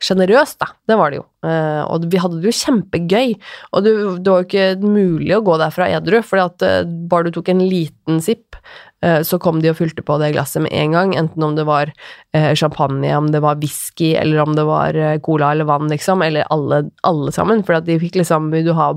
sjenerøst, 0.00 0.58
uh, 0.58 0.66
da. 0.66 0.76
Det 0.90 0.96
var 0.98 1.12
det 1.12 1.20
jo. 1.20 1.24
Uh, 1.46 1.82
og 1.86 2.06
vi 2.10 2.20
hadde 2.20 2.40
det 2.40 2.50
jo 2.50 2.58
kjempegøy. 2.58 3.34
Og 3.76 3.84
det, 3.86 3.94
var 4.26 4.42
jo 4.42 4.48
ikke 4.48 4.68
mulig 4.82 5.34
å 5.36 5.42
gå 5.46 5.56
derfra 5.60 5.88
edru, 5.96 6.20
fordi 6.26 6.44
at 6.44 6.66
uh, 6.66 6.94
bare 7.10 7.28
du 7.28 7.38
tok 7.38 7.52
en 7.52 7.62
liten 7.64 8.20
sipp, 8.24 8.58
Eh, 8.60 8.89
så 9.24 9.38
kom 9.40 9.62
de 9.62 9.70
og 9.70 9.78
fylte 9.78 10.04
på 10.04 10.18
det 10.20 10.32
glasset 10.34 10.60
med 10.64 10.74
en 10.76 10.92
gang, 10.96 11.14
enten 11.16 11.44
om 11.44 11.54
det 11.56 11.64
var 11.68 11.88
eh, 12.36 12.50
champagne, 12.58 13.08
om 13.16 13.30
det 13.32 13.40
var 13.40 13.60
whisky, 13.62 14.12
eller 14.20 14.42
om 14.42 14.52
det 14.58 14.66
var 14.68 14.96
eh, 14.98 15.16
cola 15.24 15.52
eller 15.54 15.68
vann, 15.70 15.88
liksom, 15.88 16.20
eller 16.26 16.44
alle, 16.52 16.82
alle 17.08 17.32
sammen, 17.32 17.64
for 17.64 17.80
de 17.86 17.96
fikk 18.02 18.20
liksom 18.20 18.50
Vil 18.52 18.66
du 18.68 18.74
ha 18.76 18.90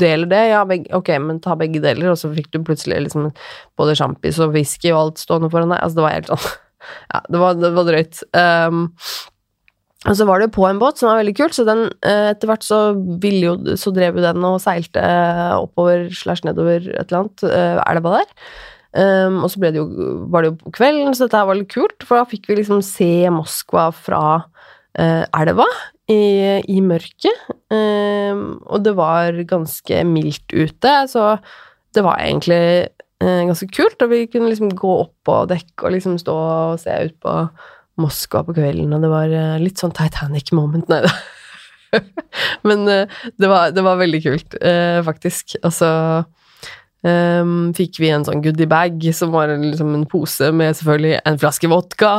deler 0.00 0.30
det? 0.30 0.42
Ja, 0.54 0.64
begge, 0.68 0.88
ok, 0.96 1.12
men 1.20 1.42
ta 1.44 1.58
begge 1.60 1.82
deler, 1.84 2.14
og 2.14 2.20
så 2.20 2.32
fikk 2.32 2.50
du 2.54 2.62
plutselig 2.64 3.04
liksom 3.04 3.30
både 3.78 3.98
sjampis 3.98 4.40
og 4.40 4.56
whisky 4.56 4.94
og 4.94 5.00
alt 5.02 5.22
stående 5.22 5.52
foran 5.52 5.72
deg. 5.74 5.82
Altså, 5.82 6.00
det 6.00 6.08
var 6.08 6.18
helt 6.18 6.32
sånn 6.32 6.50
Ja, 7.14 7.22
det 7.32 7.40
var, 7.40 7.54
det 7.56 7.70
var 7.72 7.86
drøyt. 7.88 8.18
Um, 8.36 8.82
og 10.04 10.18
så 10.18 10.26
var 10.28 10.42
det 10.42 10.52
på 10.52 10.66
en 10.68 10.80
båt 10.80 11.00
som 11.00 11.08
var 11.08 11.22
veldig 11.22 11.32
kult, 11.38 11.56
så 11.56 11.64
den 11.64 11.86
etter 12.04 12.50
hvert 12.50 12.64
så 12.66 12.80
jo 12.92 13.54
Så 13.80 13.92
drev 13.96 14.18
jo 14.18 14.24
den 14.24 14.44
og 14.44 14.58
seilte 14.60 15.00
oppover 15.56 16.10
slash 16.12 16.44
nedover 16.44 16.84
et 16.84 17.08
eller 17.08 17.22
annet 17.22 17.46
elva 17.88 18.18
der. 18.18 18.34
Um, 18.94 19.40
og 19.42 19.50
så 19.50 19.58
det 19.58 19.80
jo, 19.80 19.88
var 20.30 20.44
det 20.44 20.52
jo 20.52 20.70
kvelden, 20.74 21.14
så 21.16 21.26
dette 21.26 21.40
her 21.40 21.48
var 21.48 21.58
litt 21.58 21.72
kult, 21.72 22.04
for 22.06 22.20
da 22.20 22.28
fikk 22.30 22.46
vi 22.46 22.60
liksom 22.60 22.78
se 22.86 23.26
Moskva 23.34 23.88
fra 23.90 24.22
uh, 24.38 25.24
elva 25.34 25.66
i, 26.10 26.62
i 26.70 26.78
mørket. 26.84 27.46
Um, 27.74 28.60
og 28.68 28.84
det 28.86 28.94
var 28.94 29.40
ganske 29.50 30.02
mildt 30.06 30.54
ute, 30.54 30.92
så 31.10 31.32
det 31.94 32.04
var 32.06 32.22
egentlig 32.22 32.60
uh, 33.24 33.42
ganske 33.50 33.68
kult. 33.74 33.98
Og 34.04 34.12
vi 34.12 34.24
kunne 34.30 34.52
liksom 34.52 34.70
gå 34.78 34.92
opp 35.08 35.16
på 35.26 35.40
dekk 35.50 35.86
og 35.88 35.96
liksom 35.96 36.20
stå 36.22 36.36
og 36.38 36.82
se 36.82 37.00
ut 37.08 37.18
på 37.24 37.38
Moskva 37.98 38.44
på 38.46 38.54
kvelden, 38.56 38.94
og 38.94 39.02
det 39.02 39.10
var 39.10 39.34
uh, 39.34 39.58
litt 39.62 39.82
sånn 39.82 39.94
Titanic-moment, 39.94 40.86
nei 40.92 41.02
da. 41.06 41.14
Men 42.66 42.86
det 42.86 43.46
var, 43.46 43.70
det, 43.70 43.82
var, 43.86 44.00
veldig 44.00 44.18
kult, 44.24 44.56
faktisk. 45.06 45.52
Altså 45.62 45.88
um, 47.04 47.72
fikk 47.76 48.00
vi 48.02 48.10
en 48.14 48.24
sånn 48.26 48.42
goodiebag 48.44 49.04
som 49.16 49.32
var 49.34 49.52
liksom 49.60 49.92
en 49.96 50.06
pose 50.10 50.50
med 50.56 50.76
selvfølgelig 50.78 51.20
en 51.22 51.38
flaske 51.40 51.70
vodka 51.70 52.12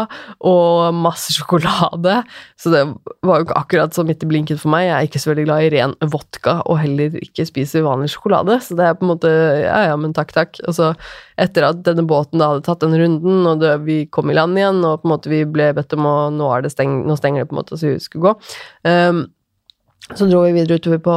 og 0.45 0.95
masse 0.97 1.35
sjokolade. 1.35 2.21
Så 2.59 2.73
det 2.73 2.83
var 3.25 3.41
jo 3.41 3.47
ikke 3.47 3.59
akkurat 3.59 3.97
så 3.97 4.05
midt 4.07 4.23
i 4.25 4.29
blinken 4.29 4.61
for 4.61 4.73
meg. 4.73 4.87
Jeg 4.87 4.95
er 4.95 5.09
ikke 5.09 5.23
så 5.23 5.31
veldig 5.31 5.47
glad 5.49 5.65
i 5.65 5.71
ren 5.75 5.95
vodka 6.13 6.59
og 6.65 6.79
heller 6.83 7.17
ikke 7.21 7.47
spiser 7.49 7.85
vanlig 7.85 8.11
sjokolade. 8.13 8.59
Så 8.63 8.77
det 8.77 8.87
er 8.87 8.97
på 8.97 9.07
en 9.07 9.13
måte 9.15 9.31
ja, 9.65 9.79
ja, 9.89 9.99
men 9.99 10.15
takk, 10.15 10.33
takk. 10.35 10.61
Og 10.65 10.77
så 10.77 10.93
etter 11.41 11.67
at 11.67 11.81
denne 11.83 12.05
båten 12.07 12.39
da 12.39 12.53
hadde 12.53 12.65
tatt 12.65 12.83
den 12.83 12.95
runden, 12.95 13.43
og 13.49 13.63
det, 13.63 13.73
vi 13.87 14.03
kom 14.07 14.31
i 14.31 14.37
land 14.37 14.57
igjen, 14.59 14.81
og 14.87 15.01
på 15.01 15.09
en 15.09 15.15
måte 15.15 15.31
vi 15.31 15.41
ble 15.47 15.71
bedt 15.75 15.95
om 15.97 16.07
å 16.07 16.13
Nå, 16.35 16.47
er 16.51 16.65
det 16.65 16.71
steng, 16.73 17.01
nå 17.07 17.15
stenger 17.19 17.43
det, 17.43 17.49
på 17.49 17.55
en 17.55 17.61
måte, 17.61 17.77
så 17.79 17.91
vi 17.91 17.99
skulle 18.01 18.31
gå. 18.31 18.33
Um, 18.87 19.25
så 20.13 20.27
dro 20.29 20.43
vi 20.45 20.53
videre 20.53 20.77
utover 20.77 20.99
på, 21.01 21.15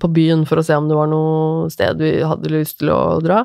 på, 0.00 0.08
byen 0.16 0.46
for 0.48 0.60
å 0.60 0.64
se 0.64 0.76
om 0.78 0.88
det 0.88 0.96
var 0.96 1.10
noe 1.12 1.68
sted 1.72 2.00
vi 2.00 2.14
hadde 2.24 2.52
lyst 2.54 2.78
til 2.80 2.92
å 2.94 3.20
dra. 3.24 3.42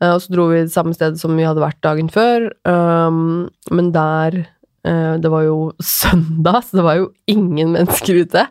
Uh, 0.00 0.14
og 0.14 0.22
så 0.24 0.32
dro 0.32 0.46
vi 0.48 0.62
samme 0.72 0.96
sted 0.96 1.20
som 1.20 1.36
vi 1.36 1.44
hadde 1.44 1.60
vært 1.60 1.82
dagen 1.84 2.08
før, 2.12 2.48
um, 2.64 3.50
men 3.68 3.90
der 3.92 4.38
uh, 4.88 5.16
Det 5.20 5.28
var 5.28 5.44
jo 5.44 5.58
søndag, 5.84 6.62
så 6.64 6.80
det 6.80 6.86
var 6.86 7.00
jo 7.02 7.10
ingen 7.28 7.74
mennesker 7.76 8.22
ute. 8.24 8.46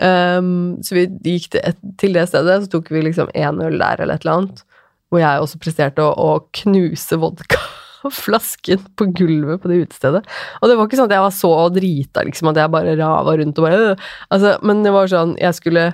Um, 0.00 0.76
så 0.84 0.96
vi 0.96 1.06
gikk 1.24 1.50
til, 1.54 1.80
til, 2.00 2.16
det 2.16 2.28
stedet, 2.28 2.62
så 2.64 2.72
tok 2.72 2.92
vi 2.92 3.04
liksom 3.08 3.32
én 3.32 3.60
øl 3.64 3.80
der 3.80 4.04
eller 4.04 4.20
et 4.20 4.26
eller 4.26 4.36
annet, 4.36 4.64
hvor 5.08 5.24
jeg 5.24 5.40
også 5.40 5.60
presterte 5.64 6.04
å, 6.04 6.12
å 6.12 6.44
knuse 6.60 7.16
vodka 7.20 7.60
flasken 8.24 8.84
på 8.96 9.08
gulvet 9.16 9.62
på 9.62 9.70
det 9.70 9.82
utestedet. 9.86 10.22
Og 10.60 10.70
det 10.70 10.76
var 10.78 10.88
ikke 10.88 11.00
sånn 11.00 11.10
at 11.10 11.16
jeg 11.16 11.26
var 11.26 11.34
så 11.36 11.52
drita, 11.74 12.24
liksom, 12.26 12.52
at 12.52 12.62
jeg 12.62 12.74
bare 12.74 12.96
rava 13.00 13.36
rundt 13.40 13.60
og 13.60 13.66
bare 13.66 13.80
øh. 13.80 14.06
altså, 14.30 14.56
Men 14.66 14.84
det 14.84 14.92
var 14.94 15.10
sånn 15.10 15.36
Jeg 15.40 15.56
skulle 15.56 15.90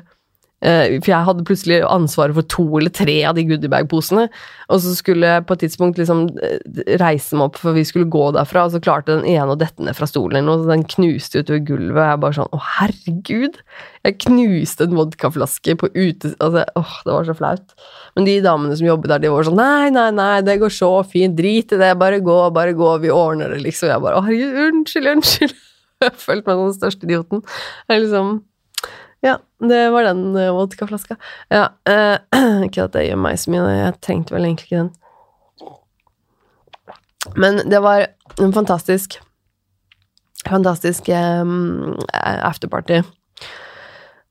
for 0.65 1.11
jeg 1.11 1.27
hadde 1.27 1.45
plutselig 1.45 1.83
ansvaret 1.85 2.33
for 2.33 2.47
to 2.49 2.65
eller 2.79 2.93
tre 2.95 3.17
av 3.29 3.37
de 3.37 3.45
goodiebag-posene. 3.45 4.25
Og 4.73 4.81
så 4.81 4.95
skulle 4.97 5.29
jeg 5.29 5.45
på 5.47 5.53
et 5.53 5.63
tidspunkt 5.67 6.01
liksom 6.01 6.23
eh, 6.41 6.57
reise 7.03 7.37
meg 7.37 7.51
opp, 7.51 7.61
for 7.61 7.77
vi 7.77 7.85
skulle 7.85 8.09
gå 8.11 8.31
derfra, 8.35 8.65
og 8.65 8.73
så 8.73 8.81
klarte 8.81 9.19
den 9.19 9.29
ene 9.29 9.53
å 9.53 9.59
dette 9.61 9.85
ned 9.85 9.97
fra 9.99 10.09
stolen 10.09 10.49
noe, 10.49 10.63
så 10.63 10.71
den 10.73 10.87
knuste 10.89 11.45
utover 11.45 11.61
gulvet. 11.69 12.01
Og 12.01 12.09
jeg 12.09 12.23
bare 12.25 12.39
sånn 12.39 12.57
Å, 12.57 12.63
herregud! 12.79 13.61
Jeg 14.07 14.19
knuste 14.25 14.89
en 14.89 14.97
vodkaflaske 14.97 15.77
på 15.83 15.93
ute... 15.93 16.33
Altså, 16.41 16.65
åh, 16.81 16.97
det 17.05 17.15
var 17.19 17.29
så 17.29 17.37
flaut. 17.37 17.79
Men 18.17 18.31
de 18.31 18.41
damene 18.49 18.81
som 18.81 18.89
jobbet 18.89 19.13
der, 19.13 19.25
de 19.27 19.37
var 19.37 19.47
sånn 19.47 19.61
Nei, 19.61 19.93
nei, 19.93 20.09
nei, 20.17 20.41
det 20.47 20.59
går 20.63 20.73
så 20.73 20.91
fint. 21.07 21.37
Drit 21.37 21.77
i 21.77 21.81
det. 21.85 21.93
Bare 22.01 22.25
gå, 22.25 22.41
bare 22.57 22.75
gå. 22.77 22.97
Vi 23.05 23.13
ordner 23.13 23.53
det, 23.53 23.61
liksom. 23.69 23.93
Jeg 23.93 24.05
bare 24.09 24.19
Å, 24.19 24.25
herregud, 24.25 24.61
unnskyld, 24.71 25.15
unnskyld. 25.19 25.57
Jeg 26.05 26.13
følte 26.21 26.49
meg 26.49 26.59
som 26.59 26.67
den 26.67 26.77
største 26.77 27.09
idioten. 27.09 27.43
Jeg 27.89 28.03
liksom 28.05 28.37
ja, 29.25 29.39
det 29.65 29.83
var 29.95 30.09
den 30.09 30.37
uh, 30.37 30.53
vodkaflaska. 30.55 31.17
Ja, 31.53 31.69
eh, 31.89 32.19
ikke 32.67 32.87
at 32.87 32.97
det 32.97 33.07
gjør 33.09 33.21
meg 33.25 33.39
så 33.41 33.53
mye, 33.53 33.69
jeg 33.73 34.01
trengte 34.05 34.37
vel 34.37 34.49
egentlig 34.49 34.69
ikke 34.69 34.83
den. 34.85 34.93
Men 37.37 37.63
det 37.67 37.81
var 37.83 38.07
en 38.41 38.55
fantastisk 38.55 39.21
Fantastisk 40.47 41.09
um, 41.11 41.97
afterparty. 42.15 43.01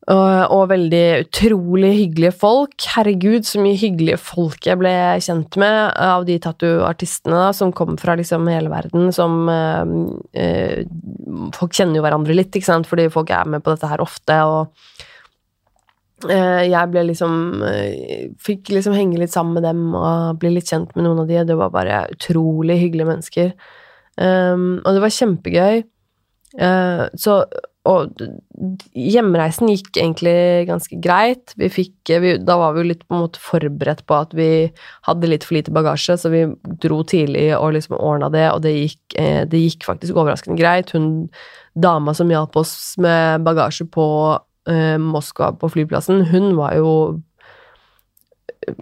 Og, 0.06 0.68
veldig 0.70 1.06
utrolig 1.24 1.90
hyggelige 1.98 2.36
folk. 2.38 2.76
Herregud, 2.94 3.48
så 3.48 3.62
mye 3.62 3.78
hyggelige 3.80 4.20
folk 4.22 4.68
jeg 4.68 4.78
ble 4.78 4.94
kjent 5.26 5.58
med 5.62 5.96
av 5.98 6.28
de 6.28 6.36
tattooartistene 6.42 7.48
som 7.58 7.74
kom 7.74 7.98
fra 7.98 8.14
liksom 8.20 8.46
hele 8.52 8.70
verden, 8.70 9.10
som 9.16 9.50
øh, 9.50 9.96
øh, 10.38 10.86
Folk 11.58 11.74
kjenner 11.76 12.00
jo 12.00 12.06
hverandre 12.06 12.36
litt, 12.38 12.54
ikke 12.54 12.70
sant, 12.70 12.88
fordi 12.88 13.10
folk 13.12 13.34
er 13.34 13.50
med 13.50 13.64
på 13.66 13.74
dette 13.74 13.90
her 13.90 14.04
ofte, 14.04 14.38
og 14.46 16.30
eh, 16.30 16.64
jeg 16.70 16.92
ble 16.94 17.08
liksom 17.10 17.66
Fikk 18.46 18.76
liksom 18.76 18.96
henge 18.96 19.20
litt 19.20 19.34
sammen 19.34 19.58
med 19.58 19.66
dem 19.66 19.88
og 19.98 20.38
bli 20.42 20.54
litt 20.54 20.70
kjent 20.70 20.94
med 20.94 21.08
noen 21.08 21.26
av 21.26 21.32
de. 21.32 21.42
Det 21.50 21.58
var 21.58 21.74
bare 21.74 22.06
utrolig 22.14 22.78
hyggelige 22.84 23.10
mennesker. 23.10 23.54
Um, 24.22 24.84
og 24.86 24.94
det 24.96 25.02
var 25.04 25.18
kjempegøy. 25.18 25.82
Uh, 26.56 27.08
så 27.20 27.42
og 27.86 28.22
hjemreisen 28.98 29.70
gikk 29.70 30.00
egentlig 30.00 30.66
ganske 30.70 30.98
greit. 31.02 31.54
Vi 31.60 31.70
fikk 31.70 32.12
vi, 32.24 32.32
Da 32.42 32.58
var 32.58 32.74
vi 32.74 32.82
jo 32.82 32.90
litt 32.90 33.04
på 33.06 33.14
en 33.14 33.26
måte 33.28 33.42
forberedt 33.42 34.02
på 34.10 34.18
at 34.18 34.34
vi 34.38 34.48
hadde 35.06 35.30
litt 35.30 35.46
for 35.46 35.58
lite 35.60 35.74
bagasje, 35.76 36.18
så 36.18 36.32
vi 36.34 36.48
dro 36.82 37.04
tidlig 37.06 37.52
og 37.58 37.76
liksom 37.78 38.00
ordna 38.00 38.32
det, 38.34 38.48
og 38.54 38.64
det 38.66 38.74
gikk, 38.74 39.04
eh, 39.22 39.44
det 39.46 39.62
gikk, 39.62 39.86
faktisk 39.86 40.18
overraskende 40.18 40.58
greit. 40.58 40.96
Hun 40.98 41.30
dama 41.78 42.16
som 42.18 42.32
hjalp 42.32 42.58
oss 42.58 42.96
med 42.98 43.46
bagasje 43.46 43.86
på 43.94 44.08
eh, 44.70 44.98
Moskva 44.98 45.54
på 45.54 45.70
flyplassen, 45.78 46.26
hun 46.34 46.56
var 46.58 46.74
jo 46.80 46.92
eh, 48.66 48.78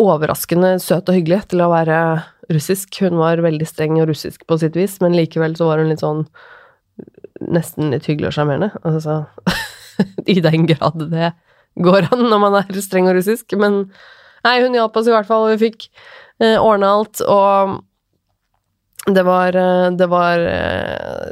overraskende 0.00 0.80
søt 0.82 1.06
og 1.06 1.14
hyggelig 1.14 1.44
til 1.52 1.62
å 1.62 1.70
være 1.70 1.98
russisk. 2.50 3.04
Hun 3.04 3.20
var 3.22 3.42
veldig 3.44 3.68
streng 3.68 4.00
og 4.00 4.10
russisk 4.10 4.42
på 4.48 4.58
sitt 4.58 4.74
vis, 4.74 4.98
men 5.04 5.14
likevel 5.14 5.54
så 5.54 5.70
var 5.70 5.78
hun 5.78 5.92
litt 5.92 6.02
sånn 6.02 6.24
nesten 7.40 7.92
litt 7.94 8.08
hyggelig 8.08 8.30
og 8.30 8.36
sjarmerende. 8.38 8.70
Altså, 8.86 9.24
I 10.34 10.40
den 10.44 10.66
grad 10.70 11.00
det 11.10 11.32
går 11.80 12.10
an 12.10 12.26
når 12.28 12.42
man 12.42 12.58
er 12.62 12.80
streng 12.84 13.08
og 13.10 13.16
russisk. 13.18 13.54
Men 13.60 13.84
nei, 14.46 14.56
hun 14.62 14.76
hjalp 14.76 14.96
oss 15.00 15.08
i 15.10 15.14
hvert 15.14 15.28
fall, 15.28 15.46
og 15.46 15.54
vi 15.54 15.70
fikk 15.70 15.88
eh, 16.42 16.56
ordna 16.56 16.94
alt. 16.98 17.22
Og 17.24 17.78
det 19.14 19.24
var, 19.26 19.56
eh, 19.56 19.90
det 19.96 20.08
var 20.10 20.46
eh, 20.46 21.30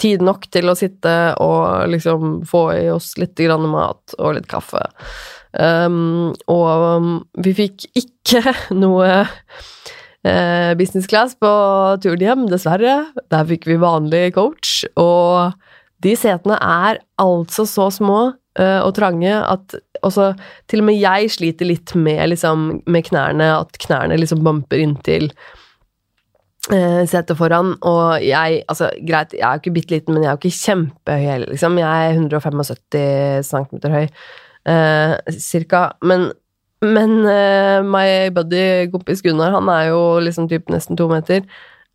tid 0.00 0.24
nok 0.24 0.48
til 0.52 0.70
å 0.70 0.76
sitte 0.78 1.14
og 1.42 1.88
liksom 1.92 2.42
få 2.48 2.66
i 2.76 2.90
oss 2.92 3.14
litt 3.20 3.38
grann 3.38 3.68
mat 3.72 4.16
og 4.18 4.36
litt 4.38 4.50
kaffe. 4.50 4.82
Um, 5.54 6.32
og 6.50 6.84
um, 6.98 7.10
vi 7.38 7.52
fikk 7.54 7.84
ikke 7.94 8.54
noe 8.82 9.22
eh, 10.26 10.72
business 10.78 11.08
class 11.10 11.36
på 11.38 11.50
turen 12.04 12.24
hjem, 12.24 12.46
dessverre. 12.50 12.96
Der 13.32 13.48
fikk 13.50 13.68
vi 13.70 13.80
vanlig 13.80 14.34
coach, 14.36 14.82
og 15.00 15.54
de 16.04 16.14
setene 16.18 16.58
er 16.60 17.00
altså 17.20 17.64
så 17.68 17.88
små 17.94 18.20
eh, 18.60 18.80
og 18.80 18.94
trange 18.98 19.32
at 19.32 19.76
også 20.04 20.32
til 20.68 20.82
og 20.82 20.88
med 20.90 21.00
jeg 21.00 21.30
sliter 21.32 21.68
litt 21.68 21.94
med, 21.96 22.22
liksom, 22.34 22.70
med 22.84 23.06
knærne, 23.08 23.50
at 23.62 23.78
knærne 23.86 24.18
liksom 24.20 24.42
bumper 24.44 24.82
inntil 24.84 25.30
eh, 26.72 27.02
setet 27.08 27.36
foran, 27.40 27.74
og 27.80 28.24
jeg 28.24 28.62
Altså, 28.68 28.90
greit, 29.08 29.32
jeg 29.32 29.44
er 29.44 29.56
jo 29.58 29.64
ikke 29.64 29.76
bitte 29.80 29.96
liten, 29.96 30.14
men 30.14 30.24
jeg 30.24 30.30
er 30.30 30.36
jo 30.36 30.42
ikke 30.42 30.62
kjempehøy 30.62 31.28
heller, 31.30 31.52
liksom. 31.52 31.78
Jeg 31.80 32.08
er 32.08 32.18
175 32.18 33.50
cm 33.50 33.92
høy, 33.94 34.06
eh, 34.72 35.38
cirka. 35.38 35.86
Men 36.02 36.32
men 36.84 37.22
uh, 37.26 37.82
my 37.86 38.30
buddy, 38.34 38.90
kompis 38.92 39.22
Gunnar, 39.24 39.54
han 39.56 39.68
er 39.72 39.90
jo 39.90 40.02
liksom 40.24 40.48
typ 40.50 40.70
nesten 40.72 40.98
to 40.98 41.08
meter. 41.10 41.44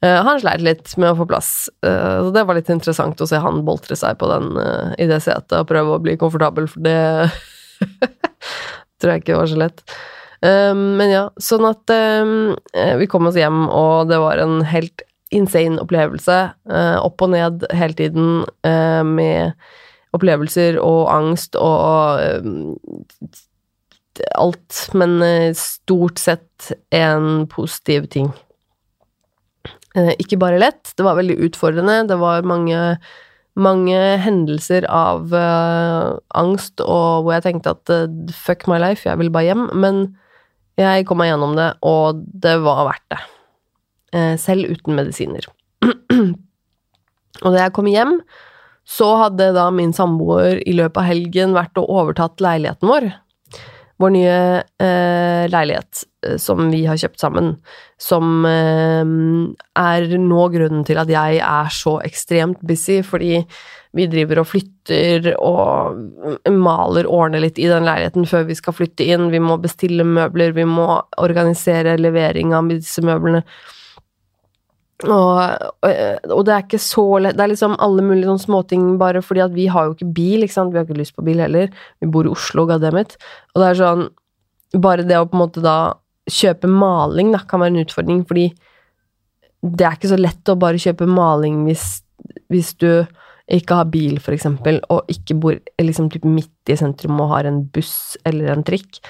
Uh, 0.04 0.22
han 0.26 0.40
sleit 0.40 0.64
litt 0.64 0.94
med 1.00 1.12
å 1.12 1.18
få 1.20 1.28
plass, 1.30 1.52
uh, 1.86 2.26
så 2.26 2.30
det 2.36 2.46
var 2.48 2.58
litt 2.58 2.72
interessant 2.72 3.20
å 3.22 3.28
se 3.30 3.42
han 3.42 3.64
boltre 3.68 3.98
seg 4.00 4.20
på 4.20 4.30
den, 4.32 4.54
i 4.98 5.10
det 5.10 5.20
setet 5.26 5.58
og 5.60 5.68
prøve 5.72 5.98
å 5.98 6.04
bli 6.04 6.16
komfortabel, 6.20 6.70
for 6.72 6.86
det 6.86 7.00
tror 9.00 9.14
jeg 9.14 9.24
ikke 9.24 9.42
var 9.42 9.52
så 9.52 9.60
lett. 9.60 9.84
men 10.42 11.12
ja, 11.12 11.26
sånn 11.40 11.66
at 11.68 11.92
vi 13.00 13.08
kom 13.12 13.28
oss 13.28 13.38
hjem, 13.40 13.66
og 13.72 14.10
det 14.12 14.20
var 14.20 14.40
en 14.40 14.62
helt 14.68 15.04
insane 15.36 15.80
opplevelse. 15.80 16.38
opp 17.04 17.24
og 17.24 17.32
ned 17.32 17.64
hele 17.76 17.96
tiden 17.96 18.44
med 19.16 19.56
opplevelser 20.16 20.80
og 20.82 21.12
angst 21.14 21.56
og 21.60 22.20
alt, 24.36 24.90
men 24.98 25.22
eh, 25.24 25.54
stort 25.58 26.20
sett 26.22 26.72
en 26.96 27.48
positiv 27.52 28.08
ting. 28.12 28.32
Eh, 29.98 30.14
ikke 30.22 30.40
bare 30.42 30.60
lett, 30.62 30.92
det 30.98 31.06
var 31.06 31.18
veldig 31.20 31.40
utfordrende. 31.48 32.04
Det 32.10 32.18
var 32.22 32.48
mange, 32.48 32.80
mange 33.60 34.00
hendelser 34.24 34.86
av 34.92 35.34
uh, 35.34 36.18
angst 36.38 36.84
og 36.84 37.26
hvor 37.26 37.36
jeg 37.36 37.48
tenkte 37.48 37.74
at 37.74 37.94
uh, 37.94 38.34
fuck 38.36 38.68
my 38.70 38.80
life, 38.82 39.08
jeg 39.08 39.20
vil 39.22 39.32
bare 39.34 39.50
hjem. 39.50 39.66
Men 39.74 40.04
jeg 40.80 41.08
kom 41.10 41.20
meg 41.22 41.32
gjennom 41.32 41.58
det, 41.60 41.72
og 41.84 42.22
det 42.46 42.60
var 42.64 42.86
verdt 42.92 43.08
det. 43.16 43.24
Uh, 44.16 44.36
selv 44.42 44.70
uten 44.70 45.00
medisiner. 45.00 45.50
og 47.44 47.50
da 47.50 47.66
jeg 47.66 47.76
kom 47.76 47.90
hjem, 47.90 48.20
så 48.90 49.10
hadde 49.24 49.52
da 49.54 49.68
min 49.74 49.92
samboer 49.94 50.64
i 50.66 50.74
løpet 50.78 51.02
av 51.02 51.10
helgen 51.10 51.58
vært 51.58 51.78
og 51.78 51.92
overtatt 51.94 52.42
leiligheten 52.42 52.90
vår 52.90 53.12
vår 54.00 54.14
nye 54.16 54.36
eh, 54.82 55.46
leilighet 55.52 56.04
eh, 56.26 56.38
som 56.40 56.70
vi 56.72 56.86
har 56.88 57.00
kjøpt 57.00 57.20
sammen, 57.20 57.52
som 58.00 58.46
eh, 58.48 59.04
er 59.82 60.08
nå 60.20 60.46
grunnen 60.54 60.86
til 60.88 61.02
at 61.02 61.12
jeg 61.12 61.42
er 61.44 61.74
så 61.76 61.98
ekstremt 62.06 62.64
busy, 62.66 63.02
fordi 63.06 63.42
vi 63.98 64.06
driver 64.06 64.44
og 64.44 64.52
flytter 64.52 65.32
og 65.42 65.98
maler, 66.54 67.10
ordner 67.10 67.42
litt 67.42 67.58
i 67.60 67.68
den 67.72 67.88
leiligheten 67.88 68.28
før 68.30 68.46
vi 68.48 68.58
skal 68.58 68.76
flytte 68.78 69.08
inn, 69.08 69.32
vi 69.34 69.42
må 69.42 69.58
bestille 69.62 70.06
møbler, 70.06 70.54
vi 70.56 70.68
må 70.70 70.88
organisere 71.18 71.98
levering 71.98 72.54
av 72.56 72.70
disse 72.70 73.04
møblene. 73.06 73.44
Og, 75.08 75.86
og, 76.28 76.42
det 76.44 76.52
er 76.52 76.64
ikke 76.66 76.82
så 76.84 77.06
lett 77.24 77.38
Det 77.38 77.44
er 77.46 77.52
liksom 77.54 77.78
alle 77.80 78.04
mulige 78.04 78.28
sånne 78.28 78.44
småting 78.44 78.88
bare 79.00 79.22
fordi 79.24 79.46
at 79.46 79.54
vi 79.56 79.70
har 79.72 79.88
jo 79.88 79.94
ikke 79.96 80.10
bil, 80.18 80.44
ikke 80.44 80.58
sant. 80.58 80.74
Vi 80.74 80.80
har 80.80 80.88
ikke 80.88 81.00
lyst 81.00 81.16
på 81.16 81.24
bil 81.24 81.40
heller. 81.40 81.70
Vi 82.04 82.10
bor 82.12 82.28
i 82.28 82.34
Oslo, 82.34 82.66
goddammit. 82.68 83.16
Og 83.54 83.64
det 83.64 83.70
er 83.70 83.80
sånn 83.84 84.10
Bare 84.78 85.02
det 85.02 85.18
å 85.18 85.26
på 85.26 85.34
en 85.34 85.42
måte 85.42 85.64
da 85.66 85.96
kjøpe 86.30 86.70
maling 86.70 87.32
da, 87.34 87.40
kan 87.50 87.64
være 87.64 87.74
en 87.74 87.80
utfordring, 87.82 88.20
fordi 88.30 88.52
det 89.66 89.88
er 89.88 89.96
ikke 89.98 90.12
så 90.12 90.20
lett 90.20 90.52
å 90.52 90.60
bare 90.62 90.78
kjøpe 90.78 91.08
maling 91.10 91.64
hvis, 91.66 91.86
hvis 92.54 92.70
du 92.78 92.92
ikke 93.50 93.80
har 93.80 93.90
bil, 93.90 94.20
for 94.22 94.36
eksempel, 94.36 94.78
og 94.94 95.10
ikke 95.10 95.40
bor 95.42 95.58
liksom 95.82 96.12
midt 96.30 96.70
i 96.70 96.78
sentrum 96.78 97.18
og 97.18 97.32
har 97.34 97.50
en 97.50 97.64
buss 97.74 98.14
eller 98.30 98.54
en 98.54 98.62
trikk 98.68 99.02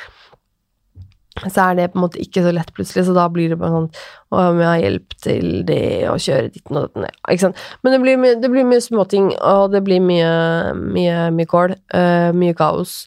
så 1.47 1.69
er 1.69 1.77
det 1.77 1.87
på 1.93 1.99
en 1.99 2.03
måte 2.03 2.19
ikke 2.19 2.43
så 2.43 2.51
lett 2.55 2.71
plutselig, 2.75 3.05
så 3.07 3.15
da 3.15 3.27
blir 3.31 3.53
det 3.53 3.57
bare 3.59 3.71
sånn 3.71 3.87
Å, 4.29 4.41
om 4.41 4.59
jeg 4.59 4.67
har 4.67 4.81
hjelp 4.83 5.15
til 5.23 5.45
det, 5.67 5.85
og 6.11 6.19
kjøre 6.21 6.51
dit 6.51 6.63
og 6.69 6.75
datten 6.83 7.07
Ikke 7.07 7.43
sant. 7.45 7.61
Men 7.81 7.95
det 7.95 8.01
blir, 8.03 8.25
det 8.43 8.51
blir 8.51 8.67
mye 8.67 8.83
småting, 8.83 9.31
og 9.39 9.71
det 9.73 9.81
blir 9.87 10.03
mye, 10.03 10.33
mye, 10.77 11.29
mye 11.35 11.49
kål. 11.49 11.73
Uh, 11.95 12.29
mye 12.35 12.57
kaos. 12.57 12.99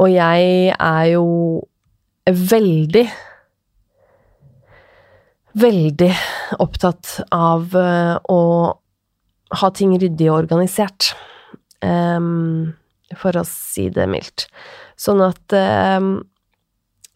Og 0.00 0.12
jeg 0.12 0.70
er 0.76 1.08
jo 1.14 1.26
veldig 2.30 3.08
Veldig 5.60 6.12
opptatt 6.62 7.16
av 7.34 7.72
uh, 7.74 8.14
å 8.30 8.42
ha 9.58 9.70
ting 9.74 9.96
ryddig 9.98 10.28
og 10.30 10.44
organisert. 10.44 11.08
Um, 11.82 12.76
for 13.18 13.34
å 13.34 13.42
si 13.48 13.88
det 13.90 14.06
mildt. 14.10 14.46
Sånn 15.00 15.22
at 15.24 15.56
um, 15.98 16.20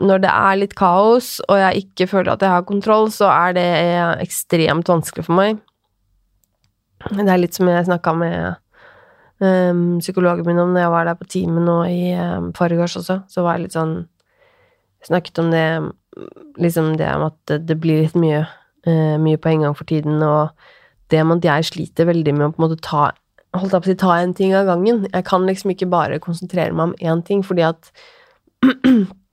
når 0.03 0.24
det 0.24 0.30
er 0.32 0.59
litt 0.59 0.74
kaos, 0.78 1.38
og 1.47 1.61
jeg 1.61 1.84
ikke 1.84 2.09
føler 2.11 2.32
at 2.34 2.42
jeg 2.42 2.51
har 2.51 2.66
kontroll, 2.66 3.11
så 3.14 3.28
er 3.30 3.55
det 3.55 3.68
ekstremt 4.24 4.90
vanskelig 4.90 5.26
for 5.28 5.38
meg. 5.38 5.61
Det 7.12 7.28
er 7.28 7.38
litt 7.38 7.55
som 7.55 7.68
jeg 7.70 7.86
snakka 7.86 8.14
med 8.16 8.57
um, 9.45 10.01
psykologen 10.01 10.47
min 10.49 10.62
om 10.62 10.72
når 10.74 10.86
jeg 10.86 10.95
var 10.95 11.09
der 11.09 11.18
på 11.20 11.28
teamet 11.30 11.66
nå 11.66 11.76
i 11.90 12.01
um, 12.16 12.51
forgårs 12.57 12.97
også. 13.03 13.20
Så 13.30 13.45
var 13.45 13.59
jeg 13.59 13.68
litt 13.68 13.78
sånn 13.78 14.03
Snakket 15.05 15.36
om 15.36 15.51
det 15.53 15.66
liksom 16.57 16.95
det 16.97 17.11
om 17.12 17.26
at 17.26 17.51
det 17.68 17.74
blir 17.76 18.07
litt 18.07 18.14
mye, 18.16 18.38
uh, 18.88 19.16
mye 19.20 19.36
på 19.36 19.51
en 19.51 19.66
gang 19.66 19.74
for 19.76 19.84
tiden, 19.84 20.22
og 20.24 20.55
det 21.12 21.20
med 21.28 21.42
at 21.42 21.49
jeg 21.51 21.66
sliter 21.68 22.09
veldig 22.09 22.32
med 22.32 22.47
å 22.47 22.55
på 22.55 22.62
en 22.62 22.64
måte 22.64 22.80
ta 22.80 23.11
holdt 23.53 23.74
jeg 23.74 23.82
på 23.84 23.86
å 23.86 23.92
si, 23.92 23.99
ta 24.01 24.14
en 24.16 24.32
ting 24.34 24.55
av 24.57 24.64
gangen. 24.70 25.05
Jeg 25.11 25.26
kan 25.28 25.45
liksom 25.45 25.74
ikke 25.74 25.90
bare 25.92 26.22
konsentrere 26.24 26.72
meg 26.72 26.88
om 26.88 26.95
én 27.05 27.20
ting, 27.26 27.45
fordi 27.45 27.66
at 27.68 27.92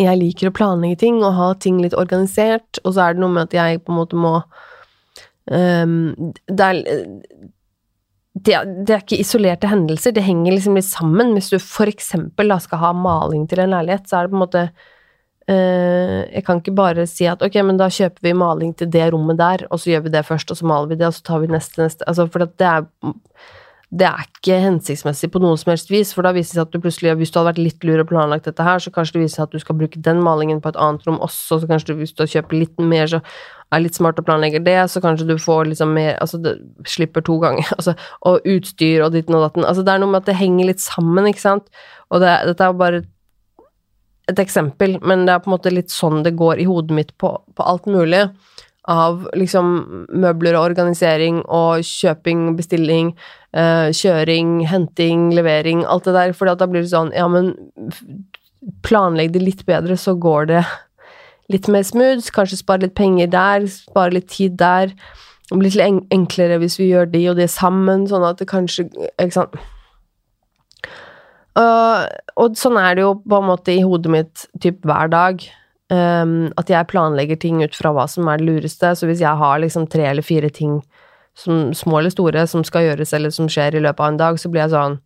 jeg 0.00 0.20
liker 0.20 0.50
å 0.50 0.54
planlegge 0.56 1.00
ting 1.04 1.20
og 1.22 1.36
ha 1.38 1.50
ting 1.60 1.80
litt 1.82 1.96
organisert, 1.96 2.80
og 2.84 2.94
så 2.94 3.06
er 3.06 3.16
det 3.16 3.22
noe 3.22 3.32
med 3.32 3.48
at 3.48 3.56
jeg 3.56 3.84
på 3.84 3.94
en 3.94 4.00
måte 4.00 4.18
må 4.20 4.34
um, 5.50 6.32
det, 6.50 6.66
er, 6.66 6.82
det, 8.34 8.58
det, 8.82 8.90
er 8.90 9.00
ikke 9.00 9.20
isolerte 9.22 9.70
hendelser, 9.70 10.12
det 10.16 10.26
henger 10.26 10.56
liksom 10.56 10.76
litt 10.76 10.88
sammen. 10.88 11.32
Hvis 11.36 11.52
du 11.54 11.58
for 11.62 11.88
eksempel 11.90 12.52
skal 12.64 12.82
ha 12.82 12.92
maling 12.96 13.46
til 13.48 13.64
en 13.64 13.72
leilighet, 13.72 14.08
så 14.08 14.20
er 14.20 14.26
det 14.26 14.34
på 14.34 14.38
en 14.38 14.44
måte 14.44 14.64
uh, 14.68 16.20
Jeg 16.28 16.44
kan 16.48 16.60
ikke 16.60 16.76
bare 16.76 17.08
si 17.10 17.28
at 17.30 17.44
ok, 17.44 17.60
men 17.64 17.80
da 17.80 17.88
kjøper 17.92 18.28
vi 18.28 18.36
maling 18.36 18.76
til 18.76 18.92
det 18.92 19.08
rommet 19.14 19.40
der, 19.40 19.64
og 19.70 19.80
så 19.80 19.94
gjør 19.94 20.08
vi 20.08 20.16
det 20.18 20.26
først, 20.28 20.52
og 20.52 20.60
så 20.60 20.68
maler 20.68 20.92
vi 20.92 21.00
det, 21.00 21.08
og 21.08 21.16
så 21.16 21.30
tar 21.30 21.44
vi 21.44 21.54
neste, 21.54 21.80
neste 21.86 22.10
Altså, 22.10 22.28
for 22.28 22.44
det 22.44 22.68
er 22.68 22.84
det 23.94 24.06
er 24.08 24.24
ikke 24.26 24.56
hensiktsmessig 24.64 25.28
på 25.30 25.38
noe 25.38 25.54
som 25.60 25.70
helst 25.70 25.92
vis, 25.92 26.10
for 26.14 26.26
da 26.26 26.32
viser 26.34 26.56
det 26.56 26.58
seg 26.58 26.64
at 26.64 26.72
du 26.74 26.82
plutselig, 26.82 27.12
hvis 27.20 27.30
du 27.30 27.38
hadde 27.38 27.52
vært 27.52 27.60
litt 27.62 27.84
lur 27.86 28.00
og 28.02 28.08
planlagt 28.10 28.48
dette 28.48 28.64
her, 28.66 28.80
så 28.82 28.90
kanskje 28.90 29.14
det 29.14 29.22
viser 29.22 29.38
seg 29.38 29.44
at 29.46 29.54
du 29.54 29.62
skal 29.62 29.78
bruke 29.78 30.00
den 30.02 30.22
malingen 30.26 30.58
på 30.62 30.72
et 30.72 30.80
annet 30.82 31.06
rom 31.06 31.20
også, 31.22 31.60
så 31.62 31.68
kanskje 31.70 31.92
du, 31.92 32.00
hvis 32.00 32.16
du 32.18 32.24
kjøper 32.26 32.58
litt 32.58 32.82
mer, 32.82 33.06
så 33.12 33.20
er 33.74 33.84
litt 33.84 33.98
smart 33.98 34.18
å 34.18 34.24
planlegge 34.26 34.62
det, 34.66 34.78
så 34.90 35.02
kanskje 35.04 35.28
du 35.30 35.36
får 35.42 35.70
liksom 35.70 35.94
mer 35.94 36.18
Altså, 36.22 36.38
det 36.42 36.56
slipper 36.90 37.22
to 37.26 37.38
ganger, 37.42 37.70
altså, 37.78 37.94
og 38.26 38.42
utstyr 38.56 39.06
og 39.06 39.14
ditten 39.14 39.38
og 39.38 39.46
datten. 39.46 39.66
Altså, 39.68 39.86
det 39.86 39.94
er 39.94 40.02
noe 40.02 40.10
med 40.10 40.24
at 40.24 40.32
det 40.32 40.40
henger 40.40 40.72
litt 40.72 40.82
sammen, 40.82 41.30
ikke 41.30 41.46
sant, 41.46 41.70
og 42.10 42.26
det, 42.26 42.34
dette 42.50 42.66
er 42.66 42.82
bare 42.82 43.04
et 44.26 44.42
eksempel, 44.42 44.98
men 45.06 45.28
det 45.28 45.36
er 45.36 45.42
på 45.44 45.52
en 45.52 45.54
måte 45.54 45.70
litt 45.70 45.94
sånn 45.94 46.24
det 46.26 46.34
går 46.34 46.58
i 46.58 46.66
hodet 46.66 46.94
mitt 46.94 47.14
på, 47.22 47.30
på 47.54 47.66
alt 47.70 47.86
mulig 47.86 48.24
av 48.86 49.24
liksom 49.34 50.06
møbler 50.14 50.56
og 50.56 50.68
organisering 50.70 51.40
og 51.42 51.82
kjøping, 51.86 52.48
bestilling, 52.58 53.12
eh, 53.56 53.90
kjøring, 53.96 54.58
henting, 54.68 55.30
levering, 55.36 55.84
alt 55.88 56.08
det 56.08 56.16
der, 56.16 56.34
for 56.36 56.48
da 56.48 56.68
blir 56.68 56.84
det 56.84 56.92
sånn 56.92 57.14
Ja, 57.16 57.28
men 57.32 57.54
planlegg 58.86 59.32
det 59.34 59.44
litt 59.44 59.62
bedre, 59.68 59.96
så 59.98 60.16
går 60.18 60.50
det 60.50 60.64
litt 61.52 61.68
mer 61.70 61.86
smooth. 61.86 62.30
Kanskje 62.34 62.60
spare 62.60 62.86
litt 62.86 62.96
penger 62.98 63.30
der, 63.32 63.68
spare 63.70 64.16
litt 64.16 64.28
tid 64.32 64.58
der. 64.60 64.92
Det 65.46 65.58
blir 65.60 65.70
litt 65.70 66.10
enklere 66.14 66.58
hvis 66.62 66.78
vi 66.80 66.90
gjør 66.90 67.08
de 67.12 67.22
og 67.30 67.38
det 67.38 67.48
sammen, 67.52 68.08
sånn 68.10 68.26
at 68.26 68.40
det 68.42 68.48
kanskje 68.50 68.88
Ikke 69.14 69.36
sant. 69.36 69.58
Uh, 71.56 72.04
og 72.36 72.58
sånn 72.60 72.76
er 72.76 72.98
det 72.98 73.06
jo 73.06 73.14
på 73.22 73.38
en 73.38 73.46
måte 73.48 73.72
i 73.72 73.84
hodet 73.84 74.10
mitt 74.12 74.42
typ 74.60 74.82
hver 74.84 75.08
dag. 75.12 75.40
Um, 75.88 76.50
at 76.58 76.68
jeg 76.68 76.88
planlegger 76.90 77.38
ting 77.40 77.62
ut 77.62 77.76
fra 77.78 77.94
hva 77.94 78.04
som 78.10 78.28
er 78.28 78.42
det 78.42 78.48
lureste. 78.48 78.90
Så 78.98 79.08
hvis 79.08 79.22
jeg 79.22 79.40
har 79.40 79.62
liksom 79.62 79.86
tre 79.88 80.04
eller 80.10 80.26
fire 80.26 80.50
ting, 80.52 80.80
som, 81.36 81.74
små 81.76 82.00
eller 82.00 82.14
store, 82.14 82.46
som 82.50 82.64
skal 82.66 82.88
gjøres 82.90 83.12
eller 83.16 83.34
som 83.34 83.50
skjer 83.50 83.76
i 83.76 83.84
løpet 83.84 84.02
av 84.02 84.12
en 84.12 84.22
dag, 84.24 84.40
så 84.40 84.50
blir 84.52 84.66
jeg 84.66 84.76
sånn 84.76 84.98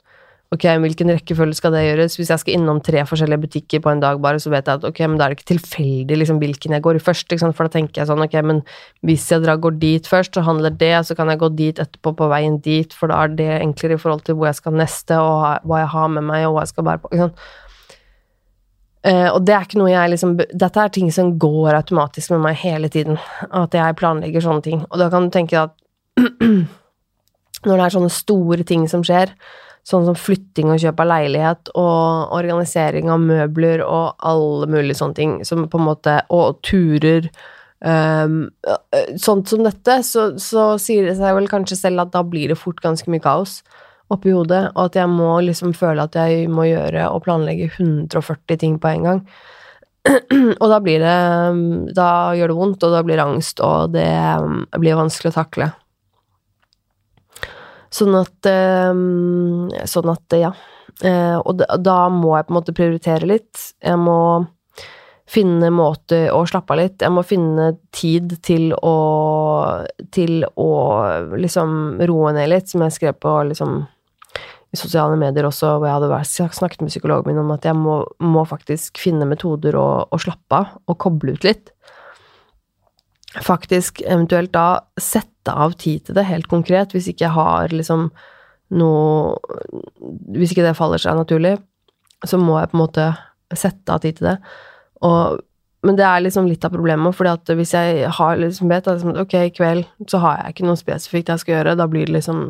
Ok, 0.51 0.65
hvilken 0.83 1.13
rekkefølge 1.13 1.55
skal 1.55 1.71
det 1.77 1.85
gjøres? 1.85 2.17
Hvis 2.19 2.31
jeg 2.33 2.43
skal 2.43 2.57
innom 2.57 2.81
tre 2.83 3.05
forskjellige 3.07 3.43
butikker 3.45 3.83
på 3.85 3.93
en 3.93 4.01
dag 4.03 4.19
bare, 4.19 4.41
så 4.43 4.51
vet 4.51 4.67
jeg 4.67 4.81
at 4.81 4.87
ok, 4.89 4.99
men 5.05 5.15
da 5.15 5.29
er 5.29 5.31
det 5.31 5.39
ikke 5.39 5.51
tilfeldig 5.53 6.17
liksom 6.19 6.41
hvilken 6.43 6.75
jeg 6.75 6.83
går 6.83 6.99
i 6.99 7.03
først, 7.07 7.29
liksom, 7.31 7.53
for 7.55 7.69
da 7.69 7.77
tenker 7.77 8.01
jeg 8.01 8.09
sånn 8.11 8.25
ok, 8.25 8.35
men 8.49 8.59
hvis 9.07 9.29
jeg 9.31 9.45
drar, 9.45 9.61
går 9.63 9.79
dit 9.79 10.11
først, 10.11 10.35
så 10.35 10.43
handler 10.43 10.75
det, 10.75 10.91
så 11.07 11.15
kan 11.15 11.31
jeg 11.31 11.39
gå 11.39 11.53
dit 11.55 11.79
etterpå 11.79 12.17
på 12.19 12.31
veien 12.35 12.59
dit, 12.67 12.91
for 12.99 13.15
da 13.15 13.21
er 13.23 13.39
det 13.39 13.51
enklere 13.61 13.95
i 13.95 14.03
forhold 14.03 14.27
til 14.27 14.41
hvor 14.41 14.51
jeg 14.51 14.59
skal 14.59 14.75
neste, 14.75 15.23
og 15.23 15.71
hva 15.71 15.85
jeg 15.85 15.93
har 15.95 16.11
med 16.19 16.27
meg, 16.33 16.49
og 16.49 16.57
hva 16.57 16.67
jeg 16.67 16.75
skal 16.75 16.89
bære 16.91 17.05
på. 17.05 17.13
Ikke 17.15 17.31
Uh, 19.01 19.31
og 19.33 19.47
det 19.49 19.55
er 19.57 19.63
ikke 19.65 19.79
noe 19.81 19.89
jeg 19.89 20.11
liksom 20.13 20.35
Dette 20.37 20.83
er 20.83 20.91
ting 20.93 21.07
som 21.09 21.31
går 21.41 21.73
automatisk 21.79 22.35
med 22.35 22.43
meg 22.45 22.59
hele 22.61 22.91
tiden. 22.93 23.17
At 23.49 23.73
jeg 23.73 23.97
planlegger 23.97 24.45
sånne 24.45 24.65
ting. 24.67 24.83
Og 24.91 25.01
da 25.01 25.07
kan 25.09 25.25
du 25.25 25.33
tenke 25.33 25.57
at 25.57 25.73
når 27.67 27.75
det 27.75 27.85
er 27.85 27.97
sånne 27.97 28.15
store 28.15 28.67
ting 28.69 28.87
som 28.91 29.05
skjer, 29.07 29.35
Sånn 29.87 30.05
som 30.05 30.17
flytting 30.19 30.69
og 30.69 30.81
kjøp 30.83 30.99
av 31.01 31.09
leilighet 31.09 31.71
og 31.79 32.35
organisering 32.37 33.09
av 33.11 33.23
møbler 33.23 33.81
og 33.81 34.21
alle 34.29 34.69
mulige 34.69 34.99
sånne 34.99 35.17
ting 35.17 35.33
som 35.49 35.65
på 35.73 35.81
en 35.81 35.87
måte 35.87 36.19
Og 36.37 36.61
turer. 36.67 37.31
Um, 37.81 38.51
sånt 39.17 39.49
som 39.49 39.65
dette, 39.65 40.03
så, 40.05 40.35
så, 40.37 40.75
sier 40.77 41.07
det 41.09 41.15
seg 41.17 41.33
vel 41.33 41.49
kanskje 41.49 41.79
selv 41.81 42.05
at 42.05 42.11
da 42.13 42.21
blir 42.21 42.53
det 42.53 42.59
fort 42.61 42.83
ganske 42.85 43.09
mye 43.09 43.25
kaos 43.25 43.63
oppi 44.13 44.35
hodet, 44.35 44.67
og 44.75 44.91
at 44.91 44.99
jeg 44.99 45.09
må 45.09 45.31
liksom 45.47 45.73
føle 45.79 46.05
at 46.05 46.19
jeg 46.19 46.51
må 46.53 46.67
gjøre 46.67 47.07
og 47.15 47.23
planlegge 47.25 47.71
140 47.71 48.61
ting 48.61 48.77
på 48.83 48.91
en 48.91 49.07
gang. 49.07 49.23
og 50.61 50.67
da 50.73 50.79
blir 50.81 51.01
det 51.01 51.17
Da 51.97 52.11
gjør 52.37 52.53
det 52.53 52.59
vondt, 52.61 52.85
og 52.85 52.93
da 52.99 53.01
blir 53.07 53.17
det 53.17 53.25
angst, 53.25 53.65
og 53.65 53.97
det 53.97 54.11
blir 54.77 55.01
vanskelig 55.01 55.33
å 55.33 55.39
takle. 55.41 55.73
Sånn 57.91 58.15
at 58.21 58.47
ehm, 58.49 59.69
Sånn 59.91 60.13
at, 60.13 60.39
ja. 60.39 60.55
Eh, 61.03 61.37
og 61.39 61.63
da 61.83 61.99
må 62.13 62.35
jeg 62.37 62.47
på 62.47 62.53
en 62.53 62.59
måte 62.61 62.77
prioritere 62.77 63.29
litt. 63.29 63.71
Jeg 63.83 63.99
må 63.99 64.21
finne 65.31 65.71
måter 65.75 66.29
å 66.35 66.43
slappe 66.49 66.75
av 66.75 66.81
litt. 66.83 66.99
Jeg 67.03 67.15
må 67.15 67.25
finne 67.27 67.73
tid 67.95 68.37
til 68.47 68.75
å 68.75 68.97
Til 70.15 70.45
å 70.59 70.71
liksom 71.39 72.03
roe 72.11 72.35
ned 72.37 72.51
litt, 72.53 72.71
som 72.71 72.85
jeg 72.87 72.99
skrev 72.99 73.19
på 73.23 73.41
liksom 73.53 73.83
i 74.71 74.79
sosiale 74.79 75.17
medier 75.19 75.49
også, 75.49 75.73
hvor 75.81 75.89
jeg 75.89 75.97
hadde 75.99 76.51
snakket 76.55 76.85
med 76.85 76.93
psykologen 76.93 77.27
min 77.27 77.41
om 77.43 77.49
at 77.51 77.65
jeg 77.67 77.75
må, 77.75 78.05
må 78.23 78.45
faktisk 78.47 79.01
finne 79.03 79.27
metoder 79.27 79.75
å, 79.75 79.87
å 80.07 80.21
slappe 80.23 80.61
av 80.61 80.77
og 80.87 80.99
koble 81.03 81.35
ut 81.35 81.47
litt 81.47 81.73
faktisk 83.39 84.03
eventuelt 84.03 84.53
da 84.55 84.83
sette 85.01 85.53
av 85.53 85.77
tid 85.79 86.07
til 86.07 86.17
det, 86.19 86.27
helt 86.29 86.49
konkret, 86.51 86.95
hvis 86.95 87.09
ikke 87.11 87.29
jeg 87.29 87.37
har 87.37 87.75
liksom 87.75 88.11
noe 88.71 89.35
Hvis 90.31 90.53
ikke 90.53 90.63
det 90.63 90.77
faller 90.79 91.01
seg 91.03 91.17
naturlig, 91.19 91.57
så 92.23 92.39
må 92.39 92.55
jeg 92.61 92.71
på 92.71 92.77
en 92.77 92.83
måte 92.85 93.07
sette 93.51 93.91
av 93.91 93.99
tid 94.05 94.21
til 94.21 94.29
det. 94.29 94.35
Og, 95.03 95.41
men 95.83 95.99
det 95.99 96.05
er 96.07 96.23
liksom 96.23 96.47
litt 96.47 96.63
av 96.63 96.71
problemet, 96.77 97.17
fordi 97.19 97.33
at 97.33 97.51
hvis 97.59 97.75
jeg 97.75 98.13
har 98.15 98.39
liksom 98.39 98.71
vet 98.71 98.87
at 98.87 99.01
liksom, 99.01 99.17
ok, 99.19 99.35
i 99.49 99.55
kveld 99.57 99.89
så 100.13 100.21
har 100.23 100.37
jeg 100.39 100.55
ikke 100.55 100.69
noe 100.69 100.79
spesifikt 100.79 101.33
jeg 101.33 101.43
skal 101.43 101.57
gjøre, 101.57 101.75
da 101.81 101.89
blir 101.91 102.07
det 102.07 102.15
liksom 102.21 102.45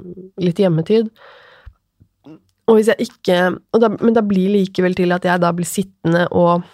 litt 0.45 0.61
hjemmetid. 0.61 1.09
Og 2.69 2.77
hvis 2.77 2.93
jeg 2.93 3.09
ikke 3.09 3.39
da, 3.81 3.89
Men 3.97 4.15
da 4.15 4.23
blir 4.27 4.53
likevel 4.53 4.95
til 4.99 5.17
at 5.17 5.25
jeg 5.27 5.43
da 5.43 5.55
blir 5.57 5.69
sittende 5.69 6.27
og 6.31 6.69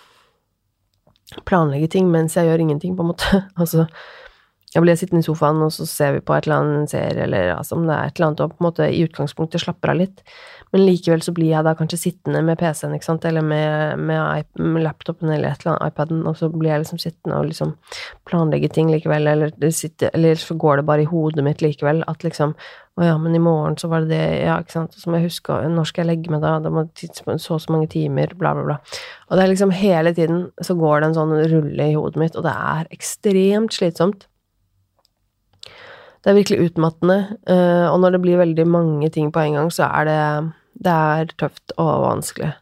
planlegge 1.49 1.91
ting 1.97 2.11
mens 2.13 2.37
jeg 2.39 2.49
gjør 2.49 2.63
ingenting, 2.63 2.95
på 2.97 3.05
en 3.05 3.13
måte. 3.13 3.43
altså, 3.61 3.87
jeg 4.75 4.85
blir 4.85 4.99
sittende 4.99 5.25
i 5.25 5.27
sofaen, 5.27 5.63
og 5.65 5.73
så 5.75 5.87
ser 5.89 6.17
vi 6.17 6.25
på 6.25 6.37
et 6.37 6.47
eller 6.47 6.63
annet 6.63 6.93
serie, 6.93 7.25
eller 7.25 7.55
altså, 7.57 7.79
om 7.79 7.87
det 7.89 7.97
er 7.97 8.11
et 8.11 8.19
eller 8.19 8.31
annet, 8.31 8.45
og 8.45 8.55
på 8.55 8.61
en 8.61 8.69
måte 8.69 8.91
i 8.93 9.03
utgangspunktet 9.07 9.63
slapper 9.63 9.95
av 9.95 10.01
litt. 10.03 10.23
Men 10.77 10.85
likevel 10.85 11.23
så 11.25 11.33
blir 11.33 11.55
jeg 11.55 11.65
da 11.65 11.73
kanskje 11.73 11.97
sittende 11.97 12.43
med 12.45 12.59
PC-en, 12.61 12.93
ikke 12.93 13.07
sant, 13.07 13.23
eller 13.25 13.41
med, 13.41 13.97
med, 13.97 14.49
med, 14.61 14.83
laptopen 14.85 15.31
eller 15.33 15.55
et 15.55 15.63
eller 15.63 15.79
annet, 15.79 15.95
iPaden, 15.95 16.19
og 16.29 16.35
så 16.37 16.51
blir 16.53 16.69
jeg 16.69 16.83
liksom 16.83 17.01
sittende 17.01 17.39
og 17.39 17.47
liksom 17.49 17.71
planlegge 18.29 18.69
ting 18.75 18.91
likevel, 18.93 19.31
eller, 19.31 19.55
sitter, 19.73 20.13
så 20.37 20.57
går 20.61 20.83
det 20.83 20.85
bare 20.91 21.07
i 21.07 21.09
hodet 21.09 21.47
mitt 21.47 21.65
likevel, 21.65 22.03
at 22.13 22.27
liksom 22.27 22.53
å 22.97 23.07
ja, 23.09 23.17
men 23.21 23.33
i 23.37 23.41
morgen 23.41 23.79
så 23.81 23.89
var 23.89 24.05
det 24.05 24.13
det, 24.13 24.45
ja, 24.45 24.59
ikke 24.61 24.75
sant, 24.75 24.99
så 25.01 25.09
må 25.09 25.17
jeg 25.17 25.31
huske 25.31 25.57
når 25.73 25.89
skal 25.89 26.05
jeg 26.05 26.11
legge 26.11 26.33
meg 26.33 26.45
da, 26.45 26.55
Det 26.65 26.73
må 26.73 26.85
så 27.41 27.57
og 27.57 27.65
så 27.65 27.73
mange 27.73 27.89
timer, 27.93 28.37
bla, 28.37 28.53
bla, 28.57 28.67
bla. 28.69 28.77
Og 29.29 29.37
det 29.37 29.45
er 29.47 29.53
liksom 29.55 29.73
hele 29.81 30.13
tiden 30.17 30.47
så 30.61 30.77
går 30.77 31.01
det 31.01 31.11
en 31.11 31.19
sånn 31.19 31.35
rulle 31.55 31.89
i 31.89 31.97
hodet 31.97 32.21
mitt, 32.21 32.37
og 32.37 32.45
det 32.45 32.53
er 32.53 32.93
ekstremt 32.97 33.77
slitsomt. 33.77 34.29
Det 36.21 36.33
er 36.33 36.41
virkelig 36.41 36.71
utmattende, 36.71 37.19
eh, 37.49 37.89
og 37.89 38.01
når 38.05 38.17
det 38.17 38.23
blir 38.25 38.45
veldig 38.45 38.69
mange 38.69 39.13
ting 39.15 39.33
på 39.33 39.45
en 39.45 39.61
gang, 39.61 39.73
så 39.73 39.89
er 39.89 40.09
det 40.09 40.23
Det 40.77 40.93
er 40.93 41.35
tøft 41.41 41.75
og 41.81 41.93
vanskelig. 42.05 42.53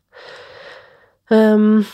Um, 1.33 1.85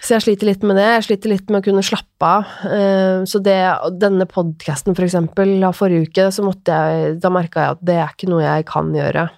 så 0.00 0.16
jeg 0.16 0.24
sliter 0.26 0.48
litt 0.48 0.64
med 0.66 0.78
det. 0.78 0.86
Jeg 0.86 1.06
sliter 1.08 1.32
litt 1.32 1.50
med 1.50 1.60
å 1.60 1.66
kunne 1.66 1.84
slappe 1.84 2.28
av. 2.28 2.52
Um, 2.70 3.26
så 3.28 3.40
det, 3.44 3.58
denne 4.00 4.28
podkasten, 4.30 4.96
for 4.96 5.06
eksempel, 5.06 5.56
av 5.66 5.76
forrige 5.76 6.10
uke, 6.10 6.28
så 6.32 6.44
måtte 6.46 6.76
jeg 6.76 7.18
Da 7.22 7.32
merka 7.32 7.64
jeg 7.64 7.76
at 7.76 7.84
det 7.88 7.98
er 7.98 8.14
ikke 8.14 8.30
noe 8.30 8.44
jeg 8.44 8.68
kan 8.70 8.94
gjøre. 8.94 9.28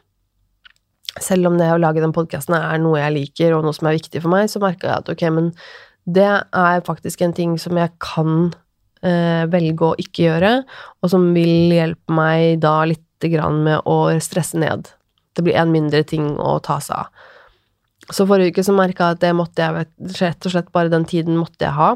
Selv 1.19 1.51
om 1.51 1.59
det 1.59 1.71
å 1.73 1.81
lage 1.81 2.03
den 2.05 2.15
podkasten 2.15 2.55
er 2.59 2.79
noe 2.83 3.01
jeg 3.01 3.17
liker, 3.17 3.57
og 3.57 3.67
noe 3.67 3.77
som 3.77 3.89
er 3.91 3.99
viktig 3.99 4.23
for 4.23 4.33
meg, 4.35 4.51
så 4.53 4.63
merka 4.63 4.91
jeg 4.91 5.03
at 5.03 5.13
ok, 5.15 5.25
men 5.35 5.53
det 6.09 6.29
er 6.29 6.85
faktisk 6.87 7.25
en 7.25 7.35
ting 7.37 7.57
som 7.61 7.77
jeg 7.77 7.91
kan 8.01 8.53
eh, 9.05 9.45
velge 9.51 9.89
å 9.89 9.97
ikke 10.01 10.25
gjøre, 10.29 10.53
og 11.03 11.13
som 11.13 11.27
vil 11.35 11.75
hjelpe 11.75 12.15
meg 12.15 12.63
da 12.63 12.81
lite 12.89 13.33
grann 13.33 13.61
med 13.67 13.83
å 13.89 13.99
stresse 14.23 14.61
ned. 14.61 14.89
Det 15.39 15.45
blir 15.47 15.55
en 15.55 15.71
mindre 15.71 16.03
ting 16.03 16.33
å 16.43 16.57
ta 16.67 16.81
seg 16.83 16.99
av. 16.99 17.27
Så 18.11 18.25
forrige 18.27 18.57
uke 18.57 18.65
så 18.67 18.75
merka 18.75 19.07
jeg 19.11 19.19
at 19.19 19.23
det 19.23 19.35
måtte 19.37 19.63
jeg 19.63 20.15
rett 20.19 20.47
og 20.49 20.55
slett 20.55 20.73
bare 20.75 20.91
den 20.91 21.05
tiden 21.07 21.37
måtte 21.39 21.69
jeg 21.69 21.77
ha. 21.77 21.91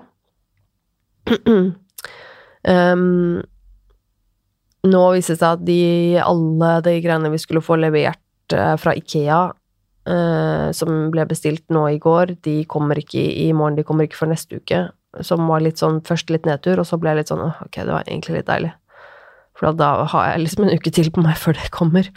um, 2.69 3.41
nå 4.93 5.03
viser 5.17 5.35
det 5.35 5.41
seg 5.41 5.49
at 5.49 5.65
de, 5.67 5.81
alle 6.23 6.71
de 6.87 6.95
greiene 7.03 7.33
vi 7.33 7.41
skulle 7.41 7.65
få 7.65 7.81
levert 7.81 8.55
uh, 8.55 8.77
fra 8.79 8.95
Ikea, 8.99 9.41
uh, 10.13 10.69
som 10.77 11.09
ble 11.15 11.27
bestilt 11.31 11.65
nå 11.73 11.87
i 11.95 12.01
går, 12.03 12.37
de 12.47 12.61
kommer 12.71 13.01
ikke 13.01 13.23
i 13.23 13.49
morgen, 13.57 13.81
de 13.81 13.87
kommer 13.89 14.07
ikke 14.07 14.21
før 14.21 14.35
neste 14.35 14.61
uke. 14.61 14.85
Som 15.25 15.49
var 15.51 15.65
litt 15.65 15.81
sånn 15.81 16.01
først 16.07 16.31
litt 16.33 16.47
nedtur, 16.49 16.81
og 16.81 16.89
så 16.89 17.01
ble 17.01 17.13
jeg 17.13 17.23
litt 17.23 17.33
sånn 17.33 17.49
ok, 17.51 17.83
det 17.83 17.91
var 17.91 18.07
egentlig 18.07 18.39
litt 18.39 18.53
deilig. 18.53 18.73
For 19.57 19.73
da 19.77 19.95
har 20.13 20.31
jeg 20.31 20.45
liksom 20.47 20.65
en 20.67 20.77
uke 20.77 20.93
til 20.93 21.11
på 21.13 21.25
meg 21.25 21.37
før 21.41 21.57
det 21.57 21.73
kommer. 21.75 22.09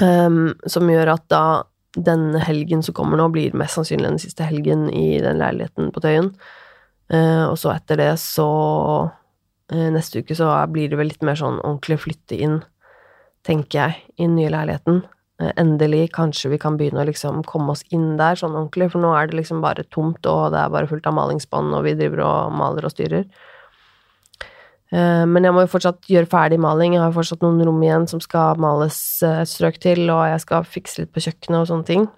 Um, 0.00 0.54
som 0.64 0.88
gjør 0.88 1.10
at 1.12 1.26
da 1.28 1.44
denne 1.92 2.40
helgen 2.40 2.80
som 2.84 2.94
kommer 2.96 3.20
nå, 3.20 3.28
blir 3.32 3.56
mest 3.58 3.76
sannsynlig 3.76 4.08
den 4.08 4.22
siste 4.22 4.46
helgen 4.48 4.86
i 4.88 5.20
den 5.20 5.40
leiligheten 5.42 5.90
på 5.92 6.00
Tøyen. 6.04 6.30
Uh, 7.12 7.50
og 7.50 7.58
så 7.60 7.74
etter 7.74 8.00
det, 8.00 8.12
så 8.22 8.48
uh, 9.08 9.88
Neste 9.92 10.22
uke 10.22 10.36
så 10.36 10.48
blir 10.72 10.88
det 10.92 10.98
vel 11.00 11.10
litt 11.12 11.24
mer 11.24 11.36
sånn 11.38 11.60
ordentlig 11.60 12.00
flytte 12.06 12.38
inn, 12.38 12.60
tenker 13.44 13.78
jeg, 13.78 13.98
i 14.16 14.24
den 14.24 14.38
nye 14.38 14.52
leiligheten. 14.52 15.02
Uh, 15.42 15.50
endelig, 15.60 16.06
kanskje 16.16 16.54
vi 16.54 16.60
kan 16.62 16.78
begynne 16.80 17.04
å 17.04 17.08
liksom 17.08 17.44
komme 17.48 17.76
oss 17.76 17.84
inn 17.92 18.14
der 18.20 18.38
sånn 18.40 18.56
ordentlig, 18.56 18.92
for 18.94 19.04
nå 19.04 19.12
er 19.16 19.28
det 19.28 19.42
liksom 19.42 19.60
bare 19.64 19.84
tomt, 19.92 20.24
og 20.24 20.54
det 20.54 20.62
er 20.62 20.72
bare 20.72 20.88
fullt 20.88 21.08
av 21.10 21.18
malingsspann, 21.18 21.74
og 21.76 21.84
vi 21.84 21.96
driver 22.00 22.24
og 22.24 22.56
maler 22.56 22.88
og 22.88 22.94
styrer. 22.96 23.28
Eh, 24.92 25.24
men 25.28 25.46
jeg 25.46 25.54
må 25.56 25.64
jo 25.64 25.70
fortsatt 25.72 26.08
gjøre 26.10 26.28
ferdig 26.30 26.58
maling. 26.60 26.96
Jeg 26.96 27.04
har 27.04 27.14
fortsatt 27.16 27.44
noen 27.44 27.62
rom 27.64 27.80
igjen 27.84 28.08
som 28.10 28.20
skal 28.22 28.60
males 28.60 28.98
strøk 29.48 29.78
til, 29.82 30.04
og 30.12 30.26
jeg 30.28 30.42
skal 30.44 30.68
fikse 30.68 31.02
litt 31.02 31.14
på 31.14 31.22
kjøkkenet 31.24 31.62
og 31.62 31.70
sånne 31.70 31.88
ting. 31.88 32.08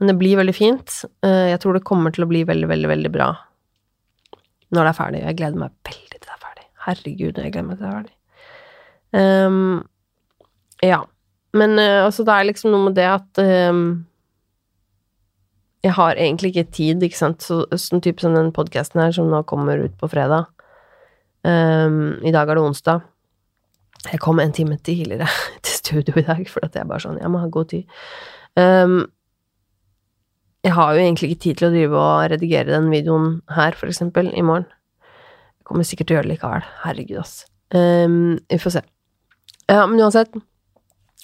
Men 0.00 0.10
det 0.10 0.18
blir 0.18 0.40
veldig 0.40 0.54
fint. 0.56 0.98
Jeg 1.22 1.60
tror 1.62 1.76
det 1.76 1.86
kommer 1.86 2.12
til 2.12 2.24
å 2.24 2.28
bli 2.30 2.42
veldig, 2.48 2.68
veldig, 2.68 2.90
veldig 2.90 3.12
bra 3.14 3.30
når 4.72 4.88
det 4.88 4.90
er 4.90 4.96
ferdig. 4.96 5.20
Jeg 5.22 5.38
gleder 5.38 5.60
meg 5.60 5.74
veldig 5.86 6.16
til 6.16 6.26
det 6.26 6.34
er 6.34 6.42
ferdig. 6.42 6.64
Herregud, 6.86 7.38
jeg 7.38 7.52
gleder 7.54 7.66
meg 7.68 7.76
til 7.76 7.84
det 7.84 7.90
er 7.90 7.98
ferdig. 8.00 8.16
Um, 9.12 9.76
ja. 10.82 11.02
Men 11.52 11.76
altså, 11.78 12.24
det 12.24 12.34
er 12.34 12.48
liksom 12.48 12.72
noe 12.72 12.88
med 12.88 12.96
det 12.96 13.04
at 13.12 13.42
um, 13.44 13.84
jeg 15.84 15.94
har 15.98 16.16
egentlig 16.16 16.52
ikke 16.52 16.72
tid, 16.72 17.02
ikke 17.02 17.18
sant, 17.18 17.44
så, 17.44 17.62
sånn 17.76 18.02
type 18.02 18.22
som 18.24 18.34
den 18.36 18.50
podkasten 18.56 19.02
her, 19.02 19.14
som 19.14 19.30
nå 19.30 19.42
kommer 19.50 19.84
ut 19.84 19.94
på 20.00 20.08
fredag 20.10 20.48
um, 21.46 22.18
I 22.22 22.34
dag 22.34 22.48
er 22.48 22.58
det 22.58 22.66
onsdag. 22.66 23.02
Jeg 24.10 24.20
kom 24.20 24.40
en 24.42 24.52
time 24.52 24.76
tidligere 24.82 25.28
til 25.64 25.74
studio 25.78 26.18
i 26.18 26.26
dag, 26.26 26.44
for 26.50 26.64
at 26.66 26.76
jeg 26.76 26.88
bare 26.90 27.04
sånn 27.04 27.20
Jeg 27.22 27.30
må 27.30 27.42
ha 27.42 27.50
god 27.52 27.70
tid. 27.72 27.98
Um, 28.58 29.04
jeg 30.62 30.76
har 30.76 30.94
jo 30.94 31.02
egentlig 31.02 31.32
ikke 31.32 31.42
tid 31.42 31.58
til 31.58 31.68
å 31.68 31.72
drive 31.74 31.98
og 31.98 32.30
redigere 32.30 32.70
den 32.70 32.90
videoen 32.92 33.40
her, 33.50 33.74
for 33.78 33.90
eksempel, 33.90 34.30
i 34.30 34.44
morgen. 34.46 34.68
Jeg 35.58 35.66
kommer 35.66 35.86
sikkert 35.86 36.10
til 36.10 36.14
å 36.14 36.20
gjøre 36.20 36.28
det 36.28 36.34
likevel. 36.36 36.68
Herregud, 36.84 37.18
ass. 37.22 37.34
Um, 37.74 38.38
vi 38.50 38.60
får 38.62 38.76
se. 38.76 38.82
Ja, 39.70 39.86
men 39.86 40.02
uansett. 40.02 40.34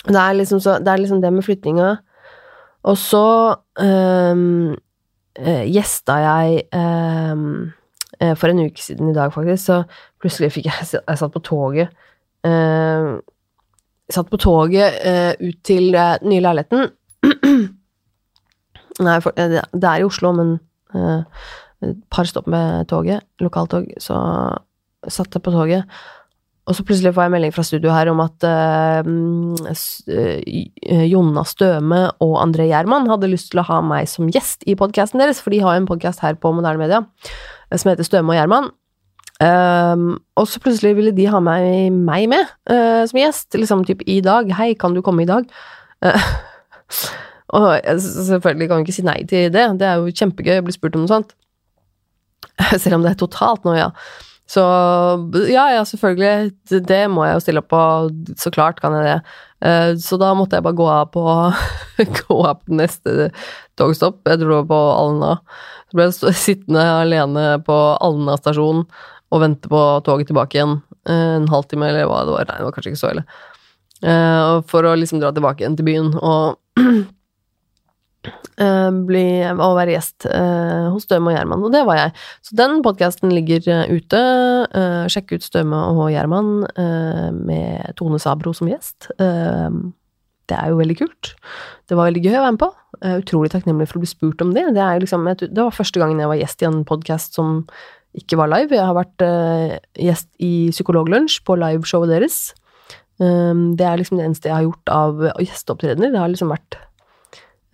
Det 0.09 0.19
er 0.19 0.35
liksom, 0.39 0.63
så, 0.63 0.79
det, 0.83 0.91
er 0.91 1.03
liksom 1.03 1.23
det 1.23 1.33
med 1.35 1.47
flyttinga. 1.47 1.95
Og 2.89 2.99
så 2.99 3.27
um, 3.83 4.75
gjesta 5.39 6.19
jeg 6.25 6.63
um, 6.75 7.69
for 8.19 8.51
en 8.51 8.65
uke 8.67 8.83
siden 8.83 9.11
i 9.11 9.15
dag, 9.17 9.33
faktisk, 9.35 9.63
så 9.65 9.77
plutselig 10.19 10.51
fikk 10.55 10.67
jeg 10.67 10.87
Jeg 10.97 11.19
satt 11.21 11.35
på 11.35 11.43
toget 11.47 11.93
Jeg 12.45 14.15
satt 14.15 14.31
på 14.33 14.41
toget 14.43 14.99
uh, 15.05 15.33
ut 15.39 15.59
til 15.63 15.93
den 15.95 16.31
nye 16.33 16.43
leiligheten. 16.43 16.89
Nei, 19.07 19.19
for, 19.23 19.31
det 19.39 19.63
er 19.85 20.01
i 20.01 20.07
Oslo, 20.07 20.33
men 20.35 20.57
et 21.85 21.99
par 22.11 22.27
stopp 22.27 22.49
med 22.51 22.89
toget, 22.91 23.23
lokaltog, 23.39 23.87
så 24.03 24.17
satt 25.07 25.37
jeg 25.37 25.45
på 25.45 25.55
toget. 25.55 25.99
Og 26.69 26.77
så 26.77 26.85
plutselig 26.85 27.15
får 27.17 27.25
jeg 27.25 27.33
melding 27.33 27.53
fra 27.57 27.65
studio 27.65 27.93
her 27.95 28.11
om 28.13 28.19
at 28.21 28.45
uh, 28.45 29.07
Jonna 31.09 31.45
Støme 31.49 32.01
og 32.25 32.35
André 32.43 32.69
Gjerman 32.69 33.09
hadde 33.09 33.31
lyst 33.33 33.53
til 33.55 33.63
å 33.63 33.69
ha 33.71 33.79
meg 33.85 34.09
som 34.11 34.29
gjest 34.33 34.67
i 34.69 34.77
podkasten 34.77 35.23
deres, 35.23 35.41
for 35.41 35.55
de 35.55 35.63
har 35.65 35.77
jo 35.77 35.85
en 35.85 35.89
podkast 35.89 36.21
her 36.25 36.37
på 36.37 36.53
Moderne 36.53 36.83
Media 36.83 37.01
som 37.75 37.91
heter 37.91 38.07
Støme 38.07 38.33
og 38.33 38.39
Gjerman. 38.39 38.71
Um, 39.39 40.17
og 40.35 40.49
så 40.51 40.59
plutselig 40.59 40.97
ville 40.99 41.13
de 41.15 41.29
ha 41.31 41.39
meg, 41.39 41.93
meg 41.95 42.25
med 42.27 42.49
uh, 42.71 43.05
som 43.07 43.21
gjest, 43.21 43.55
liksom 43.55 43.85
typ 43.87 44.03
i 44.11 44.19
dag. 44.25 44.51
Hei, 44.59 44.73
kan 44.75 44.97
du 44.97 45.03
komme 45.05 45.23
i 45.23 45.29
dag? 45.31 45.47
Uh, 46.03 46.31
og 47.59 47.69
selvfølgelig 48.03 48.69
kan 48.69 48.81
jeg 48.81 48.89
ikke 48.89 48.97
si 48.97 49.07
nei 49.07 49.21
til 49.31 49.53
det, 49.55 49.69
det 49.79 49.87
er 49.87 50.01
jo 50.01 50.11
kjempegøy 50.11 50.59
å 50.59 50.65
bli 50.67 50.75
spurt 50.75 50.99
om 50.99 51.05
noe 51.05 51.13
sånt. 51.13 51.37
Selv 52.83 52.99
om 52.99 53.07
det 53.07 53.15
er 53.15 53.21
totalt 53.21 53.69
noe 53.69 53.79
Ja. 53.79 53.93
Så 54.49 54.63
ja, 55.53 55.67
ja, 55.75 55.83
selvfølgelig. 55.85 56.55
Det, 56.89 57.03
må 57.13 57.27
jeg 57.27 57.35
jo 57.37 57.41
stille 57.45 57.61
opp 57.61 57.67
på. 57.69 57.81
Så 58.41 58.49
klart 58.49 58.79
kan 58.81 58.95
jeg 58.97 59.05
det. 59.05 59.19
Uh, 59.61 59.91
så 60.01 60.17
da 60.17 60.31
måtte 60.33 60.57
jeg 60.57 60.65
bare 60.65 60.79
gå 60.79 60.87
av 60.89 61.11
på, 61.13 61.25
gå 62.23 62.39
av 62.49 62.63
på 62.63 62.79
neste 62.81 63.29
togstopp. 63.77 64.23
Jeg 64.25 64.41
dro 64.41 64.63
på 64.65 64.79
Alna. 64.95 65.35
Så 65.89 65.99
ble 65.99 66.09
jeg 66.09 66.41
sittende 66.47 66.85
alene 67.03 67.51
på 67.67 67.77
Alna 68.05 68.37
stasjon 68.41 68.85
og 69.29 69.43
vente 69.43 69.69
på 69.69 69.83
toget 70.07 70.31
tilbake 70.31 70.59
igjen. 70.59 70.79
Uh, 71.09 71.37
en 71.39 71.53
halvtime, 71.53 71.91
eller 71.91 72.09
hva 72.09 72.25
det 72.25 72.35
var. 72.35 72.49
Nei, 72.49 72.59
det 72.61 72.69
var 72.69 72.77
kanskje 72.77 72.95
ikke 72.95 73.03
så 73.03 73.13
ille. 73.13 73.29
Uh, 73.99 74.59
for 74.71 74.87
å 74.87 74.97
liksom 74.97 75.23
dra 75.23 75.33
tilbake 75.35 75.65
igjen 75.65 75.79
til 75.79 75.89
byen. 75.89 76.13
Og 76.19 76.59
Uh, 78.59 78.91
bli, 79.09 79.23
å 79.47 79.69
være 79.77 79.93
gjest 79.95 80.27
eh, 80.27 80.89
hos 80.91 81.05
Støme 81.07 81.31
og 81.31 81.37
Gjerman, 81.37 81.63
og 81.65 81.71
det 81.73 81.85
var 81.87 82.01
jeg. 82.01 82.13
Så 82.45 82.57
den 82.59 82.81
podkasten 82.85 83.31
ligger 83.33 83.63
ute. 83.63 83.79
ute. 83.95 84.23
sjekk 85.15 85.37
ut 85.37 85.47
Støme 85.47 85.79
og 85.95 86.11
Gjerman 86.13 86.51
med 87.39 87.95
Tone 87.97 88.19
Sabro 88.21 88.53
som 88.59 88.69
gjest. 88.69 89.09
Det 90.49 90.57
er 90.59 90.73
jo 90.73 90.81
veldig 90.81 90.97
kult. 90.99 91.33
Det 91.89 91.97
var 91.99 92.09
veldig 92.09 92.25
gøy 92.25 92.35
å 92.39 92.43
være 92.47 92.57
med 92.57 92.63
på. 92.65 92.73
utrolig 93.19 93.51
takknemlig 93.53 93.87
for 93.89 93.99
å 93.99 94.03
bli 94.03 94.11
spurt 94.11 94.43
om 94.43 94.55
det. 94.57 94.65
Det, 94.77 94.87
liksom, 95.05 95.29
det 95.41 95.61
var 95.61 95.75
første 95.77 96.01
gangen 96.01 96.21
jeg 96.21 96.31
var 96.31 96.41
gjest 96.41 96.65
i 96.65 96.69
en 96.69 96.83
podkast 96.89 97.39
som 97.39 97.63
ikke 98.19 98.39
var 98.41 98.51
live. 98.51 98.75
Jeg 98.75 98.89
har 98.89 98.97
vært 98.97 99.25
gjest 100.01 100.29
i 100.43 100.71
Psykologlunsj 100.73 101.43
på 101.47 101.59
liveshowet 101.61 102.11
deres. 102.11 102.41
det 103.21 103.87
er 103.87 104.01
liksom 104.01 104.19
det 104.19 104.27
eneste 104.27 104.49
jeg 104.49 104.57
har 104.57 104.67
gjort 104.67 104.93
av 104.95 105.25
gjesteopptredener. 105.45 106.15
Det 106.15 106.23
har 106.23 106.33
liksom 106.33 106.51
vært 106.51 106.81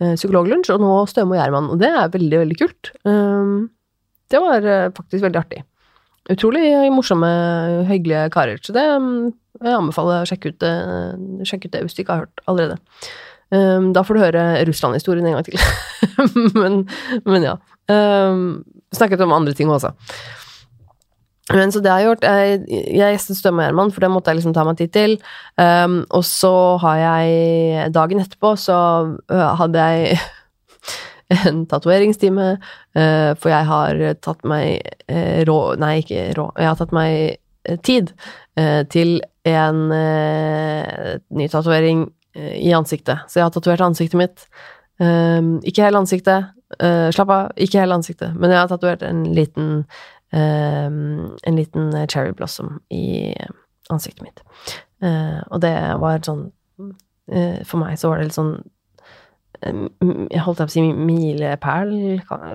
uh, 0.01 0.15
psykologlunsj, 0.15 0.73
og 0.75 0.83
nå 0.83 0.91
Støme 1.09 1.35
og 1.35 1.39
Gjerman. 1.39 1.71
Og 1.73 1.81
det 1.81 1.91
er 1.91 2.11
veldig, 2.13 2.41
veldig 2.43 2.59
kult. 2.59 2.91
Um, 3.07 3.71
det 4.33 4.41
var 4.41 4.65
eh, 4.65 4.91
faktisk 4.95 5.21
veldig 5.21 5.37
artig. 5.37 5.59
Utrolig 6.33 6.65
morsomme, 6.89 7.27
hyggelige 7.85 8.31
karer. 8.33 8.57
Så 8.65 8.73
det 8.73 8.85
um, 8.97 9.27
jeg 9.61 9.77
anbefaler 9.77 10.23
å 10.23 10.29
sjekke 10.29 10.51
ut, 10.51 10.65
sjekke 11.47 11.69
ut 11.69 11.75
det 11.75 11.83
hvis 11.85 11.97
du 11.97 12.03
ikke 12.03 12.17
har 12.17 12.25
hørt 12.25 12.45
allerede. 12.49 12.79
Um, 13.53 13.91
da 13.93 14.01
får 14.03 14.17
du 14.17 14.23
høre 14.23 14.45
Russland-historien 14.67 15.27
en 15.29 15.37
gang 15.37 15.45
til. 15.45 15.59
men, 16.61 16.81
men, 17.29 17.45
ja. 17.45 17.55
snakket 18.95 19.21
om 19.23 19.35
andre 19.35 19.53
ting 19.55 19.69
også. 19.71 19.93
Men 21.53 21.69
så 21.71 21.81
det 21.83 21.91
har 21.91 22.01
jeg 22.01 22.07
gjort 22.09 22.23
Jeg, 22.25 22.61
jeg 22.97 23.15
gjestet 23.15 23.37
Støme 23.37 23.61
og 23.61 23.67
Herman, 23.67 23.91
for 23.93 24.01
det 24.01 24.09
måtte 24.09 24.33
jeg 24.33 24.39
liksom 24.39 24.55
ta 24.55 24.63
meg 24.65 24.79
tid 24.79 24.93
til. 24.95 25.17
Um, 25.61 25.99
og 26.09 26.25
så 26.25 26.53
har 26.81 27.01
jeg 27.03 27.91
Dagen 27.93 28.23
etterpå 28.23 28.55
så 28.57 28.77
øh, 29.29 29.51
hadde 29.59 29.85
jeg 29.85 30.17
en 31.49 31.63
tatoveringstime, 31.69 32.49
uh, 32.97 33.31
for 33.37 33.53
jeg 33.53 33.69
har 33.69 34.01
tatt 34.25 34.45
meg 34.47 34.81
uh, 35.11 35.45
rå 35.45 35.59
Nei, 35.81 35.99
ikke 36.01 36.31
rå. 36.37 36.49
Jeg 36.57 36.71
har 36.71 36.79
tatt 36.81 36.95
meg 36.95 37.37
tid 37.83 38.11
til 38.91 39.17
en 39.45 39.79
ny 39.89 41.47
tatovering 41.51 42.05
i 42.35 42.71
ansiktet. 42.77 43.25
Så 43.27 43.39
jeg 43.39 43.45
har 43.45 43.53
tatovert 43.55 43.83
ansiktet 43.85 44.19
mitt. 44.19 44.45
Um, 44.99 45.57
ikke 45.67 45.85
hele 45.85 46.01
ansiktet. 46.01 46.51
slapp 47.15 47.29
av, 47.29 47.51
ikke 47.61 47.79
hele 47.79 47.95
ansiktet, 47.95 48.33
men 48.35 48.51
jeg 48.51 48.59
har 48.59 48.69
tatovert 48.71 49.03
en 49.05 49.21
liten 49.37 49.85
Ehm, 50.35 51.37
en 51.43 51.55
liten 51.55 52.07
cherry 52.07 52.31
blossom 52.31 52.79
i 52.89 53.35
ansiktet 53.89 54.23
mitt. 54.25 54.41
Eh, 55.01 55.41
og 55.51 55.61
det 55.61 55.75
var 56.01 56.23
sånn 56.25 56.47
eh, 57.29 57.61
For 57.67 57.77
meg 57.77 57.99
så 57.99 58.09
var 58.09 58.19
det 58.19 58.29
litt 58.29 58.37
sånn 58.37 58.53
Jeg 59.59 60.41
holdt 60.45 60.61
på 60.61 60.65
å 60.65 60.71
si 60.71 60.81
milepæl, 60.81 61.91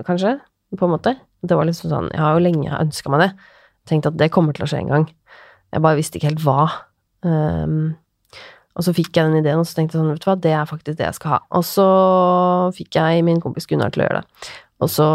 kanskje, 0.07 0.35
på 0.73 0.87
en 0.87 0.93
måte. 0.93 1.13
Det 1.41 1.57
var 1.57 1.69
liksom 1.69 1.91
sånn 1.91 2.09
Jeg 2.11 2.21
har 2.21 2.37
jo 2.37 2.43
lenge 2.45 2.81
ønska 2.81 3.13
meg 3.13 3.23
det. 3.23 3.31
Tenkt 3.91 4.07
at 4.07 4.17
det 4.19 4.31
kommer 4.31 4.55
til 4.55 4.65
å 4.65 4.69
skje 4.71 4.85
en 4.85 4.93
gang. 4.93 5.09
Jeg 5.71 5.83
bare 5.83 5.99
visste 5.99 6.19
ikke 6.19 6.31
helt 6.31 6.45
hva. 6.45 6.69
Um, 7.27 7.93
og 8.71 8.85
så 8.85 8.93
fikk 8.95 9.17
jeg 9.17 9.27
den 9.27 9.41
ideen, 9.41 9.59
og 9.59 9.67
så 9.67 9.77
tenkte 9.77 9.97
jeg 9.97 10.01
sånn, 10.01 10.11
vet 10.15 10.23
du 10.23 10.29
hva, 10.29 10.37
det 10.39 10.53
er 10.55 10.67
faktisk 10.69 10.99
det 10.99 11.07
jeg 11.09 11.17
skal 11.17 11.33
ha. 11.33 11.39
Og 11.59 11.65
så 11.67 11.87
fikk 12.77 12.97
jeg 12.97 13.25
min 13.27 13.41
kompis 13.43 13.67
Gunnar 13.67 13.91
til 13.91 14.03
å 14.03 14.07
gjøre 14.07 14.21
det. 14.21 14.51
Og 14.81 14.91
så 14.91 15.07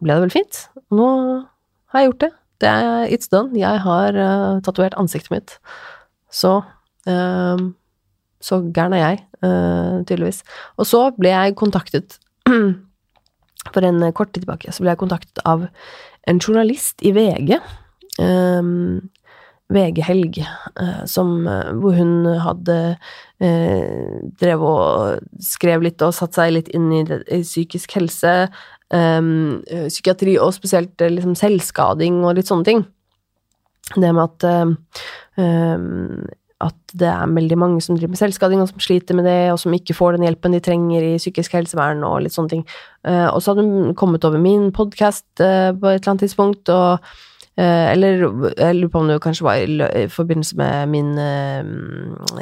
ble 0.00 0.14
det 0.14 0.24
veldig 0.24 0.36
fint. 0.36 0.60
Og 0.86 1.00
nå 1.00 1.08
har 1.90 2.02
jeg 2.02 2.10
gjort 2.10 2.22
det. 2.24 2.30
Det 2.60 2.70
er 2.70 3.14
it's 3.16 3.32
done. 3.32 3.56
Jeg 3.58 3.82
har 3.86 4.16
uh, 4.16 4.60
tatovert 4.64 4.96
ansiktet 5.00 5.34
mitt. 5.34 5.56
Så 6.30 6.60
uh, 7.10 7.66
Så 8.40 8.60
gæren 8.72 8.94
er 8.96 9.02
jeg, 9.02 9.24
uh, 9.44 10.00
tydeligvis. 10.06 10.44
Og 10.78 10.86
så 10.88 11.02
ble 11.18 11.34
jeg 11.34 11.58
kontaktet 11.58 12.20
For 13.74 13.84
en 13.84 14.00
kort 14.16 14.30
tid 14.32 14.46
tilbake 14.46 14.72
så 14.72 14.80
ble 14.80 14.94
jeg 14.94 15.00
kontaktet 15.02 15.42
av 15.44 15.66
en 16.28 16.40
journalist 16.40 17.00
i 17.06 17.12
VG. 17.16 17.56
Um, 18.20 19.10
VG 19.70 20.02
Helg, 20.02 20.40
uh, 20.80 21.02
som, 21.06 21.46
uh, 21.46 21.70
hvor 21.78 21.94
hun 21.94 22.26
hadde 22.42 22.78
uh, 23.42 24.18
drev 24.40 24.64
og 24.66 25.42
skrev 25.44 25.84
litt 25.86 26.02
og 26.02 26.16
satt 26.16 26.36
seg 26.38 26.56
litt 26.56 26.70
inn 26.74 26.90
i, 26.92 27.04
det, 27.06 27.22
i 27.30 27.42
psykisk 27.46 27.94
helse, 27.98 28.34
um, 28.94 29.60
psykiatri 29.70 30.36
og 30.42 30.54
spesielt 30.56 31.00
eh, 31.00 31.12
liksom 31.14 31.36
selvskading 31.38 32.24
og 32.24 32.36
litt 32.38 32.50
sånne 32.50 32.66
ting. 32.66 32.84
Det 33.94 34.10
med 34.14 34.22
at 34.26 34.46
um, 35.38 36.26
at 36.60 36.94
det 37.00 37.08
er 37.08 37.32
veldig 37.32 37.56
mange 37.58 37.80
som 37.84 37.96
driver 37.96 38.12
med 38.12 38.20
selvskading, 38.20 38.60
og 38.60 38.68
som 38.68 38.82
sliter 38.84 39.16
med 39.16 39.24
det, 39.28 39.38
og 39.52 39.58
som 39.62 39.72
ikke 39.72 39.96
får 39.96 40.16
den 40.16 40.26
hjelpen 40.26 40.52
de 40.52 40.60
trenger 40.64 41.06
i 41.06 41.16
psykisk 41.20 41.56
helsevern 41.56 42.04
og 42.04 42.20
litt 42.24 42.36
sånne 42.36 42.52
ting. 42.52 42.66
Uh, 43.06 43.28
og 43.30 43.40
så 43.40 43.54
hadde 43.54 43.64
hun 43.64 43.96
kommet 43.98 44.26
over 44.28 44.42
min 44.42 44.68
podkast 44.76 45.24
uh, 45.40 45.72
på 45.72 45.88
et 45.88 46.02
eller 46.02 46.12
annet 46.12 46.26
tidspunkt, 46.26 46.68
og 46.68 47.00
uh, 47.00 47.86
Eller 47.90 48.20
jeg 48.20 48.76
lurer 48.76 48.92
på 48.92 49.00
om 49.00 49.08
det 49.08 49.18
kanskje 49.20 49.44
var 49.44 49.56
i, 49.60 50.06
forbindelse 50.08 50.56
med 50.56 50.88
min 50.88 51.10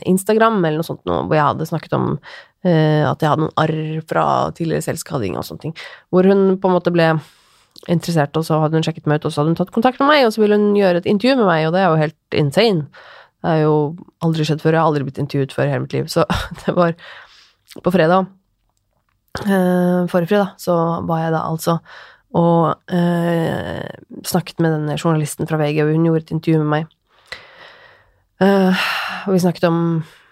Instagram, 0.07 0.61
eller 0.65 0.79
noe 0.79 0.87
sånt, 0.87 1.03
hvor 1.07 1.35
jeg 1.35 1.47
hadde 1.47 1.67
snakket 1.67 1.97
om 1.97 2.13
at 2.69 3.23
jeg 3.23 3.31
hadde 3.31 3.41
noen 3.41 3.59
arr 3.59 4.01
fra 4.11 4.23
tidligere 4.55 4.85
selvskading 4.85 5.37
og 5.39 5.47
sånne 5.47 5.63
ting. 5.63 5.75
Hvor 6.11 6.27
hun 6.29 6.59
på 6.61 6.71
en 6.71 6.75
måte 6.77 6.93
ble 6.95 7.09
interessert, 7.87 8.37
og 8.37 8.47
så 8.47 8.61
hadde 8.63 8.79
hun 8.79 8.87
sjekket 8.87 9.07
meg 9.11 9.19
ut, 9.19 9.29
og 9.29 9.35
så 9.35 9.41
hadde 9.41 9.55
hun 9.55 9.59
tatt 9.59 9.75
kontakt 9.75 9.99
med 10.03 10.11
meg, 10.11 10.27
og 10.27 10.35
så 10.35 10.43
ville 10.43 10.59
hun 10.59 10.77
gjøre 10.79 11.03
et 11.03 11.11
intervju 11.11 11.39
med 11.41 11.49
meg, 11.49 11.67
og 11.67 11.75
det 11.75 11.83
er 11.83 11.89
jo 11.89 12.03
helt 12.03 12.39
insane. 12.45 12.87
Det 13.39 13.51
har 13.53 13.63
jo 13.63 13.75
aldri 14.25 14.45
skjedd 14.47 14.63
før, 14.65 14.75
jeg 14.75 14.83
har 14.83 14.91
aldri 14.91 15.07
blitt 15.07 15.23
intervjuet 15.23 15.55
før 15.55 15.69
i 15.69 15.73
hele 15.73 15.85
mitt 15.87 15.97
liv, 15.97 16.11
så 16.11 16.27
det 16.65 16.75
var 16.77 16.95
på 17.85 17.95
fredag. 17.95 18.31
Uh, 19.39 20.09
forrige 20.11 20.33
fredag 20.33 20.55
så 20.59 20.75
var 21.07 21.27
jeg 21.27 21.35
da 21.37 21.45
altså 21.47 21.79
og 22.37 22.93
eh, 22.93 23.89
snakket 24.25 24.61
med 24.61 24.73
denne 24.73 24.99
journalisten 25.05 25.49
fra 25.49 25.57
VG, 25.57 25.83
og 25.85 25.93
hun 25.93 26.05
gjorde 26.05 26.23
et 26.27 26.31
intervju 26.31 26.59
med 26.59 26.69
meg. 26.69 26.87
Eh, 28.41 28.83
og 29.27 29.33
vi 29.33 29.39
snakket 29.39 29.65
om 29.65 29.79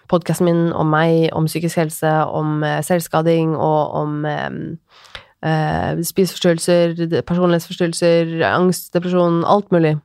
podkasten 0.09 0.45
min, 0.45 0.73
om 0.73 0.87
meg, 0.87 1.29
om 1.33 1.45
psykisk 1.49 1.77
helse, 1.77 2.11
om 2.29 2.61
selvskading 2.85 3.55
og 3.57 3.91
om 3.97 4.25
eh, 4.25 6.03
spiseforstyrrelser, 6.03 7.21
personlighetsforstyrrelser, 7.27 8.37
angst, 8.45 8.93
depresjon, 8.93 9.43
alt 9.45 9.71
mulig. 9.71 9.97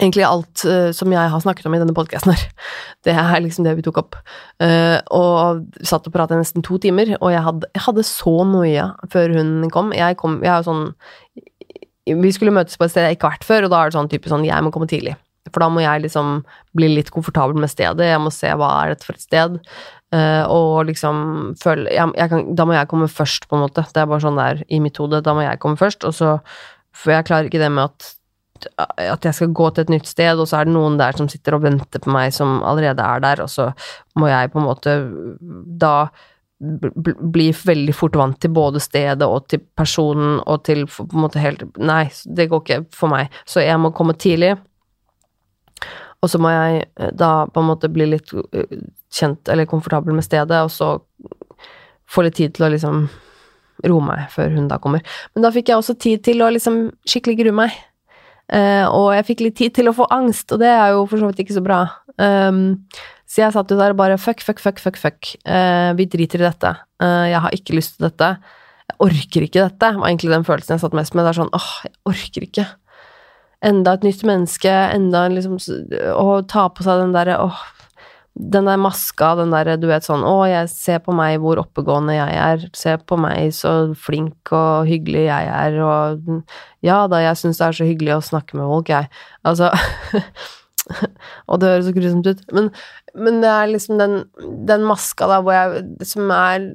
Egentlig 0.00 0.24
alt 0.26 0.64
uh, 0.66 0.90
som 0.96 1.12
jeg 1.14 1.30
har 1.30 1.42
snakket 1.42 1.68
om 1.68 1.76
i 1.76 1.78
denne 1.78 1.94
podkasten 1.94 2.34
her. 2.34 2.44
Det 3.06 3.14
er 3.14 3.42
liksom 3.44 3.66
det 3.66 3.76
vi 3.78 3.84
tok 3.86 4.00
opp. 4.02 4.16
Uh, 4.62 4.98
og 5.14 5.84
satt 5.86 6.08
og 6.08 6.14
pratet 6.14 6.40
nesten 6.40 6.64
to 6.66 6.80
timer, 6.82 7.14
og 7.20 7.30
jeg 7.30 7.42
hadde, 7.46 7.68
jeg 7.76 7.84
hadde 7.86 8.06
så 8.08 8.34
noia 8.48 8.88
før 9.12 9.36
hun 9.38 9.68
kom. 9.74 9.92
Jeg 9.94 10.18
kom 10.18 10.40
Jeg 10.42 10.50
er 10.50 10.64
jo 10.64 10.70
sånn 10.70 10.88
Vi 12.24 12.32
skulle 12.34 12.54
møtes 12.54 12.80
på 12.80 12.88
et 12.88 12.94
sted 12.94 13.06
jeg 13.06 13.18
ikke 13.18 13.30
har 13.30 13.38
vært 13.38 13.46
før, 13.46 13.66
og 13.66 13.74
da 13.74 13.82
er 13.82 13.92
det 13.92 13.98
sånn 13.98 14.10
type 14.10 14.32
sånn 14.32 14.48
Jeg 14.48 14.66
må 14.66 14.74
komme 14.74 14.90
tidlig. 14.90 15.14
For 15.52 15.62
da 15.62 15.68
må 15.70 15.84
jeg 15.84 16.06
liksom 16.06 16.40
bli 16.74 16.88
litt 16.90 17.12
komfortabel 17.14 17.60
med 17.60 17.70
stedet. 17.70 18.08
Jeg 18.08 18.22
må 18.22 18.32
se 18.34 18.50
hva 18.56 18.70
er 18.80 18.94
dette 18.94 19.06
for 19.06 19.14
et 19.14 19.24
sted. 19.24 19.60
Uh, 20.14 20.42
og 20.50 20.88
liksom 20.88 21.54
føle 21.60 21.90
jeg, 21.92 22.12
jeg 22.18 22.30
kan, 22.30 22.44
Da 22.56 22.66
må 22.66 22.74
jeg 22.76 22.90
komme 22.90 23.08
først, 23.10 23.46
på 23.50 23.58
en 23.58 23.66
måte. 23.66 23.86
Det 23.94 24.02
er 24.02 24.10
bare 24.10 24.24
sånn 24.24 24.40
der 24.40 24.64
i 24.66 24.80
mitt 24.82 24.98
hode. 24.98 25.22
Da 25.22 25.36
må 25.36 25.44
jeg 25.44 25.60
komme 25.62 25.78
først, 25.80 26.06
og 26.08 26.16
så 26.16 26.36
For 26.94 27.14
jeg 27.14 27.26
klarer 27.26 27.50
ikke 27.50 27.62
det 27.62 27.72
med 27.74 27.90
at 27.90 28.12
at 28.76 29.26
jeg 29.26 29.34
skal 29.36 29.54
gå 29.56 29.70
til 29.70 29.84
et 29.84 29.94
nytt 29.96 30.08
sted, 30.08 30.38
og 30.38 30.48
så 30.48 30.60
er 30.60 30.68
det 30.68 30.74
noen 30.76 30.98
der 31.00 31.16
som 31.18 31.28
sitter 31.30 31.56
og 31.56 31.64
venter 31.66 32.02
på 32.02 32.12
meg, 32.14 32.32
som 32.34 32.60
allerede 32.66 33.02
er 33.02 33.24
der, 33.24 33.42
og 33.44 33.50
så 33.50 33.70
må 34.20 34.30
jeg 34.30 34.52
på 34.52 34.60
en 34.60 34.68
måte 34.68 34.94
da 35.84 35.96
bli 36.58 37.48
veldig 37.52 37.94
fort 37.96 38.16
vant 38.16 38.38
til 38.40 38.52
både 38.54 38.80
stedet 38.80 39.26
og 39.26 39.48
til 39.50 39.60
personen 39.76 40.38
og 40.46 40.62
til 40.64 40.86
på 40.86 41.04
en 41.10 41.24
måte 41.24 41.42
helt 41.42 41.64
Nei, 41.76 42.06
det 42.24 42.46
går 42.48 42.62
ikke 42.62 42.78
for 42.94 43.10
meg. 43.10 43.34
Så 43.44 43.64
jeg 43.64 43.80
må 43.82 43.90
komme 43.92 44.14
tidlig. 44.16 44.54
Og 46.22 46.30
så 46.30 46.38
må 46.40 46.52
jeg 46.54 46.86
da 47.18 47.32
på 47.50 47.60
en 47.60 47.68
måte 47.68 47.90
bli 47.92 48.06
litt 48.14 48.30
kjent 49.12 49.50
eller 49.50 49.68
komfortabel 49.68 50.14
med 50.16 50.24
stedet, 50.24 50.62
og 50.62 50.70
så 50.72 50.94
få 52.08 52.24
litt 52.24 52.38
tid 52.38 52.54
til 52.54 52.68
å 52.68 52.72
liksom 52.72 53.04
roe 53.84 54.06
meg 54.06 54.30
før 54.32 54.54
hun 54.54 54.70
da 54.70 54.78
kommer. 54.80 55.02
Men 55.34 55.44
da 55.44 55.52
fikk 55.52 55.72
jeg 55.72 55.82
også 55.82 55.98
tid 56.00 56.22
til 56.24 56.40
å 56.44 56.52
liksom 56.54 56.86
skikkelig 57.08 57.42
grue 57.42 57.58
meg. 57.64 57.76
Uh, 58.52 58.84
og 58.92 59.08
jeg 59.16 59.26
fikk 59.30 59.42
litt 59.46 59.56
tid 59.56 59.74
til 59.78 59.88
å 59.88 59.96
få 59.96 60.06
angst, 60.12 60.52
og 60.52 60.60
det 60.60 60.68
er 60.68 60.92
jo 60.92 61.06
for 61.08 61.20
så 61.20 61.30
vidt 61.30 61.44
ikke 61.44 61.56
så 61.56 61.64
bra. 61.64 61.80
Um, 62.20 62.84
så 63.24 63.42
jeg 63.42 63.54
satt 63.56 63.72
jo 63.72 63.78
der 63.78 63.94
og 63.94 63.98
bare 63.98 64.18
fuck, 64.20 64.44
fuck, 64.44 64.60
fuck, 64.62 64.78
fuck, 64.82 65.00
fuck. 65.00 65.32
Uh, 65.48 65.96
vi 65.98 66.06
driter 66.10 66.42
i 66.42 66.46
dette. 66.46 66.74
Uh, 67.02 67.24
jeg 67.32 67.40
har 67.46 67.56
ikke 67.56 67.76
lyst 67.78 67.96
til 67.96 68.08
dette. 68.08 68.34
Jeg 68.84 69.00
orker 69.06 69.46
ikke 69.46 69.64
dette, 69.64 69.92
var 69.96 70.10
egentlig 70.10 70.34
den 70.34 70.46
følelsen 70.46 70.76
jeg 70.76 70.84
satt 70.84 70.96
mest 70.96 71.16
med. 71.16 71.24
Det 71.24 71.32
er 71.32 71.40
sånn 71.40 71.54
åh, 71.56 71.70
jeg 71.86 71.94
orker 72.12 72.48
ikke. 72.48 72.66
Enda 73.64 73.94
et 73.96 74.04
nytt 74.04 74.20
menneske, 74.28 74.72
enda 74.92 75.24
liksom 75.32 75.56
Å 75.56 76.26
ta 76.50 76.66
på 76.68 76.84
seg 76.84 77.00
den 77.00 77.14
derre 77.16 77.38
åh, 77.40 77.62
den 78.34 78.66
der 78.66 78.78
maska, 78.82 79.36
den 79.38 79.52
der 79.54 79.76
du 79.78 79.86
vet 79.86 80.06
sånn 80.06 80.24
Å, 80.26 80.34
jeg 80.50 80.70
ser 80.72 80.98
på 81.04 81.14
meg 81.14 81.36
hvor 81.42 81.60
oppegående 81.62 82.16
jeg 82.16 82.34
er, 82.34 82.64
se 82.74 82.96
på 82.98 83.18
meg 83.20 83.52
så 83.54 83.94
flink 83.94 84.50
og 84.54 84.88
hyggelig 84.90 85.28
jeg 85.28 85.52
er, 85.52 85.78
og 85.78 86.42
ja 86.82 87.04
da, 87.10 87.22
jeg 87.22 87.38
syns 87.38 87.62
det 87.62 87.68
er 87.68 87.78
så 87.78 87.86
hyggelig 87.86 88.16
å 88.16 88.26
snakke 88.32 88.58
med 88.58 88.66
folk, 88.72 88.90
jeg. 88.90 89.10
Altså 89.46 89.70
Og 91.48 91.60
det 91.60 91.70
høres 91.70 91.86
så 91.88 91.94
grusomt 91.96 92.26
ut, 92.28 92.42
men, 92.52 92.66
men, 93.16 93.38
det 93.40 93.48
er 93.48 93.70
liksom 93.70 93.96
den, 94.00 94.18
den 94.68 94.82
maska 94.84 95.28
da 95.30 95.38
hvor 95.40 95.54
jeg 95.56 96.04
som 96.04 96.28
er 96.34 96.66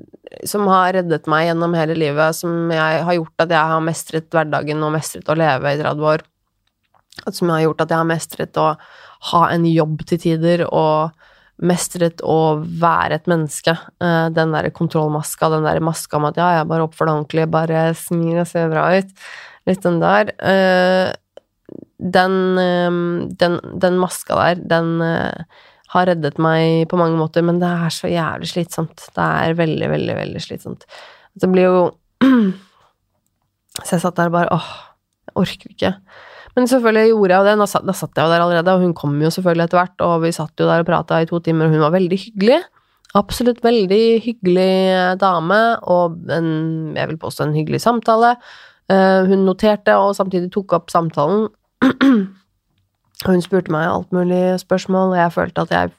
Som 0.49 0.65
har 0.71 0.95
reddet 0.97 1.29
meg 1.29 1.45
gjennom 1.45 1.75
hele 1.77 1.97
livet, 1.97 2.37
som 2.37 2.71
jeg 2.73 3.03
har 3.05 3.17
gjort 3.19 3.45
at 3.45 3.53
jeg 3.53 3.73
har 3.73 3.85
mestret 3.85 4.29
hverdagen 4.33 4.81
og 4.85 4.95
mestret 4.95 5.29
å 5.29 5.37
leve 5.37 5.73
i 5.75 5.79
30 5.81 6.09
år. 6.13 6.25
Som 7.33 7.51
har 7.53 7.63
gjort 7.67 7.83
at 7.85 7.93
jeg 7.93 8.01
har 8.01 8.09
mestret 8.09 8.59
å 8.61 8.67
ha 9.29 9.41
en 9.51 9.65
jobb 9.67 10.05
til 10.09 10.21
tider 10.21 10.65
og 10.69 11.18
mestret 11.59 12.21
å 12.23 12.59
være 12.59 13.19
et 13.19 13.29
menneske. 13.29 13.75
Eh, 14.01 14.27
den 14.35 14.53
der 14.55 14.69
kontrollmaska, 14.75 15.49
den 15.53 15.67
der 15.67 15.81
maska 15.83 16.21
med 16.21 16.35
at 16.35 16.41
ja, 16.41 16.49
jeg 16.59 16.69
bare 16.71 16.85
oppfører 16.87 17.11
deg 17.11 17.17
ordentlig, 17.17 17.47
bare 17.53 17.81
smil 17.99 18.41
og 18.41 18.47
ser 18.49 18.69
bra 18.71 18.85
ut. 18.99 19.25
Litt 19.69 19.83
den 19.85 19.99
der. 20.03 20.31
Eh, 20.39 21.09
den, 21.99 22.37
eh, 22.63 23.01
den, 23.43 23.59
den 23.83 23.99
maska 24.01 24.39
der, 24.39 24.63
den 24.77 24.95
har 25.89 26.05
reddet 26.05 26.37
meg 26.41 26.85
på 26.89 26.97
mange 27.01 27.17
måter, 27.17 27.43
men 27.45 27.59
det 27.61 27.69
er 27.69 27.93
så 27.93 28.09
jævlig 28.11 28.51
slitsomt. 28.51 29.09
Det 29.15 29.29
er 29.43 29.57
veldig, 29.57 29.89
veldig, 29.89 30.17
veldig 30.21 30.43
slitsomt. 30.43 30.85
Det 31.39 31.49
blir 31.51 31.69
jo 31.69 31.85
Så 33.79 33.95
jeg 33.95 34.01
satt 34.03 34.17
der 34.17 34.31
bare 34.33 34.51
åh, 34.51 34.71
jeg 35.29 35.35
orker 35.39 35.71
ikke. 35.71 35.91
Men 36.57 36.67
selvfølgelig 36.69 37.13
gjorde 37.13 37.35
jeg 37.35 37.47
det. 37.47 37.55
Da 37.61 37.67
satt, 37.69 37.85
da 37.87 37.95
satt 37.95 38.17
jeg 38.17 38.25
jo 38.25 38.33
der 38.33 38.43
allerede, 38.45 38.73
og 38.73 38.83
hun 38.85 38.95
kom 38.97 39.19
jo 39.21 39.31
selvfølgelig 39.33 39.67
etter 39.67 39.81
hvert, 39.81 40.05
og 40.05 40.15
vi 40.25 40.33
satt 40.35 40.61
jo 40.61 40.67
der 40.69 40.83
og 40.83 40.89
prata 40.89 41.21
i 41.21 41.29
to 41.29 41.41
timer, 41.45 41.67
og 41.67 41.75
hun 41.75 41.85
var 41.85 41.95
veldig 41.95 42.19
hyggelig. 42.25 42.59
Absolutt 43.17 43.63
veldig 43.65 44.03
hyggelig 44.21 44.73
dame, 45.21 45.61
og 45.89 46.17
en, 46.33 46.49
jeg 46.97 47.09
vil 47.09 47.21
påstå 47.21 47.47
en 47.47 47.55
hyggelig 47.57 47.81
samtale. 47.85 48.35
Uh, 48.89 49.25
hun 49.29 49.45
noterte 49.45 49.93
og 50.01 50.15
samtidig 50.17 50.51
tok 50.53 50.75
opp 50.77 50.93
samtalen. 50.93 51.47
og 53.25 53.29
hun 53.29 53.43
spurte 53.45 53.73
meg 53.73 53.89
alt 53.89 54.13
mulig 54.15 54.43
spørsmål, 54.61 55.13
og 55.13 55.19
jeg 55.21 55.35
følte 55.35 55.65
at 55.65 55.75
jeg 55.75 55.93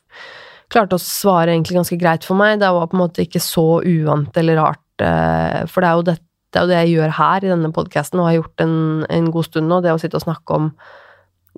klarte 0.70 0.98
å 0.98 1.02
svare 1.02 1.54
egentlig 1.54 1.80
ganske 1.80 1.98
greit 1.98 2.26
for 2.26 2.38
meg. 2.38 2.58
Det 2.62 2.70
var 2.74 2.90
på 2.90 2.98
en 2.98 3.04
måte 3.04 3.26
ikke 3.26 3.42
så 3.42 3.80
uvant 3.82 4.42
eller 4.42 4.58
rart, 4.62 4.86
uh, 5.02 5.62
for 5.70 5.82
det 5.82 5.90
er 5.90 5.98
jo 5.98 6.08
dette 6.12 6.29
det 6.50 6.58
er 6.58 6.64
jo 6.64 6.70
det 6.70 6.80
jeg 6.80 6.94
gjør 6.96 7.12
her 7.18 7.44
i 7.44 7.52
denne 7.52 7.70
podkasten, 7.74 8.20
og 8.20 8.28
har 8.28 8.40
gjort 8.40 8.64
en, 8.64 8.74
en, 9.06 9.30
god 9.34 9.46
stund 9.46 9.70
nå, 9.70 9.78
det 9.84 9.94
å 9.94 10.00
sitte 10.02 10.18
og 10.18 10.24
snakke 10.24 10.56
om 10.56 10.72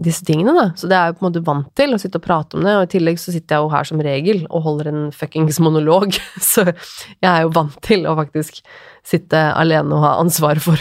disse 0.02 0.24
tingene, 0.24 0.54
da. 0.56 0.66
Så 0.76 0.88
det 0.88 0.96
er 0.96 1.10
jeg 1.10 1.18
på 1.18 1.24
en 1.24 1.28
måte 1.28 1.44
vant 1.46 1.70
til, 1.78 1.94
å 1.94 2.00
sitte 2.00 2.20
og 2.20 2.26
prate 2.26 2.58
om 2.58 2.66
det, 2.66 2.76
og 2.76 2.86
i 2.86 2.92
tillegg 2.94 3.20
så 3.20 3.32
sitter 3.34 3.56
jeg 3.56 3.64
jo 3.64 3.72
her 3.72 3.88
som 3.88 4.04
regel 4.04 4.44
og 4.48 4.66
holder 4.66 4.92
en 4.92 5.02
fuckings 5.16 5.60
monolog, 5.64 6.16
så 6.52 6.66
jeg 6.68 7.28
er 7.30 7.42
jo 7.46 7.54
vant 7.56 7.80
til 7.84 8.06
å 8.08 8.16
faktisk 8.20 8.62
sitte 9.06 9.48
alene 9.56 9.96
og 9.96 10.04
ha 10.04 10.14
ansvar 10.20 10.60
for 10.62 10.80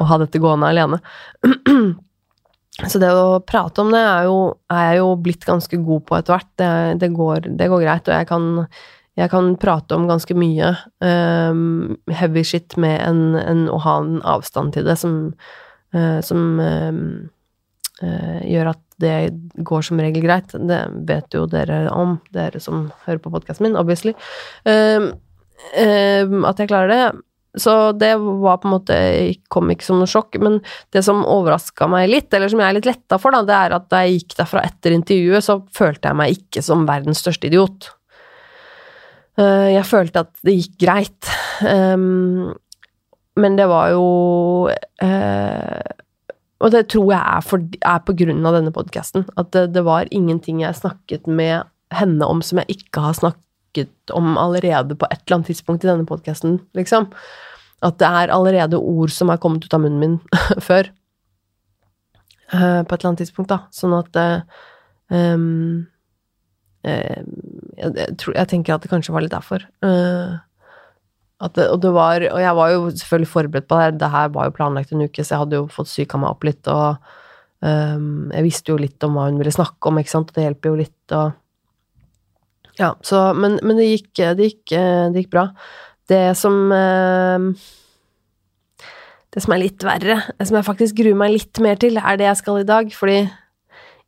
å 0.00 0.08
ha 0.08 0.18
dette 0.22 0.40
gående 0.42 0.72
alene. 0.72 1.02
Så 2.88 2.96
det 2.96 3.10
å 3.12 3.42
prate 3.44 3.82
om 3.82 3.90
det 3.92 4.00
er, 4.00 4.24
jo, 4.24 4.36
er 4.72 4.86
jeg 4.86 5.00
jo 5.02 5.08
blitt 5.20 5.42
ganske 5.44 5.76
god 5.84 6.06
på 6.08 6.16
etter 6.16 6.32
hvert. 6.32 6.48
Det, 6.56 6.68
det, 7.02 7.10
går, 7.12 7.50
det 7.60 7.68
går 7.68 7.82
greit, 7.84 8.08
og 8.08 8.16
jeg 8.16 8.28
kan 8.30 8.46
jeg 9.18 9.28
kan 9.32 9.50
prate 9.60 9.96
om 9.96 10.06
ganske 10.08 10.34
mye 10.36 10.70
um, 11.04 11.98
heavy 12.08 12.44
shit 12.48 12.78
med 12.80 12.96
en, 13.04 13.34
en, 13.36 13.66
å 13.68 13.80
ha 13.84 13.98
en 14.00 14.22
avstand 14.24 14.72
til 14.76 14.86
det 14.88 14.96
som, 15.00 15.18
uh, 15.92 16.20
som 16.24 16.56
um, 16.56 17.02
uh, 18.00 18.40
gjør 18.48 18.72
at 18.72 18.80
det 19.02 19.16
går 19.66 19.84
som 19.84 20.00
regel 20.00 20.24
greit. 20.24 20.54
Det 20.54 20.80
vet 21.08 21.36
jo 21.36 21.44
dere 21.50 21.84
om, 21.92 22.16
dere 22.32 22.62
som 22.62 22.86
hører 23.04 23.20
på 23.20 23.34
podkasten 23.34 23.68
min, 23.68 23.76
obviously. 23.76 24.14
Um, 24.64 25.12
at 26.48 26.58
jeg 26.62 26.70
klarer 26.72 26.92
det. 26.92 27.04
Så 27.60 27.92
det 27.92 28.14
var 28.16 28.62
på 28.62 28.68
en 28.68 28.72
måte 28.78 28.96
kom 29.52 29.68
ikke 29.74 29.84
som 29.84 29.98
noe 30.00 30.08
sjokk. 30.08 30.38
Men 30.40 30.62
det 30.94 31.04
som 31.04 31.20
overraska 31.28 31.88
meg 31.90 32.08
litt, 32.08 32.32
eller 32.32 32.48
som 32.48 32.62
jeg 32.62 32.72
er 32.72 32.78
litt 32.78 32.88
letta 32.88 33.18
for, 33.20 33.34
da, 33.34 33.42
det 33.44 33.58
er 33.58 33.76
at 33.76 33.90
da 33.92 34.06
jeg 34.06 34.22
gikk 34.22 34.38
derfra 34.38 34.64
etter 34.70 34.96
intervjuet, 34.96 35.44
så 35.44 35.58
følte 35.76 36.08
jeg 36.08 36.20
meg 36.22 36.38
ikke 36.38 36.64
som 36.64 36.86
verdens 36.88 37.20
største 37.20 37.50
idiot. 37.50 37.92
Eh, 39.40 39.68
jeg 39.72 39.88
følte 39.88 40.24
at 40.26 40.32
det 40.44 40.56
gikk 40.58 40.78
greit. 40.84 41.30
Um, 41.64 42.52
men 43.40 43.56
det 43.56 43.64
var 43.70 43.92
jo 43.94 44.06
uh, 44.68 45.90
Og 46.60 46.72
det 46.74 46.82
tror 46.92 47.12
jeg 47.12 47.20
er, 47.20 47.44
for, 47.46 47.62
er 47.62 48.02
på 48.04 48.14
grunn 48.18 48.42
av 48.48 48.58
denne 48.58 48.74
podkasten. 48.74 49.24
At 49.40 49.52
det, 49.56 49.70
det, 49.76 49.84
var 49.86 50.10
ingenting 50.12 50.60
jeg 50.62 50.78
snakket 50.78 51.30
med 51.30 51.64
henne 51.92 52.28
om 52.28 52.42
som 52.44 52.60
jeg 52.60 52.78
ikke 52.78 53.04
har 53.06 53.16
snakket 53.18 54.12
om 54.12 54.36
allerede 54.40 54.96
på 54.98 55.08
et 55.08 55.22
eller 55.24 55.38
annet 55.38 55.52
tidspunkt 55.52 55.84
i 55.84 55.90
denne 55.90 56.08
podkasten, 56.08 56.60
liksom. 56.76 57.08
At 57.82 57.96
det 57.98 58.08
er 58.08 58.32
allerede 58.32 58.78
ord 58.78 59.10
som 59.10 59.32
er 59.32 59.40
kommet 59.42 59.64
ut 59.64 59.74
av 59.74 59.82
munnen 59.82 60.00
min 60.02 60.18
før. 60.68 60.92
Uh, 62.52 62.84
på 62.84 62.92
et 62.92 62.98
eller 63.00 63.10
annet 63.10 63.24
tidspunkt, 63.24 63.50
da. 63.50 63.64
Sånn 63.72 63.96
at 63.96 64.20
um, 65.08 65.88
Eh, 66.82 67.22
jeg, 67.82 68.16
tror, 68.20 68.36
jeg, 68.36 68.50
tenker 68.50 68.74
at 68.74 68.84
det 68.84 68.90
kanskje 68.92 69.14
var 69.14 69.24
litt 69.24 69.34
derfor. 69.34 69.64
Eh, 69.84 70.38
det, 71.42 71.66
og, 71.66 71.80
det 71.82 71.90
var, 71.90 72.22
og 72.30 72.40
jeg 72.42 72.54
var 72.58 72.70
jo 72.70 72.82
selvfølgelig 72.94 73.30
forberedt 73.32 73.68
på 73.70 73.80
det. 73.80 73.98
Det 74.00 74.12
her 74.12 74.30
var 74.34 74.46
jo 74.46 74.56
planlagt 74.56 74.94
en 74.94 75.02
uke, 75.02 75.24
så 75.24 75.34
jeg 75.34 75.42
hadde 75.42 75.58
jo 75.58 75.68
fått 75.74 75.90
psyka 75.90 76.20
meg 76.22 76.30
opp 76.30 76.46
litt. 76.46 76.70
Og 76.70 77.02
um, 77.66 78.30
jeg 78.30 78.46
visste 78.46 78.70
jo 78.70 78.78
litt 78.78 79.02
om 79.02 79.18
hva 79.18 79.26
hun 79.26 79.40
ville 79.40 79.54
snakke 79.54 79.90
om, 79.90 79.98
ikke 79.98 80.12
sant, 80.12 80.30
og 80.30 80.38
det 80.38 80.46
hjelper 80.46 80.70
jo 80.70 80.78
litt. 80.84 81.16
Og, 81.18 81.32
ja, 82.78 82.92
så, 83.02 83.24
men, 83.34 83.58
men 83.66 83.80
det, 83.80 83.88
gikk, 83.90 84.12
det, 84.38 84.52
gikk, 84.52 84.64
det, 84.70 85.24
gikk, 85.24 85.32
bra. 85.34 85.48
Det 86.12 86.22
som 86.38 86.60
uh, 86.70 87.50
det 89.32 89.40
som 89.40 89.54
er 89.54 89.62
litt 89.64 89.84
verre, 89.86 90.18
det 90.36 90.46
som 90.46 90.58
jeg 90.58 90.68
faktisk 90.68 90.98
gruer 91.00 91.16
meg 91.16 91.34
litt 91.34 91.60
mer 91.64 91.78
til, 91.80 91.96
er 91.96 92.20
det 92.20 92.28
jeg 92.28 92.40
skal 92.42 92.60
i 92.60 92.68
dag. 92.68 92.90
Fordi 92.92 93.20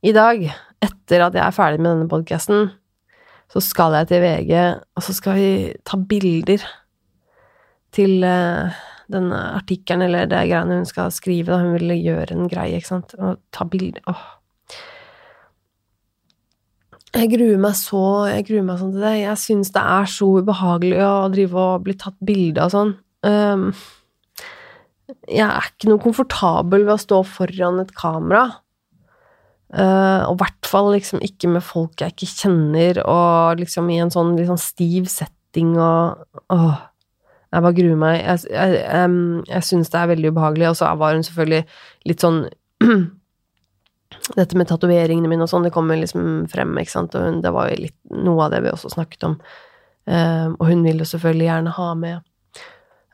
i 0.04 0.12
dag, 0.12 0.42
etter 0.84 1.24
at 1.24 1.36
jeg 1.38 1.46
er 1.46 1.56
ferdig 1.56 1.80
med 1.80 1.94
denne 1.94 2.10
podkasten, 2.10 2.68
så 3.52 3.62
skal 3.62 3.94
jeg 3.98 4.10
til 4.10 4.24
VG, 4.24 4.54
og 4.96 5.04
så 5.06 5.14
skal 5.14 5.38
vi 5.38 5.50
ta 5.86 5.98
bilder 6.00 6.64
til 7.94 8.24
uh, 8.26 8.74
denne 9.12 9.40
artikkelen 9.54 10.06
eller 10.08 10.30
det 10.30 10.46
greiene 10.48 10.80
hun 10.80 10.88
skal 10.88 11.12
skrive. 11.14 11.52
Da. 11.52 11.60
Hun 11.62 11.76
ville 11.76 11.98
gjøre 12.00 12.34
en 12.34 12.48
greie, 12.50 12.80
ikke 12.80 12.94
sant. 12.96 13.14
Og 13.18 13.38
ta 13.54 13.68
bilder 13.68 14.04
Åh. 14.10 14.24
Jeg 17.14 17.30
gruer 17.30 17.60
meg 17.62 17.76
så 17.78 18.00
jeg 18.26 18.42
gruer 18.48 18.64
meg 18.66 18.80
sånn 18.80 18.94
til 18.96 19.04
det. 19.06 19.12
Jeg 19.20 19.38
syns 19.38 19.70
det 19.74 19.82
er 19.86 20.08
så 20.10 20.30
ubehagelig 20.42 20.98
å 21.06 21.12
drive 21.30 21.66
og 21.68 21.84
bli 21.86 21.94
tatt 22.00 22.16
bilde 22.26 22.64
av 22.64 22.72
sånn. 22.74 22.96
Um, 23.22 23.68
jeg 25.30 25.44
er 25.46 25.68
ikke 25.68 25.92
noe 25.92 26.02
komfortabel 26.02 26.82
ved 26.88 26.96
å 26.96 27.00
stå 27.00 27.20
foran 27.28 27.78
et 27.84 27.92
kamera. 27.96 28.48
Uh, 29.72 30.22
og 30.28 30.36
i 30.36 30.40
hvert 30.42 30.68
fall 30.68 30.90
liksom 30.92 31.22
ikke 31.24 31.48
med 31.50 31.64
folk 31.64 32.02
jeg 32.02 32.14
ikke 32.14 32.30
kjenner, 32.30 33.00
og 33.10 33.62
liksom 33.62 33.88
i 33.90 33.98
en 34.04 34.12
sånn 34.12 34.34
liksom 34.38 34.58
stiv 34.60 35.08
setting 35.10 35.74
og 35.78 36.20
åh. 36.54 36.82
Jeg 37.54 37.62
bare 37.62 37.76
gruer 37.76 37.98
meg. 37.98 38.16
Jeg, 38.18 38.48
jeg, 38.50 38.78
um, 39.06 39.44
jeg 39.46 39.62
syns 39.62 39.92
det 39.92 39.98
er 40.00 40.08
veldig 40.10 40.32
ubehagelig, 40.34 40.72
og 40.72 40.78
så 40.80 40.88
var 40.98 41.14
hun 41.14 41.22
selvfølgelig 41.22 41.60
litt 42.10 42.24
sånn 42.24 42.40
Dette 44.38 44.56
med 44.56 44.68
tatoveringene 44.70 45.28
mine 45.28 45.44
og 45.44 45.50
sånn, 45.50 45.66
det 45.66 45.72
kommer 45.74 45.98
liksom 45.98 46.46
frem, 46.50 46.72
ikke 46.80 46.92
sant, 46.92 47.14
og 47.18 47.26
hun, 47.26 47.40
det 47.44 47.50
var 47.54 47.68
jo 47.70 47.80
litt 47.82 47.96
noe 48.14 48.46
av 48.46 48.54
det 48.54 48.62
vi 48.64 48.70
også 48.72 48.92
snakket 48.94 49.26
om. 49.26 49.34
Um, 50.06 50.54
og 50.58 50.68
hun 50.70 50.84
vil 50.86 51.02
jo 51.02 51.08
selvfølgelig 51.08 51.48
gjerne 51.48 51.74
ha 51.76 51.88
med 51.98 52.22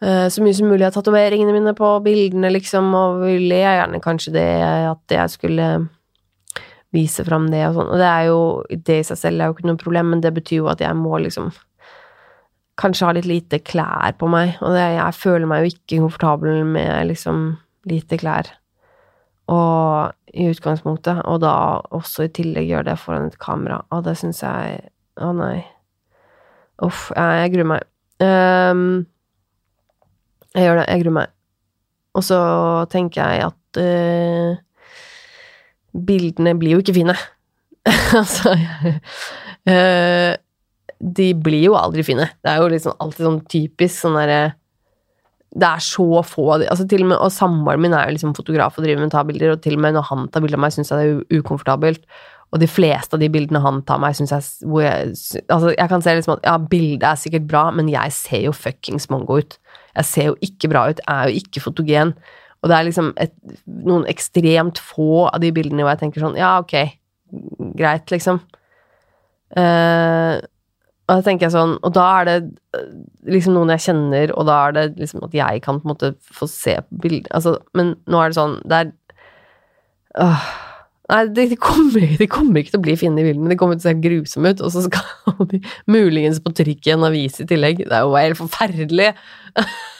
uh, 0.05 0.27
så 0.33 0.45
mye 0.45 0.57
som 0.57 0.71
mulig 0.71 0.87
av 0.89 0.95
tatoveringene 0.97 1.55
mine 1.57 1.75
på 1.79 1.91
bildene, 2.05 2.53
liksom, 2.57 2.93
og 2.97 3.25
ville 3.25 3.61
jeg 3.63 3.81
gjerne 3.81 4.03
kanskje 4.05 4.35
det 4.37 4.47
at 4.93 5.17
jeg 5.17 5.35
skulle 5.37 5.71
vise 6.95 7.24
fram 7.26 7.49
det 7.53 7.62
og 7.68 7.76
sånn. 7.78 7.91
Og 7.95 8.01
det 8.01 8.07
er 8.11 8.28
jo 8.28 8.38
Det 8.70 9.01
i 9.01 9.07
seg 9.07 9.18
selv 9.18 9.41
er 9.41 9.51
jo 9.51 9.57
ikke 9.57 9.68
noe 9.70 9.80
problem, 9.80 10.14
men 10.14 10.22
det 10.24 10.32
betyr 10.36 10.62
jo 10.62 10.70
at 10.72 10.82
jeg 10.82 10.97
må 10.99 11.18
liksom 11.22 11.51
kanskje 12.80 13.07
ha 13.07 13.12
litt 13.12 13.28
lite 13.28 13.59
klær 13.61 14.14
på 14.16 14.28
meg, 14.30 14.55
og 14.64 14.72
det, 14.72 14.86
jeg 14.97 15.18
føler 15.18 15.49
meg 15.51 15.61
jo 15.61 15.72
ikke 15.74 15.99
komfortabel 16.01 16.62
med 16.64 17.11
liksom 17.11 17.43
lite 17.91 18.16
klær. 18.20 18.49
Og 19.53 20.14
i 20.32 20.47
utgangspunktet, 20.49 21.24
og 21.26 21.43
da 21.43 21.53
også 21.97 22.24
i 22.24 22.32
tillegg 22.32 22.70
gjøre 22.70 22.88
det 22.88 22.97
foran 23.03 23.28
et 23.28 23.38
kamera, 23.43 23.82
og 23.91 24.07
det 24.07 24.16
syns 24.20 24.45
jeg 24.47 24.80
Å, 25.20 25.34
nei. 25.36 25.59
Uff, 26.80 27.11
jeg, 27.12 27.41
jeg 27.43 27.51
gruer 27.53 27.66
meg. 27.68 27.82
Um, 28.24 28.84
jeg 30.55 30.64
gjør 30.64 30.78
det. 30.78 30.84
Jeg 30.86 31.03
gruer 31.03 31.16
meg. 31.18 31.32
Og 32.16 32.24
så 32.24 32.38
tenker 32.95 33.20
jeg 33.20 33.51
at 33.51 33.80
uh, 33.82 34.62
bildene 35.93 36.55
blir 36.59 36.76
jo 36.76 36.84
ikke 36.84 36.97
fine. 36.97 37.16
altså 38.20 38.55
uh, 38.55 40.32
de 41.01 41.28
blir 41.34 41.70
jo 41.70 41.76
aldri 41.78 42.05
fine. 42.05 42.28
Det 42.45 42.53
er 42.53 42.61
jo 42.61 42.72
liksom 42.72 42.97
alltid 43.01 43.26
sånn 43.26 43.45
typisk 43.51 44.03
sånn 44.03 44.18
derre 44.20 44.41
Det 45.51 45.66
er 45.66 45.80
så 45.82 46.20
få 46.22 46.45
altså 46.59 46.84
til 46.86 47.03
og, 47.03 47.09
med, 47.11 47.16
og 47.18 47.32
samboeren 47.34 47.82
min 47.82 47.95
er 47.97 48.07
jo 48.07 48.18
liksom 48.18 48.36
fotograf 48.36 48.76
og 48.78 48.84
driver 48.84 49.01
med 49.03 49.11
å 49.11 49.16
ta 49.16 49.24
bilder, 49.26 49.55
og 49.55 49.62
til 49.64 49.78
og 49.78 49.82
med 49.82 49.97
når 49.97 50.07
han 50.11 50.28
tar 50.30 50.45
bilder 50.45 50.61
av 50.61 50.66
meg, 50.66 50.74
syns 50.76 50.93
jeg 50.93 51.01
det 51.01 51.09
er 51.09 51.41
ukomfortabelt. 51.41 52.05
Og 52.51 52.59
de 52.59 52.66
fleste 52.66 53.14
av 53.14 53.22
de 53.22 53.30
bildene 53.30 53.62
han 53.62 53.80
tar 53.86 54.01
meg, 54.03 54.16
syns 54.18 54.34
jeg 54.34 54.70
jeg, 54.82 55.43
Altså, 55.49 55.72
jeg 55.72 55.88
kan 55.91 56.03
se 56.03 56.14
liksom 56.18 56.36
at 56.36 56.47
ja, 56.47 56.57
bildet 56.59 57.07
er 57.09 57.18
sikkert 57.18 57.49
bra, 57.51 57.64
men 57.74 57.91
jeg 57.91 58.14
ser 58.14 58.45
jo 58.47 58.55
fuckings 58.55 59.09
mongo 59.11 59.41
ut. 59.41 59.59
Jeg 59.97 60.07
ser 60.07 60.30
jo 60.30 60.36
ikke 60.45 60.70
bra 60.70 60.88
ut, 60.91 61.03
jeg 61.03 61.16
er 61.16 61.30
jo 61.30 61.43
ikke 61.43 61.64
fotogen. 61.66 62.14
Og 62.61 62.71
det 62.71 62.77
er 62.77 62.87
liksom 62.87 63.13
et, 63.21 63.35
noen 63.67 64.07
ekstremt 64.11 64.81
få 64.85 65.27
av 65.31 65.41
de 65.43 65.53
bildene 65.57 65.85
hvor 65.85 65.95
jeg 65.95 66.03
tenker 66.05 66.25
sånn 66.25 66.39
Ja, 66.39 66.59
ok, 66.61 66.77
greit, 67.79 68.11
liksom. 68.13 68.43
Uh, 69.57 70.39
og 71.11 71.19
da 71.19 71.27
tenker 71.27 71.49
jeg 71.49 71.57
sånn, 71.57 71.73
og 71.83 71.91
da 71.97 72.07
er 72.21 72.29
det 72.29 72.35
eh, 72.79 72.91
liksom 73.35 73.57
noen 73.57 73.73
jeg 73.75 73.83
kjenner, 73.89 74.31
og 74.39 74.47
da 74.47 74.61
er 74.69 74.77
det 74.77 74.85
liksom 75.01 75.25
at 75.27 75.35
jeg 75.35 75.63
kan 75.65 75.81
på 75.81 75.89
en 75.89 75.91
måte 75.91 76.13
få 76.23 76.47
se 76.47 76.77
bilder 77.03 77.33
altså, 77.35 77.57
Men 77.75 77.97
nå 78.07 78.21
er 78.23 78.31
det 78.31 78.39
sånn 78.39 78.55
Det 78.63 78.79
er 78.79 78.93
øh, 80.23 80.45
Nei, 81.11 81.25
det, 81.35 81.49
de, 81.51 81.59
kommer, 81.59 82.07
de, 82.23 82.29
kommer, 82.31 82.63
ikke 82.63 82.77
til 82.77 82.79
å 82.79 82.85
bli 82.87 82.95
fine 83.01 83.19
i 83.19 83.27
bildene, 83.27 83.51
de 83.51 83.59
kommer 83.59 83.75
til 83.75 83.83
å 83.83 83.91
se 83.91 84.03
grusomme 84.05 84.53
ut, 84.55 84.63
og 84.63 84.71
så 84.71 84.85
skal 84.87 85.49
de 85.51 85.59
muligens 85.91 86.39
på 86.45 86.55
trykk 86.55 86.87
i 86.87 86.95
en 86.95 87.09
avis 87.09 87.41
i 87.43 87.49
tillegg. 87.51 87.83
Det 87.83 87.97
er 87.97 88.07
jo 88.07 88.15
helt 88.15 88.39
forferdelig! 88.39 89.09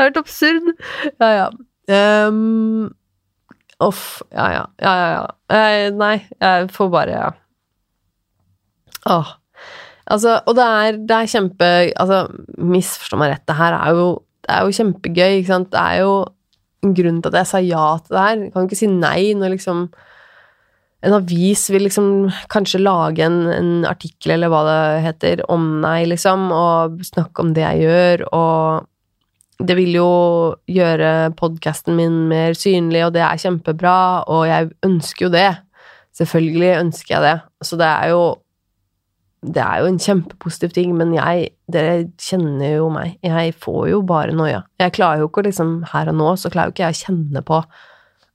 Helt 0.00 0.18
absurd. 0.20 0.74
Ja, 1.20 1.30
ja. 1.30 1.48
Um, 2.28 2.92
off. 3.78 4.22
Ja, 4.32 4.50
ja. 4.52 4.66
Ja, 4.82 4.92
ja, 4.98 5.08
ja. 5.14 5.24
Eh, 5.54 5.88
nei, 5.94 6.18
jeg 6.40 6.70
får 6.74 6.92
bare 6.92 7.16
ja. 7.16 7.32
Åh. 9.10 9.34
Altså, 10.04 10.38
og 10.44 10.56
det 10.56 10.64
er, 10.64 10.96
det 11.08 11.16
er 11.16 11.28
kjempe 11.32 11.68
Altså, 11.96 12.24
misforstå 12.60 13.18
meg 13.20 13.30
rett, 13.32 13.44
det 13.48 13.56
her 13.56 13.76
er 13.78 13.96
jo, 13.96 14.08
det 14.44 14.52
er 14.52 14.64
jo 14.66 14.78
kjempegøy, 14.78 15.36
ikke 15.38 15.52
sant. 15.52 15.70
Det 15.72 15.80
er 15.80 16.02
jo 16.04 16.16
en 16.84 16.96
grunn 16.96 17.22
til 17.22 17.32
at 17.32 17.38
jeg 17.40 17.50
sa 17.50 17.62
ja 17.64 17.86
til 18.00 18.16
det 18.16 18.24
her. 18.26 18.42
Jeg 18.42 18.52
kan 18.52 18.68
ikke 18.68 18.80
si 18.82 18.90
nei 18.90 19.20
når 19.38 19.56
liksom 19.56 19.86
en 21.04 21.12
avis 21.18 21.66
vil 21.68 21.84
liksom 21.84 22.06
kanskje 22.52 22.80
lage 22.80 23.24
en, 23.26 23.42
en, 23.52 23.72
artikkel, 23.84 24.32
eller 24.38 24.48
hva 24.48 24.62
det 24.64 24.78
heter, 25.04 25.42
om 25.52 25.66
meg, 25.82 26.06
liksom, 26.08 26.46
og 26.48 27.02
snakke 27.04 27.44
om 27.44 27.50
det 27.56 27.60
jeg 27.60 27.82
gjør, 27.84 28.24
og 28.32 28.86
det 29.68 29.76
vil 29.78 29.96
jo 29.96 30.08
gjøre 30.70 31.34
podkasten 31.38 31.96
min 31.98 32.24
mer 32.30 32.56
synlig, 32.58 33.04
og 33.06 33.14
det 33.16 33.22
er 33.24 33.40
kjempebra, 33.40 33.98
og 34.30 34.46
jeg 34.48 34.70
ønsker 34.86 35.26
jo 35.26 35.34
det. 35.34 35.50
Selvfølgelig 36.14 36.72
ønsker 36.78 37.16
jeg 37.16 37.24
det. 37.24 37.36
Så 37.66 37.78
det 37.80 37.90
er 37.90 38.12
jo 38.14 38.24
det 39.44 39.60
er 39.60 39.82
jo 39.82 39.88
en 39.90 39.98
kjempepositiv 40.00 40.72
ting, 40.72 40.94
men 40.96 41.12
jeg 41.16 41.50
Dere 41.72 42.10
kjenner 42.20 42.74
jo 42.76 42.88
meg. 42.92 43.14
Jeg 43.24 43.54
får 43.56 43.86
jo 43.88 44.02
bare 44.04 44.34
noia. 44.36 44.62
Jeg 44.80 44.92
klarer 44.96 45.22
jo 45.22 45.30
ikke 45.30 45.46
liksom 45.46 45.78
Her 45.92 46.10
og 46.12 46.18
nå 46.18 46.34
så 46.36 46.50
klarer 46.52 46.68
jo 46.68 46.74
ikke 46.74 46.84
jeg 46.84 46.96
å 46.96 46.98
kjenne 47.06 47.42
på 47.44 47.60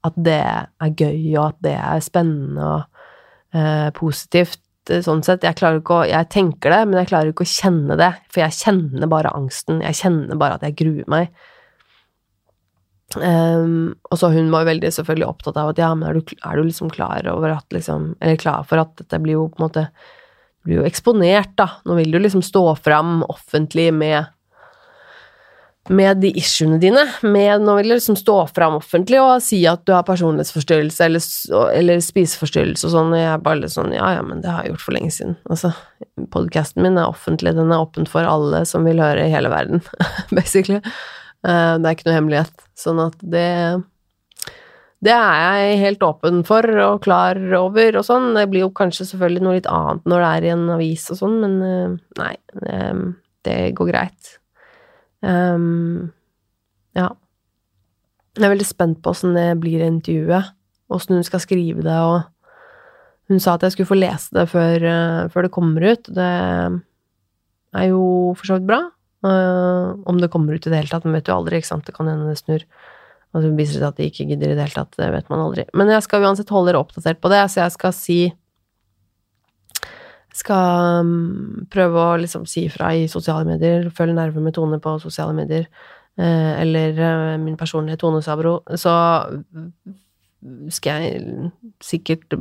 at 0.08 0.16
det 0.16 0.40
er 0.40 0.96
gøy, 0.96 1.36
og 1.36 1.44
at 1.50 1.60
det 1.66 1.76
er 1.76 2.02
spennende 2.02 2.64
og 2.64 3.58
eh, 3.58 3.90
positivt, 3.98 4.62
sånn 5.06 5.22
sett. 5.26 5.46
Jeg 5.46 5.58
klarer 5.60 5.80
ikke 5.82 6.02
å 6.02 6.08
Jeg 6.10 6.30
tenker 6.34 6.74
det, 6.74 6.82
men 6.88 7.00
jeg 7.02 7.12
klarer 7.12 7.32
ikke 7.32 7.46
å 7.48 7.54
kjenne 7.54 7.98
det, 8.00 8.12
for 8.32 8.44
jeg 8.44 8.58
kjenner 8.58 9.12
bare 9.12 9.34
angsten. 9.38 9.84
Jeg 9.86 9.98
kjenner 10.02 10.40
bare 10.40 10.60
at 10.60 10.66
jeg 10.68 10.78
gruer 10.82 11.10
meg. 11.12 11.32
Um, 13.16 13.96
og 14.12 14.20
så 14.22 14.30
hun 14.30 14.52
var 14.54 14.62
jo 14.62 14.70
veldig 14.70 14.92
selvfølgelig 14.94 15.26
opptatt 15.26 15.58
av 15.58 15.72
at 15.72 15.80
ja, 15.82 15.90
men 15.98 16.12
er 16.12 16.20
du, 16.20 16.34
er 16.46 16.60
du 16.60 16.68
liksom 16.68 16.92
klar 16.94 17.26
over 17.32 17.56
at 17.56 17.66
liksom 17.74 18.12
Eller 18.22 18.38
klar 18.38 18.68
for 18.70 18.78
at 18.78 18.92
dette 19.02 19.18
blir 19.24 19.34
jo 19.34 19.48
på 19.50 19.58
en 19.58 19.66
måte 19.66 19.86
blir 20.68 20.82
jo 20.82 20.86
eksponert, 20.86 21.56
da. 21.58 21.70
Nå 21.88 21.96
vil 21.98 22.12
du 22.14 22.20
liksom 22.20 22.44
stå 22.46 22.64
fram 22.78 23.24
offentlig 23.32 23.90
med 23.96 24.28
med 25.90 26.22
de 26.22 26.30
issuene 26.38 26.78
dine. 26.82 27.02
Med, 27.26 27.64
nå 27.66 27.76
vil 27.80 27.90
liksom 27.92 28.18
stå 28.20 28.38
fram 28.54 28.78
offentlig 28.78 29.20
og 29.22 29.44
si 29.44 29.62
at 29.70 29.82
du 29.90 29.94
har 29.96 30.06
personlighetsforstyrrelse 30.08 31.06
eller, 31.08 31.28
eller 31.76 32.02
spiseforstyrrelse 32.06 32.88
og 32.88 32.94
sånn, 32.94 33.14
og 33.16 33.22
jeg 33.22 33.30
er 33.34 33.46
bare 33.46 33.62
litt 33.64 33.74
sånn 33.76 33.94
Ja, 33.96 34.14
ja, 34.20 34.26
men 34.26 34.44
det 34.44 34.52
har 34.54 34.66
jeg 34.66 34.76
gjort 34.76 34.86
for 34.86 34.98
lenge 34.98 35.14
siden. 35.16 35.38
Altså, 35.50 35.74
podkasten 36.34 36.86
min 36.86 37.00
er 37.00 37.10
offentlig, 37.10 37.56
den 37.58 37.74
er 37.74 37.86
åpen 37.86 38.10
for 38.10 38.28
alle 38.30 38.64
som 38.70 38.86
vil 38.88 39.02
høre 39.02 39.26
i 39.26 39.34
hele 39.34 39.52
verden, 39.54 39.82
basically. 40.38 40.82
Uh, 41.46 41.80
det 41.80 41.88
er 41.88 41.96
ikke 41.96 42.10
noe 42.10 42.20
hemmelighet. 42.20 42.68
Sånn 42.78 43.02
at 43.04 43.18
det 43.24 43.48
det 45.00 45.14
er 45.16 45.62
jeg 45.64 45.78
helt 45.80 46.02
åpen 46.04 46.42
for 46.44 46.66
og 46.84 46.98
klar 47.06 47.38
over 47.56 48.02
og 48.02 48.04
sånn. 48.04 48.34
Det 48.36 48.50
blir 48.52 48.66
jo 48.66 48.74
kanskje 48.76 49.08
selvfølgelig 49.14 49.46
noe 49.46 49.56
litt 49.56 49.70
annet 49.72 50.04
når 50.12 50.26
det 50.26 50.32
er 50.32 50.48
i 50.48 50.52
en 50.58 50.66
avis 50.76 51.06
og 51.14 51.22
sånn, 51.22 51.38
men 51.40 51.54
eh, 51.64 51.94
nei, 52.20 52.34
det 53.48 53.56
går 53.80 53.94
greit. 53.94 54.34
Um, 55.26 56.12
ja. 56.98 57.10
Jeg 58.38 58.46
er 58.46 58.54
veldig 58.54 58.68
spent 58.68 59.02
på 59.04 59.12
åssen 59.12 59.36
det 59.36 59.48
blir 59.60 59.82
i 59.82 59.90
intervjuet, 59.90 60.54
åssen 60.94 61.18
hun 61.18 61.26
skal 61.28 61.42
skrive 61.44 61.84
det, 61.84 61.98
og 61.98 62.22
hun 63.30 63.42
sa 63.44 63.58
at 63.58 63.66
jeg 63.66 63.76
skulle 63.76 63.90
få 63.90 64.00
lese 64.00 64.34
det 64.38 64.48
før, 64.52 64.86
uh, 64.86 65.26
før 65.34 65.46
det 65.46 65.56
kommer 65.56 65.90
ut. 65.92 66.08
Det 66.08 66.30
er 66.30 67.90
jo 67.92 68.04
for 68.38 68.48
så 68.48 68.60
vidt 68.60 68.70
bra. 68.70 68.84
Uh, 69.20 70.00
om 70.08 70.22
det 70.22 70.32
kommer 70.32 70.56
ut 70.56 70.64
i 70.64 70.72
det 70.72 70.80
hele 70.80 70.92
tatt, 70.94 71.04
men 71.04 71.18
vet 71.18 71.28
du 71.28 71.34
aldri, 71.36 71.60
ikke 71.60 71.74
sant, 71.74 71.86
det 71.88 71.96
kan 71.98 72.08
hende 72.08 72.30
det 72.32 72.40
snur. 72.40 72.64
Og 73.36 73.44
så 73.44 73.52
viser 73.54 73.76
det 73.76 73.82
seg 73.84 73.90
at 73.92 74.00
de 74.00 74.08
ikke 74.10 74.28
gidder 74.32 74.54
i 74.54 74.56
det 74.58 74.64
hele 74.64 74.78
tatt, 74.78 74.96
det 74.98 75.10
vet 75.14 75.28
man 75.30 75.44
aldri. 75.44 75.68
Men 75.78 75.92
jeg 75.92 76.06
skal 76.06 76.24
uansett 76.24 76.54
holde 76.54 76.72
dere 76.72 76.82
oppdatert 76.82 77.20
på 77.22 77.32
det, 77.34 77.44
så 77.52 77.66
jeg 77.66 77.76
skal 77.76 77.94
si 77.94 78.20
skal 80.40 81.04
um, 81.04 81.66
prøve 81.72 82.04
å 82.04 82.18
liksom 82.22 82.46
si 82.50 82.66
fra 82.72 82.94
i 82.96 83.08
sosiale 83.12 83.48
medier, 83.48 83.90
følge 83.96 84.18
nerve 84.18 84.44
med 84.44 84.56
Tone 84.56 84.80
på 84.84 84.96
sosiale 85.04 85.36
medier, 85.38 85.68
uh, 86.20 86.54
eller 86.60 87.00
uh, 87.00 87.38
min 87.42 87.58
personlige 87.60 88.00
Tone 88.04 88.22
Sabro, 88.26 88.60
så 88.80 88.96
skal 90.72 91.04
jeg 91.04 91.50
sikkert 91.84 92.32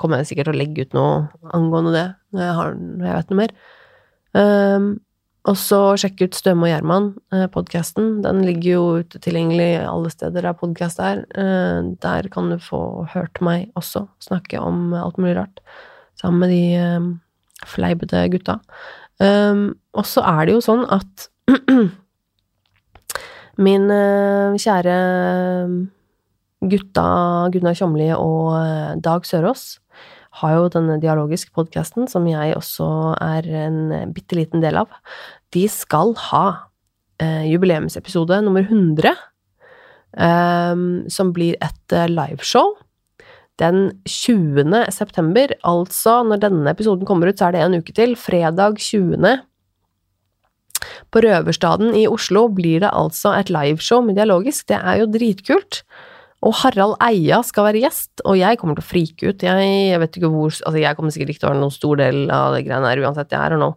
Kommer 0.00 0.22
jeg 0.22 0.30
sikkert 0.30 0.46
til 0.48 0.54
å 0.54 0.60
legge 0.62 0.86
ut 0.86 0.94
noe 0.96 1.26
angående 1.52 1.90
det 1.92 2.04
når 2.32 2.40
jeg, 2.40 2.54
har, 2.56 2.78
når 2.80 3.04
jeg 3.04 3.16
vet 3.18 3.32
noe 3.32 3.40
mer. 3.42 3.52
Um, 4.34 4.86
og 5.44 5.58
så 5.60 5.80
sjekk 6.00 6.22
ut 6.24 6.38
Støme 6.38 6.64
og 6.64 6.70
Gjerman, 6.70 7.10
eh. 7.36 7.44
Den 8.24 8.38
ligger 8.46 8.70
jo 8.70 8.84
ute 9.04 9.20
tilgjengelig 9.20 9.84
alle 9.84 10.08
steder 10.08 10.46
der 10.48 10.56
podkast 10.56 11.02
er. 11.04 11.20
Der 12.00 12.28
kan 12.32 12.48
du 12.48 12.56
få 12.56 13.04
hørt 13.12 13.42
meg 13.44 13.68
også 13.76 14.06
snakke 14.24 14.56
om 14.56 14.94
alt 14.96 15.20
mulig 15.20 15.36
rart, 15.36 15.60
sammen 16.16 16.46
med 16.46 16.54
de 16.54 17.20
fleipete 17.68 18.26
gutta. 18.32 18.58
Um, 19.22 19.74
og 19.94 20.06
så 20.10 20.24
er 20.26 20.46
det 20.46 20.56
jo 20.56 20.62
sånn 20.64 20.82
at 20.90 21.28
min 23.64 23.86
uh, 23.92 24.56
kjære 24.58 24.96
gutta 26.64 27.06
Gunnar 27.54 27.76
Kjomli 27.78 28.10
og 28.16 28.54
uh, 28.56 28.94
Dag 28.98 29.26
Sørås 29.28 29.76
har 30.40 30.56
jo 30.56 30.70
denne 30.72 30.96
dialogiske 30.98 31.54
podkasten, 31.54 32.08
som 32.10 32.26
jeg 32.26 32.56
også 32.58 32.88
er 33.22 33.46
en 33.68 34.10
bitte 34.16 34.34
liten 34.34 34.64
del 34.64 34.80
av. 34.80 34.90
De 35.54 35.62
skal 35.70 36.10
ha 36.32 36.46
uh, 37.22 37.44
jubileumsepisode 37.46 38.40
nummer 38.42 38.66
100, 38.66 39.14
um, 40.18 41.04
som 41.06 41.30
blir 41.36 41.54
et 41.62 41.98
liveshow 42.10 42.74
den 43.62 43.92
20. 44.08 44.72
september, 44.90 45.52
altså 45.62 46.20
når 46.26 46.42
denne 46.42 46.72
episoden 46.72 47.06
kommer 47.06 47.30
ut, 47.30 47.38
så 47.38 47.48
er 47.48 47.56
det 47.56 47.64
en 47.64 47.76
uke 47.78 47.94
til, 47.94 48.16
fredag 48.18 48.80
20. 48.82 49.44
På 51.14 51.22
Røverstaden 51.22 51.94
i 51.96 52.08
Oslo 52.10 52.48
blir 52.52 52.82
det 52.82 52.90
altså 52.90 53.32
et 53.38 53.52
liveshow 53.52 54.02
med 54.04 54.18
Dialogisk, 54.18 54.66
det 54.72 54.80
er 54.80 55.00
jo 55.02 55.10
dritkult. 55.12 55.84
Og 56.44 56.52
Harald 56.60 56.98
Eia 57.00 57.38
skal 57.46 57.70
være 57.70 57.80
gjest, 57.86 58.20
og 58.28 58.36
jeg 58.36 58.58
kommer 58.60 58.76
til 58.76 58.84
å 58.84 58.90
frike 58.90 59.30
ut. 59.30 59.44
Jeg, 59.46 59.68
jeg 59.88 60.00
vet 60.02 60.18
ikke 60.18 60.32
hvor 60.32 60.50
Altså, 60.52 60.76
jeg 60.80 60.98
kommer 60.98 61.14
sikkert 61.14 61.32
ikke 61.32 61.44
til 61.44 61.48
å 61.48 61.52
være 61.54 61.62
noen 61.62 61.74
stor 61.74 62.00
del 62.02 62.18
av 62.34 62.56
det 62.56 62.64
greiene 62.66 62.90
her 62.90 63.00
uansett, 63.00 63.32
jeg 63.32 63.40
er 63.40 63.54
her 63.54 63.62
nå. 63.62 63.70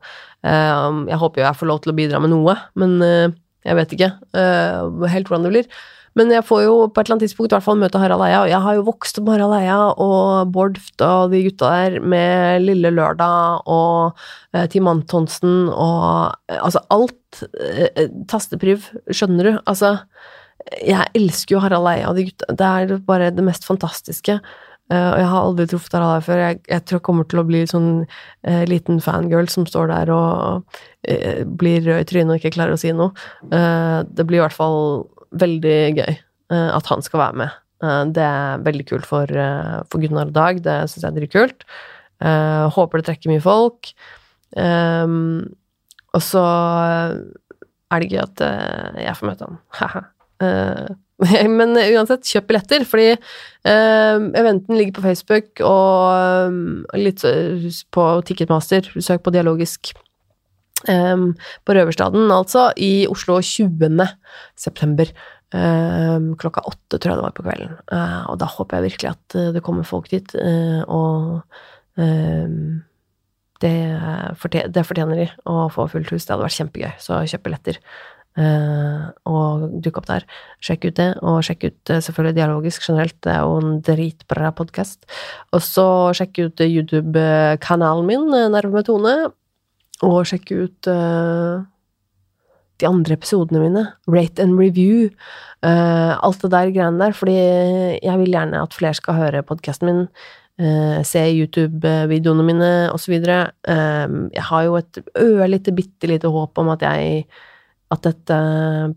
Um, 0.44 1.06
jeg 1.08 1.20
håper 1.22 1.42
jo 1.42 1.46
jeg 1.48 1.60
får 1.62 1.70
lov 1.72 1.80
til 1.84 1.94
å 1.94 1.98
bidra 1.98 2.20
med 2.24 2.34
noe, 2.34 2.58
men 2.80 2.98
uh, 3.00 3.30
jeg 3.68 3.80
vet 3.80 3.96
ikke 3.96 4.12
uh, 4.36 5.08
helt 5.14 5.32
hvordan 5.32 5.48
det 5.48 5.54
blir. 5.54 5.72
Men 6.18 6.32
jeg 6.34 6.46
får 6.48 6.64
jo 6.66 6.76
på 6.90 7.00
et 7.00 7.06
eller 7.06 7.16
annet 7.16 7.28
tidspunkt 7.28 7.52
i 7.52 7.56
hvert 7.56 7.66
fall 7.66 7.78
møte 7.78 8.02
Harald 8.02 8.26
Eia, 8.26 8.40
og 8.42 8.50
jeg 8.50 8.62
har 8.64 8.78
jo 8.78 8.86
vokst 8.88 9.20
opp 9.20 9.28
med 9.28 9.36
Harald 9.38 9.58
Eia 9.60 9.78
og 10.02 10.54
Bård 10.56 10.80
og 11.06 11.34
de 11.34 11.44
gutta 11.46 11.70
der 11.76 12.00
med 12.02 12.64
Lille 12.66 12.92
Lørdag 12.96 13.68
og 13.70 14.24
eh, 14.56 14.66
Team 14.74 14.90
Antonsen 14.90 15.68
og 15.70 16.34
eh, 16.50 16.58
altså 16.58 16.82
alt 16.94 17.44
eh, 17.62 18.08
tastepriv, 18.32 18.90
skjønner 19.14 19.52
du? 19.52 19.52
Altså, 19.70 19.98
jeg 20.82 21.14
elsker 21.18 21.58
jo 21.58 21.62
Harald 21.62 21.92
Eia 21.92 22.10
og 22.10 22.18
de 22.18 22.30
gutta. 22.32 22.50
Det 22.50 22.72
er 22.72 23.04
bare 23.06 23.30
det 23.36 23.46
mest 23.46 23.68
fantastiske. 23.68 24.40
Uh, 24.88 25.10
og 25.12 25.18
jeg 25.20 25.28
har 25.28 25.44
aldri 25.44 25.66
truffet 25.68 25.96
Harald 25.98 26.24
før. 26.24 26.40
Jeg, 26.40 26.60
jeg, 26.72 26.84
tror 26.88 26.98
jeg 27.02 27.04
kommer 27.04 27.26
til 27.28 27.42
å 27.42 27.48
bli 27.48 27.66
sånn 27.68 27.90
uh, 28.08 28.64
liten 28.72 29.02
fangirl 29.04 29.50
som 29.52 29.68
står 29.68 29.92
der 29.92 30.12
og 30.16 30.64
uh, 30.64 31.42
blir 31.60 31.84
rød 31.84 32.06
i 32.06 32.08
trynet 32.08 32.32
og 32.32 32.40
ikke 32.40 32.54
klarer 32.56 32.78
å 32.78 32.80
si 32.80 32.94
noe. 32.96 33.12
det 33.52 34.26
blir 34.28 34.40
i 34.40 34.44
hvert 34.46 34.56
fall 34.56 35.04
veldig 35.32 35.80
gøy 35.98 36.14
uh, 36.54 36.72
at 36.76 36.92
han 36.92 37.04
skal 37.06 37.24
være 37.24 37.42
med. 37.44 37.56
Uh, 37.84 38.04
det 38.10 38.24
er 38.26 38.66
veldig 38.66 38.86
kult 38.90 39.08
for, 39.10 39.30
uh, 39.30 39.84
for 39.92 40.02
Gunnar 40.02 40.32
og 40.32 40.36
Dag. 40.38 40.62
Det 40.66 40.78
syns 40.90 41.04
jeg 41.04 41.10
er 41.12 41.18
dritkult. 41.20 41.66
Uh, 42.24 42.66
håper 42.74 43.02
det 43.02 43.10
trekker 43.12 43.34
mye 43.34 43.44
folk. 43.44 43.92
Um, 44.58 45.44
og 46.16 46.24
så 46.24 46.44
er 47.92 48.02
det 48.02 48.12
gøy 48.12 48.22
at 48.24 48.42
jeg 49.04 49.18
får 49.20 49.30
møte 49.30 49.48
han. 49.48 49.60
men 51.60 51.78
uansett, 51.78 52.26
kjøp 52.30 52.50
billetter, 52.50 52.84
fordi 52.86 53.08
eventen 53.68 54.78
ligger 54.78 54.96
på 54.98 55.04
Facebook 55.06 55.62
og 55.66 56.98
litt 56.98 57.24
på 57.94 58.06
Ticketmaster. 58.26 58.90
Søk 59.02 59.26
på 59.26 59.34
Dialogisk 59.36 59.92
Um, 60.86 61.32
på 61.66 61.74
Røverstaden, 61.74 62.30
altså, 62.32 62.70
i 62.78 63.08
Oslo 63.10 63.40
20. 63.42 64.06
september. 64.56 65.10
Um, 65.56 66.34
klokka 66.38 66.62
åtte, 66.68 67.00
tror 67.00 67.14
jeg 67.14 67.18
det 67.18 67.26
var 67.26 67.36
på 67.38 67.46
kvelden. 67.46 67.78
Uh, 67.90 68.28
og 68.32 68.38
da 68.42 68.50
håper 68.52 68.78
jeg 68.78 68.92
virkelig 68.92 69.14
at 69.14 69.38
uh, 69.40 69.48
det 69.56 69.64
kommer 69.66 69.88
folk 69.88 70.10
dit, 70.12 70.36
uh, 70.36 70.84
og 70.86 71.42
um, 71.96 72.84
det, 73.64 73.74
det, 74.44 74.84
fortjener 74.86 75.24
de 75.24 75.32
å 75.50 75.66
få 75.74 75.88
fullt 75.90 76.14
hus. 76.14 76.28
Det 76.28 76.36
hadde 76.36 76.46
vært 76.46 76.60
kjempegøy, 76.60 76.92
så 77.02 77.24
kjøp 77.26 77.48
billetter. 77.48 77.82
og 79.26 79.64
dukk 79.82 79.98
opp 79.98 80.06
der. 80.12 80.28
Sjekk 80.62 80.84
ut 80.92 81.00
det, 81.00 81.08
og 81.26 81.40
sjekk 81.42 81.64
ut 81.72 81.92
selvfølgelig 82.06 82.38
Dialogisk 82.38 82.86
generelt. 82.86 83.18
Det 83.26 83.34
er 83.34 83.42
jo 83.42 83.56
en 83.64 83.80
dritbra 83.82 84.52
podkast. 84.54 85.10
Og 85.58 85.64
så 85.66 85.88
sjekk 86.14 86.38
ut 86.44 86.62
YouTube-kanalen 86.62 88.06
min, 88.06 88.30
Nerve 88.54 88.76
med 88.76 88.86
Tone 88.86 89.16
og 90.06 90.28
sjekke 90.30 90.64
ut 90.68 90.90
uh, 90.92 91.66
de 92.78 92.88
andre 92.90 93.18
episodene 93.18 93.62
mine. 93.64 93.86
Rate 94.12 94.44
and 94.44 94.58
review. 94.60 95.10
Uh, 95.66 96.14
alt 96.22 96.44
det 96.44 96.52
der 96.54 96.74
greiene 96.74 97.02
der. 97.02 97.16
Fordi 97.18 97.38
jeg 98.04 98.22
vil 98.22 98.36
gjerne 98.36 98.62
at 98.62 98.78
flere 98.78 98.98
skal 98.98 99.18
høre 99.18 99.46
podkasten 99.48 99.90
min. 99.90 100.04
Uh, 100.58 101.04
se 101.06 101.22
YouTube-videoene 101.38 102.46
mine, 102.46 102.72
osv. 102.94 103.18
Uh, 103.18 104.16
jeg 104.34 104.48
har 104.50 104.66
jo 104.66 104.80
et 104.80 105.02
ørlite, 105.22 105.76
bitte 105.78 106.10
lite 106.10 106.34
håp 106.34 106.58
om 106.58 106.74
at 106.74 106.86
jeg 106.86 107.28
At 107.88 108.04
dette 108.04 108.38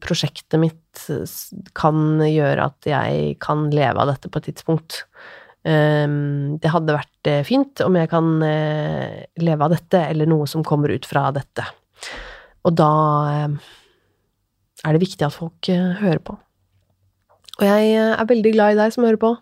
prosjektet 0.03 0.59
mitt 0.59 1.03
kan 1.78 2.18
gjøre 2.18 2.64
at 2.64 2.88
jeg 2.90 3.36
kan 3.38 3.68
leve 3.70 4.03
av 4.03 4.09
dette 4.11 4.26
på 4.26 4.40
et 4.40 4.48
tidspunkt. 4.51 5.05
Ehm, 5.68 6.56
det 6.61 6.72
hadde 6.72 6.96
vært 6.96 7.28
eh, 7.28 7.42
fint 7.44 7.82
om 7.84 7.96
jeg 7.98 8.08
kan 8.12 8.28
eh, 8.44 9.26
leve 9.42 9.66
av 9.66 9.74
dette, 9.74 10.04
eller 10.08 10.28
noe 10.30 10.48
som 10.48 10.64
kommer 10.64 10.92
ut 10.92 11.08
fra 11.08 11.28
dette. 11.36 11.66
Og 12.64 12.76
da 12.78 12.92
eh, 13.34 13.58
er 14.86 14.96
det 14.96 15.02
viktig 15.02 15.26
at 15.26 15.36
folk 15.36 15.68
hører 15.68 16.22
på. 16.24 16.38
Og 17.61 17.66
jeg 17.66 17.92
er 17.92 18.24
veldig 18.24 18.54
glad 18.54 18.72
i 18.72 18.78
deg 18.78 18.94
som 18.94 19.04
hører 19.04 19.20
på. 19.20 19.34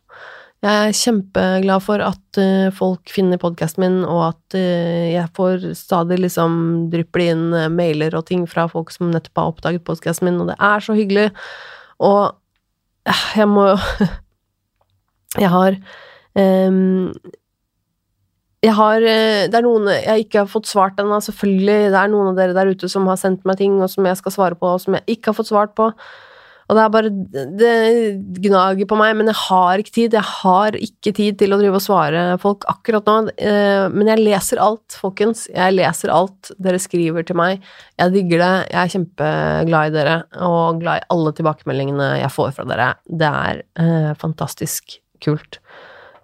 Jeg 0.66 0.88
er 0.88 0.96
kjempeglad 0.98 1.84
for 1.86 2.02
at 2.02 2.38
folk 2.74 3.12
finner 3.14 3.38
podkasten 3.38 3.84
min, 3.84 3.98
og 4.02 4.24
at 4.32 4.56
jeg 4.58 5.30
får 5.36 5.68
stadig 5.78 6.18
liksom 6.18 6.56
drypper 6.90 7.22
inn 7.28 7.44
mailer 7.76 8.16
og 8.18 8.24
ting 8.26 8.42
fra 8.50 8.64
folk 8.66 8.90
som 8.90 9.12
nettopp 9.12 9.38
har 9.38 9.52
oppdaget 9.52 9.84
podkasten 9.86 10.26
min, 10.26 10.40
og 10.42 10.50
det 10.50 10.56
er 10.58 10.82
så 10.82 10.96
hyggelig. 10.98 11.28
Og 12.02 12.34
jeg 13.38 13.46
må 13.52 13.68
Jeg 15.38 15.52
har 15.52 15.78
Um, 16.36 17.14
jeg 18.64 18.74
har 18.74 19.04
eh, 19.06 19.46
Det 19.46 19.54
er 19.54 19.64
noen 19.64 19.86
jeg 19.92 20.26
ikke 20.26 20.42
har 20.42 20.50
fått 20.50 20.66
svart 20.70 20.98
ennå, 20.98 21.20
selvfølgelig. 21.22 21.92
Det 21.94 21.98
er 22.00 22.10
noen 22.10 22.32
av 22.32 22.38
dere 22.38 22.56
der 22.56 22.72
ute 22.74 22.90
som 22.90 23.06
har 23.10 23.20
sendt 23.20 23.46
meg 23.46 23.60
ting, 23.60 23.76
og 23.78 23.90
som 23.92 24.06
jeg 24.08 24.18
skal 24.18 24.34
svare 24.34 24.58
på, 24.58 24.72
og 24.74 24.82
som 24.82 24.98
jeg 24.98 25.18
ikke 25.18 25.30
har 25.30 25.38
fått 25.38 25.52
svart 25.52 25.76
på. 25.78 25.92
Og 26.68 26.76
det 26.76 26.82
er 26.82 26.90
bare 26.92 27.10
Det 27.56 27.74
gnager 28.44 28.88
på 28.88 28.98
meg, 29.00 29.14
men 29.16 29.30
jeg 29.30 29.38
har 29.40 29.80
ikke 29.80 29.94
tid. 29.94 30.16
Jeg 30.18 30.26
har 30.42 30.76
ikke 30.76 31.14
tid 31.16 31.38
til 31.40 31.54
å 31.54 31.60
drive 31.60 31.78
og 31.78 31.84
svare 31.84 32.24
folk 32.42 32.66
akkurat 32.68 33.08
nå. 33.08 33.16
Eh, 33.38 33.86
men 33.94 34.10
jeg 34.12 34.24
leser 34.26 34.60
alt, 34.60 34.98
folkens. 35.00 35.46
Jeg 35.54 35.78
leser 35.78 36.12
alt 36.12 36.52
dere 36.60 36.82
skriver 36.82 37.24
til 37.24 37.38
meg. 37.40 37.64
Jeg 37.96 38.14
digger 38.18 38.42
det. 38.42 38.52
Jeg 38.74 38.80
er 38.82 38.94
kjempeglad 38.96 39.92
i 39.92 39.96
dere, 39.96 40.18
og 40.44 40.82
glad 40.82 41.00
i 41.00 41.08
alle 41.14 41.34
tilbakemeldingene 41.38 42.10
jeg 42.24 42.34
får 42.36 42.52
fra 42.58 42.68
dere. 42.68 42.90
Det 43.06 43.32
er 43.46 43.62
eh, 43.80 44.12
fantastisk 44.20 44.98
kult. 45.24 45.62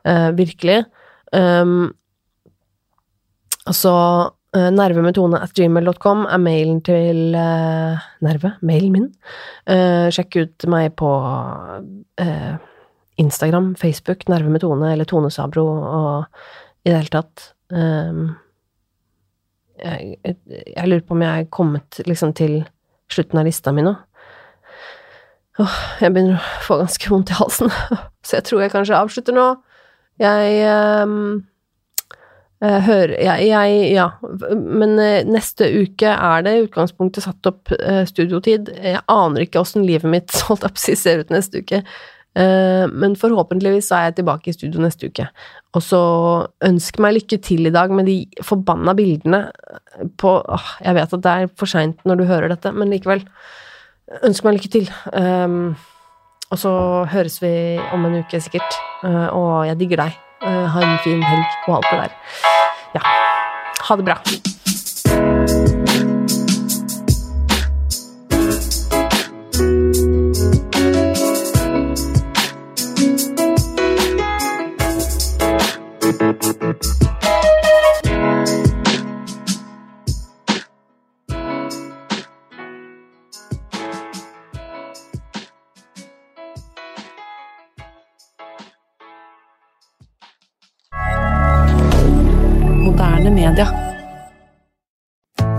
Uh, 0.04 0.30
virkelig. 0.36 0.84
Um, 1.32 1.94
altså 3.64 3.94
uh, 4.56 4.70
nervemetone 4.74 5.40
at 5.40 5.54
gmail.com 5.56 6.26
er 6.28 6.42
mailen 6.42 6.82
til 6.84 7.32
uh, 7.32 8.04
Nerve, 8.24 8.54
mailen 8.62 8.92
min. 8.92 9.08
Uh, 9.64 10.10
sjekk 10.14 10.40
ut 10.42 10.68
meg 10.70 10.92
på 11.00 11.10
Instagram, 13.18 13.74
Facebook, 13.78 14.28
Nervemetone 14.28 14.92
eller 14.92 15.08
Tone 15.08 15.30
Sabro 15.30 15.64
og 15.64 16.24
i 16.84 16.90
det 16.90 16.98
hele 16.98 17.12
tatt 17.12 17.44
um, 17.72 18.34
jeg, 19.80 20.16
jeg, 20.24 20.36
jeg, 20.76 20.88
lurer 20.88 21.04
på 21.06 21.14
om 21.16 21.22
jeg 21.24 21.44
er 21.44 21.52
kommet 21.52 22.00
liksom 22.08 22.34
til 22.36 22.60
slutten 23.12 23.40
av 23.40 23.46
lista 23.48 23.72
mi 23.74 23.84
nå. 23.84 23.94
Åh, 25.62 25.78
jeg 26.02 26.14
begynner 26.14 26.40
å 26.40 26.64
få 26.66 26.80
ganske 26.80 27.10
vondt 27.10 27.30
i 27.30 27.38
halsen, 27.38 27.70
så 28.26 28.38
jeg 28.38 28.46
tror 28.48 28.64
jeg 28.64 28.74
kanskje 28.74 28.98
avslutter 28.98 29.36
nå. 29.36 29.48
Jeg 30.22 30.70
um, 31.04 31.42
hører 32.62 33.14
jeg, 33.18 33.48
jeg, 33.50 33.92
Ja. 33.94 34.08
Men 34.54 34.96
uh, 35.00 35.20
neste 35.26 35.68
uke 35.82 36.10
er 36.14 36.44
det 36.46 36.56
i 36.56 36.64
utgangspunktet 36.68 37.26
satt 37.26 37.50
opp 37.50 37.72
uh, 37.74 38.04
studiotid. 38.08 38.70
Jeg 38.78 39.02
aner 39.10 39.46
ikke 39.46 39.62
åssen 39.62 39.86
livet 39.86 40.10
mitt 40.10 40.34
holdt 40.48 40.66
opp, 40.68 40.78
ser 40.78 41.24
ut 41.24 41.34
neste 41.34 41.64
uke. 41.64 41.84
Men 42.34 43.12
forhåpentligvis 43.14 43.92
er 43.94 44.08
jeg 44.08 44.14
tilbake 44.16 44.50
i 44.50 44.54
studio 44.56 44.80
neste 44.82 45.06
uke. 45.06 45.28
Og 45.78 45.82
så 45.86 46.00
ønsk 46.66 46.98
meg 46.98 47.14
lykke 47.14 47.38
til 47.46 47.68
i 47.68 47.70
dag 47.70 47.92
med 47.94 48.08
de 48.10 48.16
forbanna 48.42 48.90
bildene 48.98 49.44
på 50.18 50.32
åh, 50.42 50.72
Jeg 50.82 50.96
vet 50.98 51.14
at 51.14 51.22
det 51.22 51.34
er 51.34 51.52
for 51.54 51.70
seint 51.70 52.02
når 52.02 52.18
du 52.18 52.24
hører 52.26 52.50
dette, 52.50 52.72
men 52.74 52.90
likevel. 52.90 53.22
Ønsk 54.26 54.42
meg 54.42 54.58
lykke 54.58 54.72
til. 54.74 54.90
Um, 55.14 55.76
og 56.50 56.58
så 56.58 56.72
høres 57.10 57.42
vi 57.42 57.78
om 57.92 58.04
en 58.04 58.18
uke, 58.20 58.40
sikkert. 58.40 58.76
Eh, 59.04 59.28
og 59.32 59.66
jeg 59.66 59.80
digger 59.80 60.04
deg. 60.04 60.18
Eh, 60.44 60.66
ha 60.74 60.84
en 60.84 60.98
fin 61.04 61.22
helg 61.24 61.68
og 61.68 61.76
alt 61.78 61.90
det 61.90 61.98
der. 62.04 62.12
Ja. 62.94 63.00
Ha 63.88 63.96
det 63.96 64.04
bra. 64.04 64.18
Thank 76.64 76.84
you. 76.84 77.03